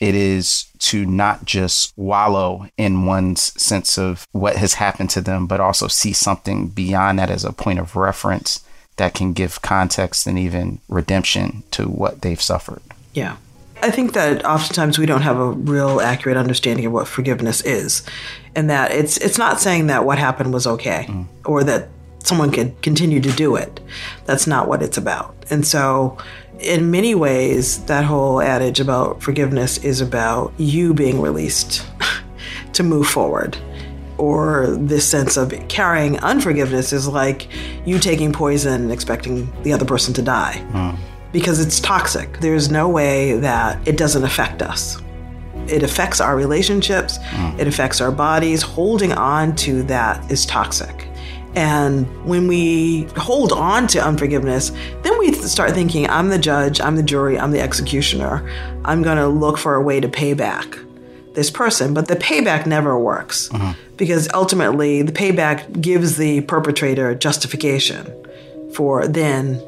it 0.00 0.14
is 0.14 0.66
to 0.78 1.06
not 1.06 1.44
just 1.44 1.92
wallow 1.96 2.68
in 2.76 3.06
one's 3.06 3.60
sense 3.60 3.98
of 3.98 4.26
what 4.32 4.56
has 4.56 4.74
happened 4.74 5.10
to 5.10 5.20
them, 5.20 5.46
but 5.46 5.60
also 5.60 5.88
see 5.88 6.12
something 6.12 6.68
beyond 6.68 7.18
that 7.18 7.30
as 7.30 7.44
a 7.44 7.52
point 7.52 7.78
of 7.78 7.96
reference 7.96 8.62
that 8.96 9.14
can 9.14 9.32
give 9.32 9.62
context 9.62 10.26
and 10.26 10.38
even 10.38 10.80
redemption 10.88 11.62
to 11.70 11.84
what 11.84 12.22
they've 12.22 12.40
suffered. 12.40 12.82
Yeah. 13.14 13.36
I 13.82 13.90
think 13.90 14.14
that 14.14 14.44
oftentimes 14.44 14.98
we 14.98 15.06
don't 15.06 15.22
have 15.22 15.38
a 15.38 15.50
real 15.50 16.00
accurate 16.00 16.38
understanding 16.38 16.86
of 16.86 16.92
what 16.92 17.06
forgiveness 17.06 17.60
is. 17.62 18.02
And 18.54 18.70
that 18.70 18.90
it's 18.90 19.18
it's 19.18 19.36
not 19.36 19.60
saying 19.60 19.88
that 19.88 20.06
what 20.06 20.18
happened 20.18 20.54
was 20.54 20.66
okay 20.66 21.06
mm. 21.08 21.26
or 21.44 21.62
that 21.64 21.88
someone 22.26 22.50
could 22.50 22.80
continue 22.82 23.20
to 23.20 23.30
do 23.32 23.56
it. 23.56 23.80
That's 24.24 24.46
not 24.46 24.68
what 24.68 24.82
it's 24.82 24.98
about. 24.98 25.34
And 25.50 25.66
so 25.66 26.18
in 26.60 26.90
many 26.90 27.14
ways, 27.14 27.84
that 27.84 28.04
whole 28.04 28.40
adage 28.40 28.80
about 28.80 29.22
forgiveness 29.22 29.78
is 29.78 30.00
about 30.00 30.52
you 30.56 30.94
being 30.94 31.20
released 31.20 31.86
to 32.72 32.82
move 32.82 33.06
forward. 33.06 33.56
Or 34.18 34.68
this 34.78 35.06
sense 35.06 35.36
of 35.36 35.52
carrying 35.68 36.18
unforgiveness 36.20 36.92
is 36.92 37.06
like 37.06 37.48
you 37.86 37.98
taking 37.98 38.32
poison 38.32 38.82
and 38.82 38.92
expecting 38.92 39.52
the 39.62 39.72
other 39.72 39.84
person 39.84 40.14
to 40.14 40.22
die 40.22 40.64
mm. 40.72 40.98
because 41.32 41.60
it's 41.60 41.80
toxic. 41.80 42.40
There's 42.40 42.70
no 42.70 42.88
way 42.88 43.38
that 43.38 43.86
it 43.86 43.98
doesn't 43.98 44.24
affect 44.24 44.62
us. 44.62 44.96
It 45.68 45.82
affects 45.82 46.20
our 46.20 46.34
relationships, 46.34 47.18
mm. 47.18 47.58
it 47.58 47.66
affects 47.66 48.00
our 48.00 48.10
bodies. 48.10 48.62
Holding 48.62 49.12
on 49.12 49.54
to 49.56 49.82
that 49.84 50.30
is 50.30 50.46
toxic. 50.46 51.05
And 51.56 52.06
when 52.26 52.48
we 52.48 53.04
hold 53.16 53.50
on 53.50 53.86
to 53.88 53.98
unforgiveness, 53.98 54.70
then 55.02 55.18
we 55.18 55.32
start 55.32 55.72
thinking, 55.72 56.08
I'm 56.08 56.28
the 56.28 56.38
judge, 56.38 56.82
I'm 56.82 56.96
the 56.96 57.02
jury, 57.02 57.38
I'm 57.38 57.50
the 57.50 57.60
executioner. 57.60 58.46
I'm 58.84 59.02
going 59.02 59.16
to 59.16 59.26
look 59.26 59.56
for 59.56 59.74
a 59.74 59.82
way 59.82 59.98
to 59.98 60.08
pay 60.08 60.34
back 60.34 60.78
this 61.32 61.50
person. 61.50 61.94
But 61.94 62.08
the 62.08 62.16
payback 62.16 62.66
never 62.66 62.98
works 62.98 63.52
uh-huh. 63.54 63.72
because 63.96 64.28
ultimately 64.34 65.00
the 65.00 65.12
payback 65.12 65.80
gives 65.80 66.18
the 66.18 66.42
perpetrator 66.42 67.14
justification 67.14 68.14
for 68.74 69.08
then 69.08 69.62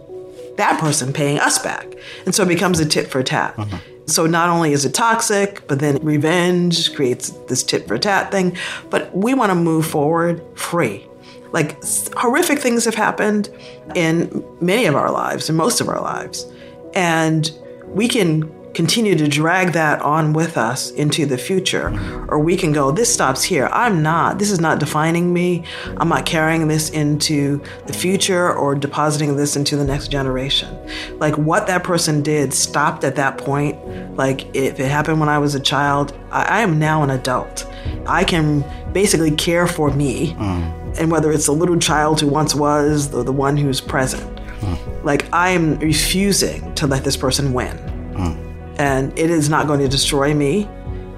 that 0.59 0.79
person 0.79 1.15
paying 1.15 1.39
us 1.39 1.59
back. 1.59 1.87
And 2.27 2.35
so 2.35 2.43
it 2.43 2.49
becomes 2.49 2.81
a 2.81 2.87
tit 2.87 3.11
for 3.11 3.23
tat. 3.23 3.55
Uh-huh. 3.57 3.79
So 4.05 4.27
not 4.27 4.51
only 4.51 4.73
is 4.73 4.85
it 4.85 4.93
toxic, 4.93 5.67
but 5.67 5.79
then 5.79 5.97
revenge 6.03 6.95
creates 6.95 7.31
this 7.49 7.63
tit 7.63 7.89
for 7.89 7.97
tat 7.97 8.31
thing. 8.31 8.59
But 8.91 9.17
we 9.17 9.33
want 9.33 9.51
to 9.51 9.55
move 9.55 9.87
forward 9.87 10.43
free 10.55 11.08
like 11.53 11.83
horrific 12.17 12.59
things 12.59 12.85
have 12.85 12.95
happened 12.95 13.49
in 13.95 14.45
many 14.61 14.87
of 14.87 14.95
our 14.95 15.11
lives, 15.11 15.49
in 15.49 15.57
most 15.57 15.81
of 15.81 15.89
our 15.89 16.01
lives. 16.01 16.47
And 16.95 17.51
we 17.87 18.09
can 18.09 18.53
continue 18.75 19.17
to 19.17 19.27
drag 19.27 19.73
that 19.73 20.01
on 20.03 20.33
with 20.33 20.57
us 20.57 20.93
into 20.93 21.27
the 21.27 21.37
future. 21.37 21.89
Or 22.29 22.39
we 22.39 22.57
can 22.57 22.73
go, 22.73 22.93
this 22.93 23.13
stops 23.13 23.43
here. 23.43 23.69
I'm 23.73 24.03
not, 24.03 24.39
this 24.39 24.53
is 24.53 24.61
not 24.61 24.79
defining 24.79 25.33
me. 25.33 25.65
I'm 25.97 26.09
not 26.09 26.27
carrying 26.27 26.69
this 26.69 26.91
into 26.91 27.61
the 27.87 27.93
future 27.93 28.55
or 28.55 28.77
depositing 28.77 29.35
this 29.35 29.57
into 29.57 29.77
the 29.77 29.85
next 29.85 30.09
generation. 30.09 30.79
Like 31.19 31.37
what 31.37 31.67
that 31.67 31.83
person 31.83 32.23
did 32.23 32.55
stopped 32.55 33.03
at 33.03 33.17
that 33.17 33.39
point. 33.39 33.77
Like 34.17 34.55
if 34.55 34.79
it 34.79 34.89
happened 34.89 35.19
when 35.19 35.29
I 35.29 35.39
was 35.39 35.57
a 35.57 35.61
child, 35.61 36.17
I, 36.31 36.45
I 36.45 36.61
am 36.61 36.79
now 36.79 37.03
an 37.03 37.11
adult. 37.11 37.67
I 38.07 38.23
can 38.23 38.65
basically 38.93 39.33
care 39.33 39.67
for 39.67 39.91
me. 39.91 40.35
Mm. 40.35 40.78
And 40.99 41.11
whether 41.11 41.31
it's 41.33 41.47
the 41.47 41.53
little 41.53 41.79
child 41.79 42.21
who 42.21 42.29
once 42.29 42.55
was 42.55 43.13
or 43.15 43.25
the 43.25 43.33
one 43.33 43.57
who's 43.57 43.81
present. 43.81 44.37
Mm. 44.61 45.05
Like 45.05 45.33
I 45.33 45.51
am 45.51 45.79
refusing 45.79 46.75
to 46.77 46.87
let 46.87 47.05
this 47.05 47.17
person 47.17 47.53
win. 47.53 47.77
Mm 48.15 48.49
and 48.79 49.17
it 49.19 49.31
is 49.31 49.51
not 49.51 49.67
going 49.67 49.81
to 49.81 49.89
destroy 49.89 50.33
me. 50.33 50.69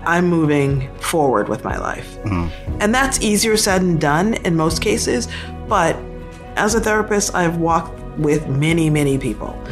I'm 0.04 0.26
moving 0.26 0.92
forward 0.96 1.48
with 1.48 1.62
my 1.62 1.76
life. 1.76 2.16
Mm-hmm. 2.24 2.78
And 2.80 2.94
that's 2.94 3.20
easier 3.20 3.56
said 3.56 3.82
than 3.82 3.98
done 3.98 4.34
in 4.34 4.56
most 4.56 4.80
cases. 4.80 5.28
But 5.68 5.96
as 6.56 6.74
a 6.74 6.80
therapist, 6.80 7.34
I've 7.34 7.58
walked 7.58 7.98
with 8.18 8.48
many, 8.48 8.88
many 8.88 9.18
people 9.18 9.62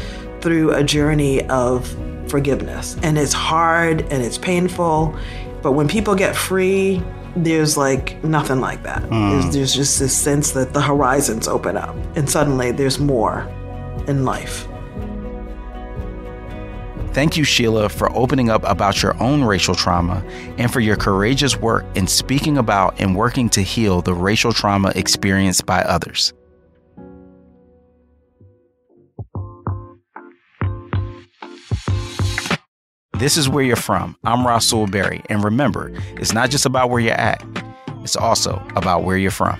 through 0.40 0.74
a 0.74 0.84
journey 0.84 1.48
of 1.48 1.88
forgiveness. 2.30 2.96
And 3.02 3.16
it's 3.16 3.32
hard 3.32 4.02
and 4.12 4.22
it's 4.22 4.36
painful. 4.36 5.18
But 5.62 5.72
when 5.72 5.88
people 5.88 6.14
get 6.14 6.36
free, 6.36 7.02
there's 7.36 7.76
like 7.76 8.22
nothing 8.24 8.60
like 8.60 8.82
that. 8.82 9.02
Mm. 9.02 9.30
There's, 9.30 9.54
there's 9.54 9.74
just 9.74 9.98
this 9.98 10.16
sense 10.16 10.52
that 10.52 10.72
the 10.72 10.80
horizons 10.80 11.48
open 11.48 11.76
up 11.76 11.96
and 12.16 12.28
suddenly 12.28 12.72
there's 12.72 12.98
more 12.98 13.40
in 14.06 14.24
life. 14.24 14.66
Thank 17.12 17.36
you, 17.36 17.42
Sheila, 17.42 17.88
for 17.88 18.14
opening 18.16 18.48
up 18.48 18.62
about 18.64 19.02
your 19.02 19.20
own 19.20 19.42
racial 19.42 19.74
trauma 19.74 20.22
and 20.56 20.72
for 20.72 20.78
your 20.78 20.94
courageous 20.94 21.56
work 21.56 21.84
in 21.96 22.06
speaking 22.06 22.58
about 22.58 23.00
and 23.00 23.16
working 23.16 23.48
to 23.50 23.62
heal 23.62 24.02
the 24.02 24.14
racial 24.14 24.52
trauma 24.52 24.92
experienced 24.94 25.66
by 25.66 25.80
others. 25.82 26.32
This 33.18 33.36
is 33.36 33.48
where 33.48 33.64
you're 33.64 33.74
from. 33.74 34.16
I'm 34.22 34.46
Rasool 34.46 34.88
Berry, 34.88 35.22
and 35.28 35.42
remember, 35.42 35.90
it's 36.20 36.32
not 36.32 36.50
just 36.50 36.64
about 36.64 36.88
where 36.88 37.00
you're 37.00 37.14
at, 37.14 37.44
it's 38.04 38.14
also 38.14 38.64
about 38.76 39.02
where 39.02 39.16
you're 39.16 39.32
from. 39.32 39.58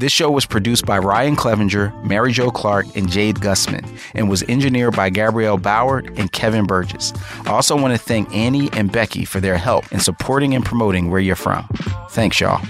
This 0.00 0.10
show 0.10 0.32
was 0.32 0.44
produced 0.44 0.84
by 0.84 0.98
Ryan 0.98 1.36
Clevenger, 1.36 1.92
Mary 2.02 2.32
Jo 2.32 2.50
Clark, 2.50 2.86
and 2.96 3.08
Jade 3.08 3.36
Gussman, 3.36 3.88
and 4.16 4.28
was 4.28 4.42
engineered 4.48 4.96
by 4.96 5.10
Gabrielle 5.10 5.58
Bauer 5.58 5.98
and 6.16 6.32
Kevin 6.32 6.66
Burgess. 6.66 7.12
I 7.46 7.50
also 7.50 7.80
want 7.80 7.92
to 7.94 7.98
thank 7.98 8.34
Annie 8.34 8.68
and 8.72 8.90
Becky 8.90 9.24
for 9.24 9.38
their 9.38 9.58
help 9.58 9.92
in 9.92 10.00
supporting 10.00 10.52
and 10.56 10.64
promoting 10.64 11.08
Where 11.08 11.20
You're 11.20 11.36
From. 11.36 11.68
Thanks, 12.10 12.40
y'all. 12.40 12.60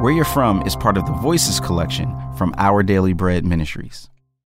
Where 0.00 0.12
You're 0.12 0.24
From 0.24 0.62
is 0.62 0.76
part 0.76 0.96
of 0.96 1.06
the 1.06 1.12
Voices 1.14 1.58
collection 1.58 2.08
from 2.38 2.54
Our 2.56 2.84
Daily 2.84 3.14
Bread 3.14 3.44
Ministries. 3.44 4.08